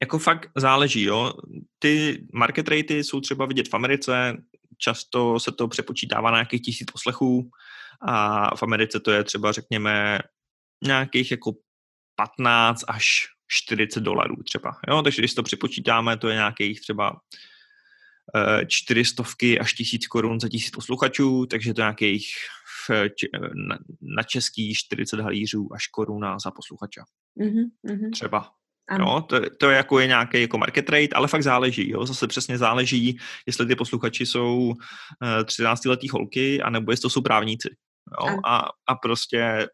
jako 0.00 0.18
fakt 0.18 0.50
záleží, 0.56 1.02
jo. 1.02 1.32
Ty 1.78 2.24
market 2.32 2.68
ratey 2.68 3.04
jsou 3.04 3.20
třeba 3.20 3.46
vidět 3.46 3.68
v 3.68 3.74
Americe, 3.74 4.36
často 4.78 5.40
se 5.40 5.52
to 5.52 5.68
přepočítává 5.68 6.30
na 6.30 6.36
nějakých 6.36 6.62
tisíc 6.62 6.90
poslechů 6.92 7.50
a 8.08 8.56
v 8.56 8.62
Americe 8.62 9.00
to 9.00 9.10
je 9.10 9.24
třeba, 9.24 9.52
řekněme, 9.52 10.18
nějakých 10.84 11.30
jako 11.30 11.52
15 12.16 12.84
až 12.88 13.06
40 13.48 14.00
dolarů 14.00 14.42
třeba. 14.42 14.76
Jo? 14.88 15.02
Takže 15.02 15.22
když 15.22 15.34
to 15.34 15.42
přepočítáme, 15.42 16.16
to 16.16 16.28
je 16.28 16.34
nějakých 16.34 16.80
třeba 16.80 17.20
eh, 18.36 18.66
čtyřistovky 18.66 19.58
až 19.58 19.72
tisíc 19.72 20.06
korun 20.06 20.40
za 20.40 20.48
tisíc 20.48 20.70
posluchačů, 20.70 21.46
takže 21.46 21.74
to 21.74 21.80
je 21.80 21.84
nějakých 21.84 22.26
na 24.16 24.22
český 24.22 24.74
40 24.74 25.20
halířů 25.20 25.68
až 25.74 25.86
koruna 25.86 26.38
za 26.38 26.50
posluchače. 26.50 27.00
Mm-hmm. 27.40 28.10
Třeba. 28.12 28.50
Ano. 28.88 29.04
Jo, 29.04 29.20
to, 29.20 29.40
to 29.60 29.70
je 29.70 29.76
jako 29.76 29.98
je 29.98 30.06
nějaký 30.06 30.40
jako 30.40 30.58
market 30.58 30.88
rate, 30.88 31.14
ale 31.14 31.28
fakt 31.28 31.42
záleží. 31.42 31.90
Jo? 31.90 32.06
Zase 32.06 32.26
přesně 32.26 32.58
záleží, 32.58 33.18
jestli 33.46 33.66
ty 33.66 33.76
posluchači 33.76 34.26
jsou 34.26 34.58
uh, 34.58 34.74
eh, 35.22 35.42
13-letý 35.42 36.08
holky, 36.08 36.62
anebo 36.62 36.92
jestli 36.92 37.02
to 37.02 37.10
jsou 37.10 37.22
právníci. 37.22 37.68
Jo? 38.20 38.38
A, 38.46 38.68
a 38.86 38.94
prostě 38.94 39.68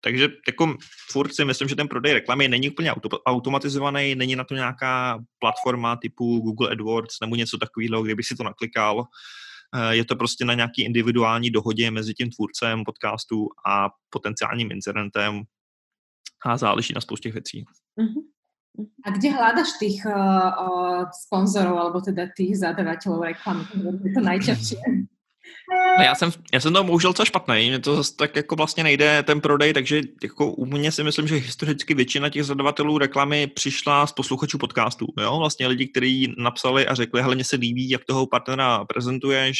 takže 0.00 0.28
jako 0.46 0.76
furt 1.10 1.34
si 1.34 1.44
myslím, 1.44 1.68
že 1.68 1.76
ten 1.76 1.88
prodej 1.88 2.12
reklamy 2.12 2.48
není 2.48 2.70
úplně 2.70 2.92
auto, 2.92 3.08
automatizovaný, 3.08 4.14
není 4.14 4.36
na 4.36 4.44
to 4.44 4.54
nějaká 4.54 5.18
platforma 5.38 5.96
typu 5.96 6.40
Google 6.40 6.70
AdWords 6.70 7.20
nebo 7.20 7.36
něco 7.36 7.58
takového, 7.58 8.02
kdyby 8.02 8.22
si 8.22 8.36
to 8.36 8.42
naklikal. 8.42 9.04
Eh, 9.74 9.96
je 9.96 10.04
to 10.04 10.16
prostě 10.16 10.44
na 10.44 10.54
nějaký 10.54 10.84
individuální 10.84 11.50
dohodě 11.50 11.90
mezi 11.90 12.14
tím 12.14 12.30
tvůrcem 12.30 12.84
podcastu 12.84 13.48
a 13.66 13.88
potenciálním 14.10 14.72
incidentem 14.72 15.42
a 16.44 16.56
záleží 16.56 16.94
na 16.94 17.00
spoustě 17.00 17.32
věcí. 17.32 17.64
Mm-hmm. 18.00 18.22
A 18.78 19.10
kde 19.10 19.34
hľadaš 19.34 19.74
tých 19.82 20.06
uh, 20.06 21.10
sponzorov 21.10 21.76
alebo 21.78 21.98
teda 21.98 22.30
tých 22.30 22.62
zadavateľov 22.62 23.26
reklamy? 23.26 23.66
Je 24.06 24.12
to 24.14 24.22
najčastšie. 24.22 25.08
No 25.98 26.04
já 26.04 26.14
jsem, 26.14 26.30
já 26.52 26.60
jsem 26.60 26.72
to 26.72 26.84
bohužel 26.84 27.12
co 27.12 27.24
špatný, 27.24 27.68
mě 27.68 27.78
to 27.78 28.02
tak 28.16 28.36
jako 28.36 28.56
vlastně 28.56 28.82
nejde 28.82 29.22
ten 29.22 29.40
prodej, 29.40 29.72
takže 29.72 30.00
jako 30.22 30.52
u 30.52 30.66
mě 30.66 30.92
si 30.92 31.04
myslím, 31.04 31.28
že 31.28 31.34
historicky 31.34 31.94
většina 31.94 32.28
těch 32.28 32.44
zadavatelů 32.44 32.98
reklamy 32.98 33.46
přišla 33.46 34.06
z 34.06 34.12
posluchačů 34.12 34.58
podcastů, 34.58 35.06
jo, 35.20 35.38
vlastně 35.38 35.66
lidi, 35.66 35.88
kteří 35.88 36.34
napsali 36.38 36.86
a 36.86 36.94
řekli, 36.94 37.22
hele, 37.22 37.34
mně 37.34 37.44
se 37.44 37.56
líbí, 37.56 37.90
jak 37.90 38.04
toho 38.04 38.26
partnera 38.26 38.84
prezentuješ, 38.84 39.58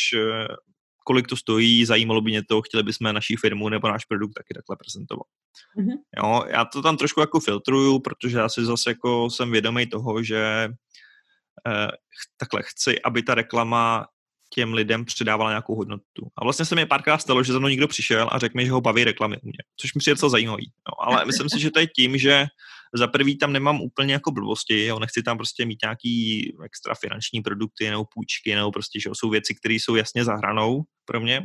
kolik 1.09 1.27
to 1.27 1.37
stojí, 1.37 1.85
zajímalo 1.85 2.21
by 2.21 2.31
mě 2.31 2.43
to, 2.45 2.63
chtěli 2.63 2.83
bychom 2.83 3.13
naší 3.13 3.37
firmu 3.37 3.69
nebo 3.69 3.89
náš 3.89 4.05
produkt 4.05 4.33
taky 4.33 4.55
takhle 4.55 4.77
prezentovat. 4.77 5.27
Mm-hmm. 5.79 5.97
Jo, 6.17 6.45
já 6.49 6.65
to 6.65 6.83
tam 6.83 6.97
trošku 6.97 7.21
jako 7.21 7.41
filtruju, 7.41 7.99
protože 7.99 8.39
já 8.39 8.49
si 8.49 8.65
zase 8.65 8.91
jako 8.91 9.31
jsem 9.31 9.51
vědomý 9.51 9.87
toho, 9.87 10.23
že 10.23 10.69
eh, 11.69 11.89
takhle 12.37 12.61
chci, 12.65 13.03
aby 13.03 13.23
ta 13.23 13.35
reklama 13.35 14.07
těm 14.55 14.73
lidem 14.73 15.05
předávala 15.05 15.51
nějakou 15.51 15.75
hodnotu. 15.75 16.29
A 16.37 16.45
vlastně 16.45 16.65
se 16.65 16.75
mi 16.75 16.87
párkrát 16.87 17.19
stalo, 17.19 17.43
že 17.43 17.53
za 17.53 17.59
mnou 17.59 17.69
někdo 17.69 17.89
přišel 17.89 18.29
a 18.33 18.39
řekl 18.39 18.57
mi, 18.57 18.67
že 18.67 18.73
ho 18.73 18.81
baví 18.81 19.05
reklamy 19.05 19.37
u 19.37 19.47
mě, 19.47 19.63
což 19.77 19.95
mi 19.95 19.99
přijde 19.99 20.15
docela 20.15 20.31
zajímavý. 20.31 20.73
No, 20.89 21.09
ale 21.09 21.25
myslím 21.25 21.49
si, 21.49 21.61
že 21.61 21.71
to 21.71 21.81
je 21.81 21.87
tím, 21.87 22.19
že 22.19 22.47
za 22.95 23.07
prvý 23.07 23.39
tam 23.39 23.53
nemám 23.53 23.81
úplně 23.81 24.13
jako 24.13 24.31
blbosti, 24.31 24.87
jo, 24.87 24.99
nechci 24.99 25.23
tam 25.23 25.37
prostě 25.37 25.67
mít 25.67 25.79
nějaký 25.83 26.53
extra 26.65 26.95
finanční 26.95 27.41
produkty 27.43 27.91
nebo 27.91 28.05
půjčky, 28.15 28.55
nebo 28.55 28.73
prostě, 28.73 29.01
že 29.01 29.11
jsou 29.13 29.31
věci, 29.31 29.55
které 29.55 29.75
jsou 29.75 29.95
jasně 29.95 30.25
za 30.25 30.35
hranou 30.35 30.83
pro 31.05 31.21
mě. 31.21 31.43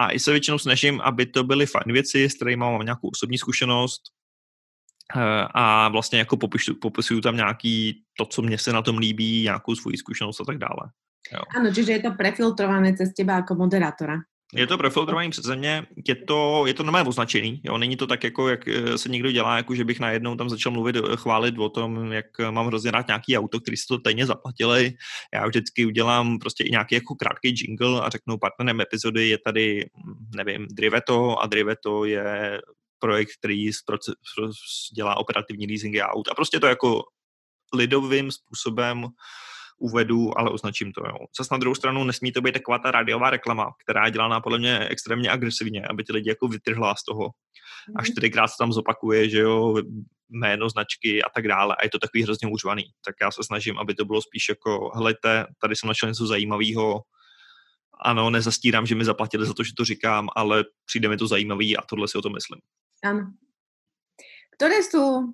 A 0.00 0.12
i 0.12 0.18
se 0.18 0.30
většinou 0.30 0.58
snažím, 0.58 1.00
aby 1.00 1.26
to 1.26 1.44
byly 1.44 1.66
fajn 1.66 1.92
věci, 1.92 2.24
s 2.24 2.34
kterými 2.34 2.60
mám 2.60 2.80
nějakou 2.80 3.08
osobní 3.08 3.38
zkušenost, 3.38 4.02
eh, 5.16 5.46
a 5.54 5.88
vlastně 5.88 6.18
jako 6.18 6.36
popisuju, 6.36 6.78
popisuju 6.80 7.20
tam 7.20 7.36
nějaký 7.36 8.04
to, 8.18 8.26
co 8.26 8.42
mě 8.42 8.58
se 8.58 8.72
na 8.72 8.82
tom 8.82 8.98
líbí, 8.98 9.42
nějakou 9.42 9.74
svoji 9.74 9.96
zkušenost 9.96 10.40
a 10.40 10.44
tak 10.44 10.58
dále. 10.58 10.90
Jo. 11.32 11.40
Ano, 11.56 11.74
čiže 11.74 11.92
je 11.92 12.02
to 12.02 12.10
prefiltrované 12.10 12.96
cez 12.96 13.12
teba 13.12 13.32
jako 13.32 13.54
moderátora. 13.54 14.16
Je 14.54 14.66
to 14.66 14.78
profiltrovaný 14.78 15.30
přeze 15.30 15.56
mě, 15.56 15.86
je 16.08 16.14
to, 16.14 16.66
je 16.66 16.74
to 16.74 16.82
normálně 16.82 17.08
označený, 17.08 17.60
jo, 17.64 17.78
není 17.78 17.96
to 17.96 18.06
tak, 18.06 18.24
jako 18.24 18.48
jak 18.48 18.68
eh, 18.68 18.98
se 18.98 19.08
někdo 19.08 19.32
dělá, 19.32 19.56
jako 19.56 19.74
že 19.74 19.84
bych 19.84 20.00
najednou 20.00 20.36
tam 20.36 20.50
začal 20.50 20.72
mluvit, 20.72 20.96
eh, 20.96 21.16
chválit 21.16 21.58
o 21.58 21.68
tom, 21.68 22.12
jak 22.12 22.26
mám 22.50 22.66
hrozně 22.66 22.90
rád 22.90 23.06
nějaký 23.06 23.38
auto, 23.38 23.60
který 23.60 23.76
si 23.76 23.86
to 23.88 23.98
tajně 23.98 24.26
zaplatili. 24.26 24.92
Já 25.34 25.46
vždycky 25.46 25.86
udělám 25.86 26.38
prostě 26.38 26.64
i 26.64 26.70
nějaký 26.70 26.94
jako 26.94 27.14
krátký 27.14 27.54
jingle 27.56 28.00
a 28.00 28.08
řeknu 28.08 28.38
partnerem 28.38 28.80
epizody 28.80 29.28
je 29.28 29.38
tady, 29.38 29.90
hm, 29.96 30.26
nevím, 30.36 30.66
Driveto 30.70 31.38
a 31.38 31.46
Driveto 31.46 32.04
je 32.04 32.60
projekt, 32.98 33.30
který 33.38 33.70
dělá 34.94 35.16
operativní 35.16 35.66
leasingy 35.66 36.02
aut 36.02 36.28
a 36.28 36.34
prostě 36.34 36.60
to 36.60 36.66
jako 36.66 37.02
lidovým 37.74 38.30
způsobem 38.30 39.06
uvedu, 39.80 40.38
ale 40.38 40.50
označím 40.50 40.92
to. 40.92 41.00
Jo. 41.06 41.16
Zas 41.38 41.50
na 41.50 41.58
druhou 41.58 41.74
stranu 41.74 42.04
nesmí 42.04 42.32
to 42.32 42.40
být 42.40 42.52
taková 42.52 42.78
ta 42.78 42.90
rádiová 42.90 43.30
reklama, 43.30 43.72
která 43.84 44.04
je 44.04 44.10
dělána 44.10 44.40
podle 44.40 44.58
mě 44.58 44.78
extrémně 44.78 45.30
agresivně, 45.30 45.86
aby 45.86 46.04
ty 46.04 46.12
lidi 46.12 46.28
jako 46.28 46.48
vytrhla 46.48 46.94
z 46.94 47.04
toho. 47.04 47.24
A 47.96 48.02
mhm. 48.02 48.04
čtyřikrát 48.04 48.48
se 48.48 48.54
tam 48.58 48.72
zopakuje, 48.72 49.28
že 49.28 49.38
jo, 49.38 49.74
jméno, 50.28 50.68
značky 50.68 51.22
a 51.22 51.28
tak 51.34 51.48
dále 51.48 51.76
a 51.76 51.84
je 51.84 51.90
to 51.90 51.98
takový 51.98 52.22
hrozně 52.22 52.48
úřvaný. 52.48 52.84
Tak 53.04 53.14
já 53.22 53.30
se 53.30 53.42
snažím, 53.44 53.78
aby 53.78 53.94
to 53.94 54.04
bylo 54.04 54.22
spíš 54.22 54.48
jako, 54.48 54.90
helejte, 54.94 55.46
tady 55.62 55.76
jsem 55.76 55.88
našel 55.88 56.08
něco 56.08 56.26
zajímavého, 56.26 57.02
ano, 58.02 58.30
nezastírám, 58.30 58.86
že 58.86 58.94
mi 58.94 59.04
zaplatili 59.04 59.46
za 59.46 59.54
to, 59.54 59.62
že 59.62 59.72
to 59.76 59.84
říkám, 59.84 60.28
ale 60.36 60.64
přijde 60.84 61.08
mi 61.08 61.16
to 61.16 61.26
zajímavý 61.26 61.76
a 61.76 61.82
tohle 61.82 62.08
si 62.08 62.18
o 62.18 62.22
to 62.22 62.30
myslím. 62.30 62.60
Ano. 63.04 63.32
Které 64.56 64.74
jsou 64.74 65.32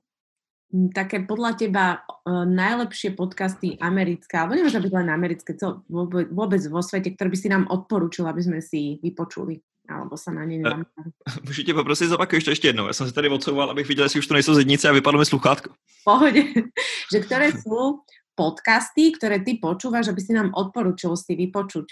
také 0.95 1.23
podľa 1.23 1.55
teba 1.55 1.85
najlepšie 2.27 3.15
podcasty 3.15 3.79
americké, 3.79 4.35
alebo 4.39 4.59
nemusí 4.59 4.77
byť 4.77 4.95
len 4.95 5.09
americké, 5.09 5.55
co, 5.55 5.87
vôbec, 5.87 6.63
vo 6.67 6.83
svete, 6.83 7.15
ktoré 7.15 7.29
by 7.31 7.39
si 7.39 7.49
nám 7.49 7.71
odporučil, 7.71 8.27
aby 8.27 8.43
sme 8.43 8.59
si 8.59 8.99
vypočuli? 9.03 9.63
Alebo 9.87 10.19
sa 10.19 10.35
na 10.35 10.45
ně 10.45 10.59
nevám. 10.59 10.85
Můžu 11.47 11.63
tě 11.63 11.75
poprosit, 11.75 12.09
zopakuješ 12.09 12.45
to 12.45 12.51
ještě 12.51 12.69
jednou. 12.69 12.87
Já 12.87 12.93
jsem 12.93 13.07
se 13.07 13.13
tady 13.13 13.29
odsouval, 13.29 13.71
abych 13.71 13.89
viděl, 13.89 14.05
jestli 14.05 14.19
už 14.19 14.27
to 14.27 14.35
nejsou 14.35 14.55
zednice 14.55 14.89
a 14.89 14.93
vypadlo 14.93 15.19
mi 15.19 15.27
sluchátko. 15.27 15.75
Pohodě. 16.05 16.43
že 17.13 17.21
které 17.21 17.53
jsou 17.53 18.03
podcasty, 18.35 19.13
které 19.19 19.41
ty 19.41 19.59
počúvaš, 19.63 20.09
aby 20.09 20.21
si 20.21 20.33
nám 20.33 20.51
odporučil 20.55 21.17
si 21.17 21.35
vypočuť. 21.37 21.87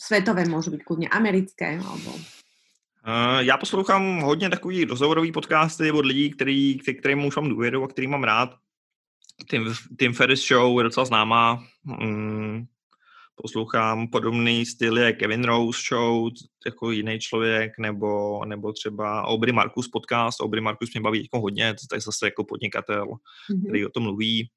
Svetové 0.00 0.48
môžu 0.48 0.72
byť 0.72 0.80
kľudne 0.80 1.08
americké, 1.12 1.76
alebo 1.76 2.08
já 3.38 3.56
poslouchám 3.56 4.20
hodně 4.20 4.50
takový 4.50 4.84
rozhovorový 4.84 5.32
podcasty 5.32 5.90
od 5.90 6.06
lidí, 6.06 6.30
který, 6.30 6.78
kterým 6.78 7.24
už 7.24 7.36
mám 7.36 7.48
důvěru 7.48 7.84
a 7.84 7.88
který 7.88 8.06
mám 8.06 8.24
rád. 8.24 8.54
Tim, 9.50 9.74
Tim 9.98 10.12
Ferris 10.12 10.48
Show 10.48 10.78
je 10.78 10.84
docela 10.84 11.06
známá. 11.06 11.64
Um, 12.00 12.66
poslouchám 13.42 14.08
podobný 14.08 14.66
styl 14.66 14.98
je 14.98 15.12
Kevin 15.12 15.44
Rose 15.44 15.80
Show, 15.88 16.28
jako 16.66 16.90
jiný 16.90 17.18
člověk, 17.18 17.72
nebo, 17.78 18.44
nebo 18.44 18.72
třeba 18.72 19.22
Aubrey 19.22 19.52
Marcus 19.52 19.88
podcast. 19.88 20.40
Aubrey 20.40 20.60
Marcus 20.60 20.94
mě 20.94 21.00
baví 21.00 21.22
jako 21.22 21.40
hodně, 21.40 21.74
to 21.90 21.96
je 21.96 22.00
zase 22.00 22.26
jako 22.26 22.44
podnikatel, 22.44 23.06
mm-hmm. 23.06 23.66
který 23.66 23.86
o 23.86 23.90
tom 23.90 24.02
mluví. 24.02 24.50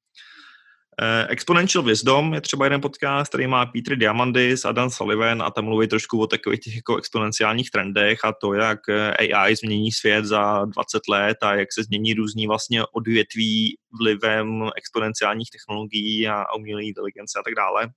Uh, 1.02 1.26
Exponential 1.30 1.84
Wisdom 1.84 2.34
je 2.34 2.40
třeba 2.40 2.66
jeden 2.66 2.80
podcast, 2.80 3.28
který 3.28 3.46
má 3.46 3.66
Peter 3.66 3.96
Diamandis 3.96 4.64
a 4.64 4.72
Dan 4.72 4.90
Sullivan 4.90 5.42
a 5.42 5.50
tam 5.50 5.64
mluví 5.64 5.88
trošku 5.88 6.20
o 6.20 6.26
takových 6.26 6.60
těch 6.60 6.76
jako 6.76 6.96
exponenciálních 6.96 7.70
trendech 7.70 8.24
a 8.24 8.32
to, 8.32 8.54
jak 8.54 8.88
eh, 8.88 9.16
AI 9.16 9.56
změní 9.56 9.92
svět 9.92 10.24
za 10.24 10.64
20 10.64 11.08
let 11.08 11.36
a 11.42 11.54
jak 11.54 11.72
se 11.72 11.82
změní 11.82 12.14
různý 12.14 12.46
vlastně 12.46 12.84
odvětví 12.92 13.76
vlivem 14.00 14.70
exponenciálních 14.76 15.50
technologií 15.50 16.28
a 16.28 16.54
umělé 16.54 16.84
inteligence 16.84 17.38
a 17.38 17.42
tak 17.42 17.54
dále. 17.54 17.90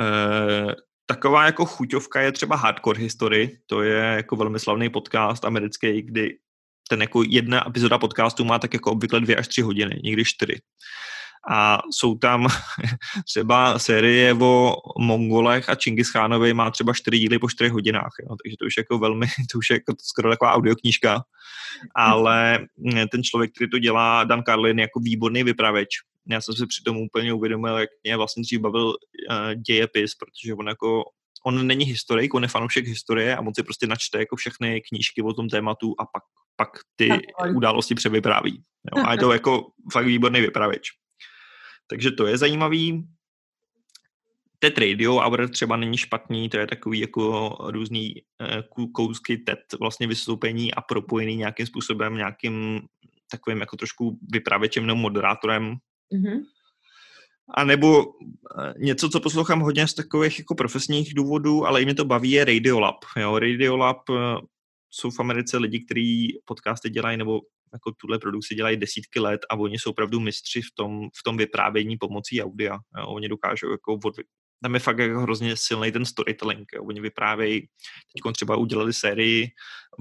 Uh, 0.00 0.72
taková 1.06 1.46
jako 1.46 1.64
chuťovka 1.64 2.20
je 2.20 2.32
třeba 2.32 2.56
Hardcore 2.56 3.00
History, 3.00 3.58
to 3.66 3.82
je 3.82 4.04
jako 4.04 4.36
velmi 4.36 4.58
slavný 4.58 4.88
podcast 4.88 5.44
americký, 5.44 6.02
kdy 6.02 6.38
ten 6.90 7.00
jako 7.00 7.22
jedna 7.28 7.68
epizoda 7.68 7.98
podcastu 7.98 8.44
má 8.44 8.58
tak 8.58 8.74
jako 8.74 8.92
obvykle 8.92 9.20
dvě 9.20 9.36
až 9.36 9.48
tři 9.48 9.62
hodiny, 9.62 10.00
někdy 10.04 10.24
čtyři. 10.24 10.60
A 11.50 11.78
jsou 11.90 12.14
tam 12.14 12.48
třeba 13.26 13.78
série 13.78 14.34
o 14.34 14.76
Mongolech 14.98 15.68
a 15.68 15.74
Čingischánovi 15.74 16.54
má 16.54 16.70
třeba 16.70 16.92
čtyři 16.92 17.18
díly 17.18 17.38
po 17.38 17.50
čtyři 17.50 17.70
hodinách, 17.70 18.12
jo. 18.20 18.36
takže 18.42 18.56
to 18.58 18.66
už 18.66 18.76
jako 18.78 18.98
velmi, 18.98 19.26
to 19.52 19.58
už 19.58 19.70
je 19.70 19.74
jako 19.74 19.94
skoro 20.02 20.30
taková 20.30 20.52
audioknížka, 20.52 21.22
ale 21.94 22.66
ten 23.12 23.22
člověk, 23.22 23.50
který 23.54 23.70
to 23.70 23.78
dělá, 23.78 24.24
Dan 24.24 24.42
Carlin, 24.42 24.78
jako 24.78 25.00
výborný 25.00 25.42
vypraveč. 25.42 25.88
Já 26.30 26.40
jsem 26.40 26.54
si 26.54 26.66
přitom 26.66 26.96
úplně 26.96 27.32
uvědomil, 27.32 27.78
jak 27.78 27.90
mě 28.04 28.16
vlastně 28.16 28.42
dřív 28.42 28.60
bavil 28.60 28.86
uh, 28.86 28.94
dějepis, 29.66 30.14
protože 30.14 30.54
on 30.54 30.68
jako 30.68 31.02
on 31.46 31.66
není 31.66 31.84
historik, 31.84 32.34
on 32.34 32.42
je 32.42 32.48
fanoušek 32.48 32.86
historie 32.86 33.36
a 33.36 33.40
on 33.40 33.54
si 33.54 33.62
prostě 33.62 33.86
načte 33.86 34.18
jako 34.18 34.36
všechny 34.36 34.80
knížky 34.80 35.22
o 35.22 35.32
tom 35.32 35.48
tématu 35.48 35.94
a 35.98 36.04
pak, 36.06 36.22
pak 36.56 36.68
ty 36.96 37.08
události 37.54 37.94
převypráví. 37.94 38.62
Jo? 38.96 39.04
A 39.06 39.12
je 39.12 39.18
to 39.18 39.32
jako 39.38 39.66
fakt 39.92 40.06
výborný 40.06 40.40
vypravěč. 40.40 40.88
Takže 41.86 42.10
to 42.10 42.26
je 42.26 42.38
zajímavý. 42.38 43.08
TED 44.58 44.78
Radio 44.78 45.12
Hour 45.12 45.48
třeba 45.48 45.76
není 45.76 45.96
špatný, 45.96 46.48
to 46.48 46.56
je 46.56 46.66
takový 46.66 47.00
jako 47.00 47.56
různý 47.60 48.14
eh, 48.40 48.62
kousky 48.94 49.38
TED 49.38 49.58
vlastně 49.80 50.06
vystoupení 50.06 50.74
a 50.74 50.80
propojený 50.80 51.36
nějakým 51.36 51.66
způsobem, 51.66 52.16
nějakým 52.16 52.80
takovým 53.30 53.60
jako 53.60 53.76
trošku 53.76 54.18
vypravěčem 54.32 54.86
nebo 54.86 55.00
moderátorem. 55.00 55.76
Mm-hmm. 56.14 56.40
A 57.54 57.64
nebo 57.64 58.04
eh, 58.58 58.74
něco, 58.78 59.08
co 59.08 59.20
poslouchám 59.20 59.60
hodně 59.60 59.88
z 59.88 59.94
takových 59.94 60.38
jako 60.38 60.54
profesních 60.54 61.14
důvodů, 61.14 61.66
ale 61.66 61.82
i 61.82 61.84
mě 61.84 61.94
to 61.94 62.04
baví, 62.04 62.30
je 62.30 62.44
Radiolab. 62.44 63.04
Jo, 63.16 63.38
Radiolab 63.38 64.10
eh, 64.10 64.14
jsou 64.90 65.10
v 65.10 65.20
Americe 65.20 65.58
lidi, 65.58 65.84
kteří 65.84 66.38
podcasty 66.44 66.90
dělají 66.90 67.16
nebo 67.16 67.40
jako 67.72 67.92
tuhle 68.00 68.18
produkci 68.18 68.54
dělají 68.54 68.76
desítky 68.76 69.20
let 69.20 69.40
a 69.50 69.56
oni 69.56 69.78
jsou 69.78 69.90
opravdu 69.90 70.20
mistři 70.20 70.62
v 70.62 70.74
tom, 70.74 71.08
v 71.08 71.22
tom 71.24 71.36
vyprávění 71.36 71.96
pomocí 71.96 72.42
audia. 72.42 72.78
Jo. 72.98 73.06
Oni 73.06 73.28
dokážou 73.28 73.70
jako 73.70 73.98
od, 74.04 74.14
tam 74.62 74.74
je 74.74 74.80
fakt 74.80 74.98
jako 74.98 75.20
hrozně 75.20 75.56
silný 75.56 75.92
ten 75.92 76.04
storytelling. 76.04 76.68
Jo. 76.74 76.84
Oni 76.84 77.00
vyprávějí, 77.00 77.60
teď 77.60 78.32
třeba 78.32 78.56
udělali 78.56 78.92
sérii 78.92 79.48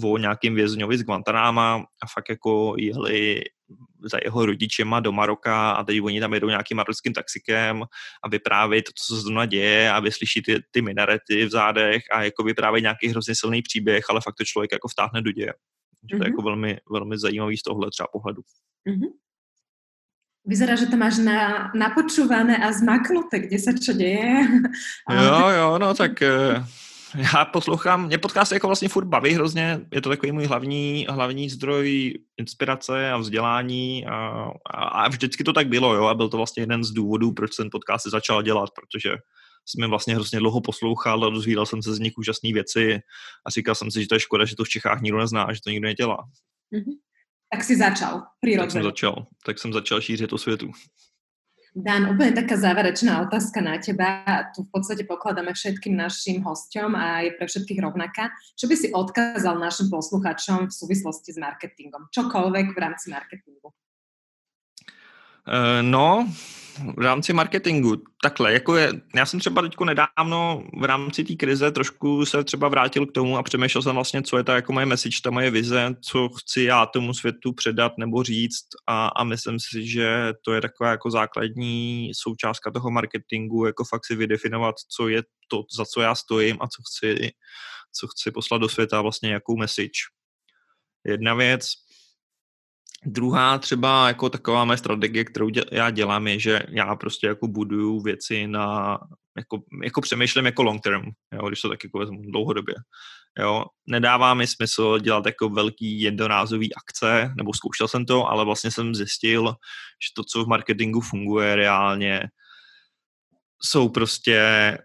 o 0.04 0.18
nějakým 0.18 0.56
vězňovi 0.56 0.98
z 0.98 1.04
Guantanama 1.04 1.86
a 2.04 2.08
fakt 2.14 2.30
jako 2.30 2.76
jeli 2.78 3.44
za 4.12 4.18
jeho 4.24 4.46
rodičema 4.46 5.00
do 5.00 5.12
Maroka 5.12 5.72
a 5.72 5.84
teď 5.84 6.02
oni 6.02 6.20
tam 6.20 6.34
jedou 6.34 6.48
nějakým 6.48 6.78
marockým 6.78 7.14
taxikem 7.14 7.84
a 8.24 8.30
vyprávějí 8.30 8.84
to, 8.84 8.92
co 8.96 9.16
se 9.16 9.22
zrovna 9.22 9.46
děje 9.46 9.92
a 9.92 10.00
vyslyší 10.00 10.42
ty, 10.42 10.64
ty 10.72 10.82
minarety 10.82 11.46
v 11.46 11.50
zádech 11.50 12.04
a 12.12 12.24
jako 12.24 12.44
vyprávějí 12.44 12.82
nějaký 12.82 13.08
hrozně 13.08 13.36
silný 13.36 13.62
příběh, 13.62 14.06
ale 14.10 14.22
fakt 14.22 14.36
to 14.36 14.44
člověk 14.44 14.72
jako 14.72 14.88
vtáhne 14.88 15.22
do 15.22 15.32
děje. 15.32 15.54
Mm-hmm. 15.54 16.10
To 16.10 16.16
je 16.16 16.20
mhm. 16.20 16.28
jako 16.28 16.42
velmi, 16.42 16.78
velmi 16.92 17.18
zajímavý 17.18 17.58
z 17.58 17.62
tohle 17.62 17.92
třeba 17.92 18.08
pohledu. 18.12 18.42
Mm-hmm. 18.90 19.10
Vyzerá, 20.46 20.76
že 20.76 20.86
to 20.86 20.98
máš 20.98 21.18
na, 21.18 21.72
napočúvané 21.76 22.58
a 22.58 22.72
zmaknuté, 22.72 23.40
kde 23.40 23.60
se 23.60 23.74
čo 23.74 23.94
děje. 23.94 24.48
Jo, 25.12 25.50
jo, 25.50 25.78
no 25.80 25.94
tak 25.94 26.22
eh, 26.22 26.66
já 27.16 27.46
poslouchám, 27.46 28.06
mě 28.06 28.18
podcasty 28.18 28.56
jako 28.56 28.68
vlastně 28.68 28.90
furt 28.90 29.06
baví 29.06 29.34
hrozně, 29.34 29.80
je 29.94 30.02
to 30.02 30.10
takový 30.10 30.32
můj 30.32 30.46
hlavní, 30.46 31.06
hlavní 31.10 31.50
zdroj 31.50 32.14
inspirace 32.38 33.12
a 33.12 33.18
vzdělání 33.18 34.06
a, 34.06 34.16
a, 34.70 34.84
a 34.84 35.08
vždycky 35.08 35.44
to 35.44 35.54
tak 35.54 35.68
bylo, 35.68 35.94
jo, 35.94 36.06
a 36.06 36.14
byl 36.14 36.30
to 36.30 36.38
vlastně 36.38 36.64
jeden 36.64 36.84
z 36.84 36.92
důvodů, 36.92 37.32
proč 37.32 37.54
jsem 37.54 37.70
podcast 37.70 38.08
začal 38.08 38.42
dělat, 38.42 38.70
protože 38.76 39.16
jsem 39.66 39.90
vlastně 39.90 40.16
hrozně 40.16 40.40
dlouho 40.40 40.62
poslouchal 40.62 41.26
a 41.26 41.30
dozvídal 41.30 41.66
jsem 41.66 41.84
se 41.84 41.94
z 41.94 42.00
nich 42.00 42.14
úžasné 42.18 42.54
věci 42.54 43.00
a 43.46 43.50
říkal 43.50 43.76
jsem 43.76 43.92
si, 43.92 44.02
že 44.02 44.08
to 44.08 44.16
je 44.16 44.20
škoda, 44.20 44.46
že 44.46 44.56
to 44.56 44.64
v 44.64 44.70
Čechách 44.70 45.02
nikdo 45.02 45.18
nezná, 45.18 45.54
že 45.54 45.60
to 45.64 45.70
nikdo 45.70 45.88
nedělá. 45.88 46.18
Mm-hmm. 46.74 47.09
Tak 47.50 47.64
si 47.64 47.78
začal, 47.78 48.24
přirozeně. 48.42 48.66
Tak 48.66 48.72
jsem 48.72 48.84
začal, 48.84 49.28
tak 49.46 49.60
jsem 49.60 49.74
začal 49.74 50.02
šířit 50.02 50.30
to 50.30 50.38
světu. 50.38 50.72
Dan, 51.70 52.10
úplne 52.10 52.34
taká 52.34 52.58
záverečná 52.58 53.22
otázka 53.30 53.62
na 53.62 53.78
teba. 53.78 54.26
Tu 54.58 54.66
v 54.66 54.70
podstate 54.74 55.06
pokladáme 55.06 55.54
všetkým 55.54 55.94
našim 55.94 56.42
hosťom 56.42 56.98
a 56.98 57.30
je 57.30 57.32
pre 57.38 57.46
všetkých 57.46 57.80
rovnaká. 57.86 58.34
Čo 58.58 58.66
by 58.66 58.76
si 58.76 58.88
odkázal 58.90 59.62
našim 59.62 59.94
posluchačom 59.94 60.66
v 60.66 60.74
súvislosti 60.74 61.30
s 61.30 61.38
marketingom? 61.38 62.10
Čokoľvek 62.10 62.74
v 62.74 62.78
rámci 62.78 63.14
marketingu. 63.14 63.70
Uh, 65.46 65.86
no, 65.86 66.26
v 66.98 67.02
rámci 67.02 67.34
marketingu, 67.34 68.04
takhle, 68.24 68.54
jako 68.54 68.76
je, 68.78 68.92
já 69.16 69.26
jsem 69.26 69.40
třeba 69.40 69.62
teďko 69.62 69.86
nedávno 69.86 70.64
v 70.80 70.84
rámci 70.84 71.24
té 71.24 71.36
krize 71.36 71.72
trošku 71.72 72.26
se 72.26 72.44
třeba 72.44 72.68
vrátil 72.68 73.06
k 73.06 73.12
tomu 73.12 73.38
a 73.38 73.44
přemýšlel 73.44 73.82
jsem 73.82 73.96
vlastně, 73.96 74.22
co 74.22 74.38
je 74.38 74.44
ta 74.44 74.56
jako 74.56 74.74
moje 74.74 74.86
message, 74.86 75.18
ta 75.24 75.32
moje 75.32 75.52
vize, 75.52 75.96
co 76.02 76.30
chci 76.30 76.64
já 76.64 76.86
tomu 76.86 77.14
světu 77.14 77.54
předat 77.54 77.98
nebo 77.98 78.24
říct 78.24 78.66
a, 78.88 79.08
a 79.08 79.24
myslím 79.24 79.58
si, 79.60 79.88
že 79.88 80.34
to 80.46 80.54
je 80.54 80.62
taková 80.62 80.90
jako 80.90 81.12
základní 81.12 82.12
součástka 82.14 82.72
toho 82.72 82.92
marketingu, 82.92 83.66
jako 83.66 83.84
fakt 83.84 84.06
si 84.06 84.16
vydefinovat, 84.16 84.76
co 84.96 85.08
je 85.08 85.24
to, 85.48 85.64
za 85.78 85.86
co 85.86 86.02
já 86.02 86.16
stojím 86.16 86.58
a 86.62 86.68
co 86.68 86.82
chci, 86.84 87.32
co 87.94 88.08
chci 88.08 88.32
poslat 88.32 88.58
do 88.58 88.70
světa, 88.70 89.02
vlastně 89.02 89.34
jakou 89.34 89.58
message. 89.58 90.00
Jedna 91.06 91.34
věc, 91.34 91.72
Druhá 93.06 93.58
třeba 93.58 94.08
jako 94.08 94.30
taková 94.30 94.66
moje 94.66 94.78
strategie, 94.78 95.26
kterou 95.26 95.50
děl, 95.50 95.64
já 95.72 95.90
dělám, 95.90 96.28
je, 96.28 96.40
že 96.40 96.62
já 96.70 96.96
prostě 96.96 97.28
jako 97.28 97.48
buduju 97.48 98.02
věci 98.02 98.48
na, 98.48 99.00
jako, 99.38 99.64
jako 99.84 100.02
přemýšlím 100.02 100.46
jako 100.46 100.64
long 100.64 100.82
term, 100.82 101.04
jo, 101.34 101.48
když 101.48 101.62
to 101.62 101.70
tak 101.70 101.84
jako 101.84 102.00
vezmu 102.00 102.22
dlouhodobě. 102.22 102.76
Jo. 103.40 103.66
Nedává 103.88 104.34
mi 104.34 104.48
smysl 104.48 105.00
dělat 105.00 105.26
jako 105.26 105.50
velký 105.50 106.02
jednorázový 106.02 106.76
akce, 106.76 107.34
nebo 107.38 107.54
zkoušel 107.54 107.88
jsem 107.88 108.06
to, 108.06 108.28
ale 108.28 108.46
vlastně 108.46 108.72
jsem 108.72 108.96
zjistil, 108.96 109.48
že 109.48 110.10
to, 110.16 110.24
co 110.24 110.46
v 110.46 110.48
marketingu 110.48 111.02
funguje 111.02 111.56
reálně, 111.56 112.24
jsou 113.64 113.90
prostě 113.90 114.78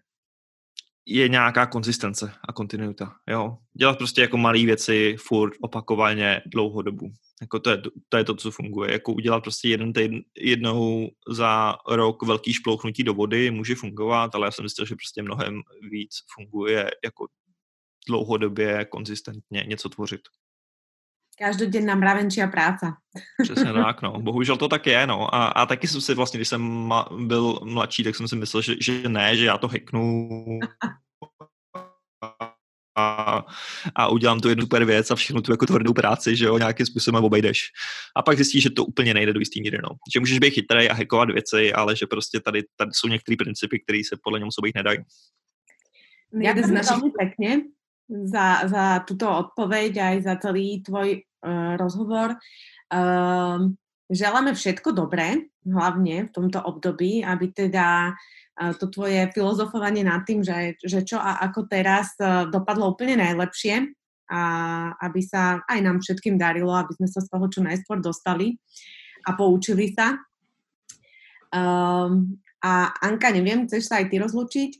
je 1.06 1.28
nějaká 1.28 1.66
konzistence 1.66 2.34
a 2.48 2.52
kontinuita. 2.52 3.14
Jo? 3.28 3.56
Dělat 3.78 3.98
prostě 3.98 4.20
jako 4.20 4.36
malé 4.36 4.64
věci 4.64 5.16
furt 5.18 5.52
opakovaně 5.62 6.42
dlouhou 6.46 6.82
dobu. 6.82 7.12
Jako 7.40 7.60
to, 7.60 7.70
je, 7.70 7.82
to 8.08 8.16
je 8.16 8.24
to, 8.24 8.34
co 8.34 8.50
funguje. 8.50 8.92
Jako 8.92 9.12
udělat 9.12 9.40
prostě 9.40 9.68
jeden 9.68 9.92
týden, 9.92 10.22
jednou 10.36 11.10
za 11.28 11.76
rok 11.88 12.22
velký 12.22 12.52
šplouchnutí 12.52 13.04
do 13.04 13.14
vody 13.14 13.50
může 13.50 13.74
fungovat, 13.74 14.34
ale 14.34 14.46
já 14.46 14.50
jsem 14.50 14.62
myslel, 14.62 14.86
že 14.86 14.94
prostě 14.94 15.22
mnohem 15.22 15.62
víc 15.90 16.10
funguje 16.34 16.90
jako 17.04 17.26
dlouhodobě, 18.08 18.84
konzistentně 18.84 19.64
něco 19.68 19.88
tvořit. 19.88 20.20
Každodenná 21.38 21.94
mravenčia 21.94 22.46
práca. 22.46 22.96
Přesně 23.42 23.72
tak, 23.84 24.02
no. 24.02 24.20
Bohužel 24.20 24.56
to 24.56 24.68
tak 24.68 24.86
je, 24.86 25.06
no. 25.06 25.34
A, 25.34 25.46
a 25.46 25.66
taky 25.66 25.88
jsem 25.88 26.00
si 26.00 26.14
vlastně, 26.14 26.38
když 26.38 26.48
jsem 26.48 26.62
ma, 26.62 27.08
byl 27.26 27.60
mladší, 27.64 28.04
tak 28.04 28.16
jsem 28.16 28.28
si 28.28 28.36
myslel, 28.36 28.62
že, 28.62 28.74
že 28.80 29.08
ne, 29.08 29.36
že 29.36 29.44
já 29.44 29.58
to 29.58 29.68
heknu 29.68 30.38
a, 32.96 33.42
a 33.94 34.08
udělám 34.08 34.40
tu 34.40 34.48
jednu 34.48 34.62
super 34.62 34.84
věc 34.84 35.10
a 35.10 35.14
všechno 35.14 35.42
tu 35.42 35.52
jako 35.52 35.66
tvrdou 35.66 35.92
práci, 35.92 36.36
že 36.36 36.44
jo, 36.44 36.58
nějakým 36.58 36.86
způsobem 36.86 37.24
obejdeš. 37.24 37.60
A 38.16 38.22
pak 38.22 38.36
zjistíš, 38.36 38.62
že 38.62 38.70
to 38.70 38.84
úplně 38.84 39.14
nejde 39.14 39.32
do 39.32 39.40
jistý 39.40 39.60
míry, 39.60 39.78
no. 39.82 39.88
Že 40.14 40.20
můžeš 40.20 40.38
být 40.38 40.50
chytrý 40.50 40.90
a 40.90 40.94
hackovat 40.94 41.30
věci, 41.30 41.72
ale 41.72 41.96
že 41.96 42.06
prostě 42.06 42.40
tady, 42.40 42.62
tady 42.76 42.90
jsou 42.94 43.08
některé 43.08 43.36
principy, 43.36 43.80
které 43.80 43.98
se 44.08 44.16
podle 44.24 44.38
něm 44.38 44.50
sobě 44.50 44.72
nedají. 44.74 44.98
Ďakujem 46.34 46.74
našich... 46.74 46.98
veľmi 46.98 47.10
pekne 47.14 47.50
za, 48.26 48.66
za 48.66 48.84
túto 49.06 49.30
odpoveď 49.30 49.92
aj 50.02 50.16
za 50.26 50.34
celý 50.42 50.82
tvoj 50.82 51.22
uh, 51.22 51.78
rozhovor. 51.78 52.34
Uh, 52.90 53.70
želáme 54.10 54.50
všetko 54.58 54.98
dobré, 54.98 55.46
hlavne 55.62 56.26
v 56.26 56.30
tomto 56.34 56.58
období, 56.58 57.22
aby 57.22 57.54
teda 57.54 58.18
to 58.54 58.86
tvoje 58.86 59.18
filozofovanie 59.34 60.06
nad 60.06 60.22
tým, 60.22 60.40
že, 60.46 60.78
že 60.78 61.02
čo 61.02 61.18
a 61.18 61.42
ako 61.42 61.66
teraz 61.66 62.14
e, 62.22 62.46
dopadlo 62.48 62.94
úplne 62.94 63.18
najlepšie 63.18 63.90
a 64.30 64.40
aby 65.04 65.20
sa 65.20 65.60
aj 65.66 65.78
nám 65.82 65.98
všetkým 66.00 66.38
darilo, 66.38 66.72
aby 66.72 66.94
sme 66.96 67.08
sa 67.10 67.20
z 67.20 67.28
toho 67.28 67.46
čo 67.50 67.60
najskôr 67.60 68.00
dostali 68.00 68.56
a 69.26 69.36
poučili 69.36 69.92
sa. 69.92 70.16
Um, 71.52 72.40
a 72.64 72.88
Anka, 73.04 73.28
neviem, 73.28 73.68
chceš 73.68 73.92
sa 73.92 74.00
aj 74.00 74.08
ty 74.08 74.16
rozlučiť? 74.16 74.70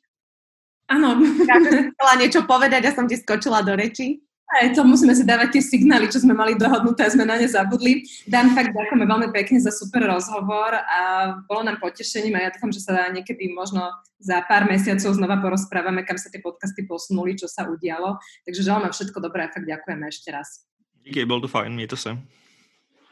Áno. 0.89 1.21
Ja 1.45 1.61
chcela 1.61 2.15
niečo 2.17 2.49
povedať 2.49 2.89
a 2.89 2.97
som 2.97 3.05
ti 3.05 3.21
skočila 3.21 3.61
do 3.61 3.77
reči. 3.77 4.24
Aj 4.45 4.69
to 4.71 4.85
musíme 4.85 5.17
si 5.17 5.25
dávať 5.25 5.57
tie 5.57 5.63
signály, 5.65 6.07
čo 6.07 6.21
sme 6.21 6.37
mali 6.37 6.55
dohodnuté 6.55 7.09
sme 7.09 7.25
na 7.25 7.41
ne 7.41 7.49
zabudli. 7.49 8.05
Dan, 8.29 8.53
fakt 8.53 8.77
ďakujeme 8.77 9.09
veľmi 9.09 9.29
pekne 9.33 9.59
za 9.59 9.73
super 9.73 10.05
rozhovor 10.05 10.77
a 10.79 11.01
bolo 11.49 11.65
nám 11.65 11.81
potešením 11.81 12.37
a 12.37 12.45
ja 12.47 12.51
dúfam, 12.53 12.71
že 12.71 12.85
sa 12.85 13.09
niekedy 13.09 13.51
možno 13.51 13.89
za 14.21 14.45
pár 14.45 14.69
mesiacov 14.69 15.17
znova 15.17 15.41
porozprávame, 15.41 16.05
kam 16.05 16.21
sa 16.21 16.29
tie 16.29 16.45
podcasty 16.45 16.85
posunuli, 16.85 17.35
čo 17.35 17.49
sa 17.49 17.67
udialo. 17.67 18.21
Takže 18.45 18.61
želám 18.63 18.93
všetko 18.93 19.19
dobré 19.19 19.49
a 19.49 19.53
fakt 19.53 19.67
ďakujeme 19.67 20.05
ešte 20.13 20.29
raz. 20.31 20.69
Díky, 21.05 21.25
bol 21.25 21.41
to 21.41 21.49
fajn, 21.49 21.73
mějte 21.75 21.97
se. 21.97 22.44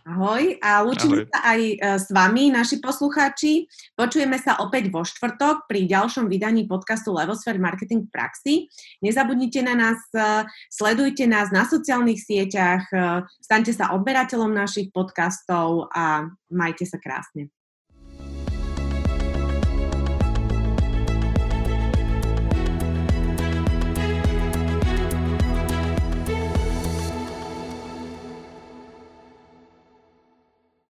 Ahoj 0.02 0.58
a 0.58 0.82
lúčime 0.82 1.30
sa 1.30 1.54
aj 1.54 1.60
e, 1.62 1.76
s 1.78 2.10
vami, 2.10 2.50
naši 2.50 2.82
poslucháči. 2.82 3.70
Počujeme 3.94 4.34
sa 4.34 4.58
opäť 4.58 4.90
vo 4.90 5.06
štvrtok 5.06 5.70
pri 5.70 5.86
ďalšom 5.86 6.26
vydaní 6.26 6.66
podcastu 6.66 7.14
Levosphere 7.14 7.62
Marketing 7.62 8.02
v 8.02 8.10
praxi. 8.10 8.54
Nezabudnite 8.98 9.62
na 9.62 9.78
nás, 9.78 10.02
e, 10.10 10.42
sledujte 10.74 11.30
nás 11.30 11.54
na 11.54 11.62
sociálnych 11.62 12.18
sieťach, 12.18 12.82
e, 12.90 13.22
staňte 13.46 13.70
sa 13.70 13.94
odberateľom 13.94 14.50
našich 14.50 14.90
podcastov 14.90 15.86
a 15.94 16.26
majte 16.50 16.82
sa 16.82 16.98
krásne. 16.98 17.54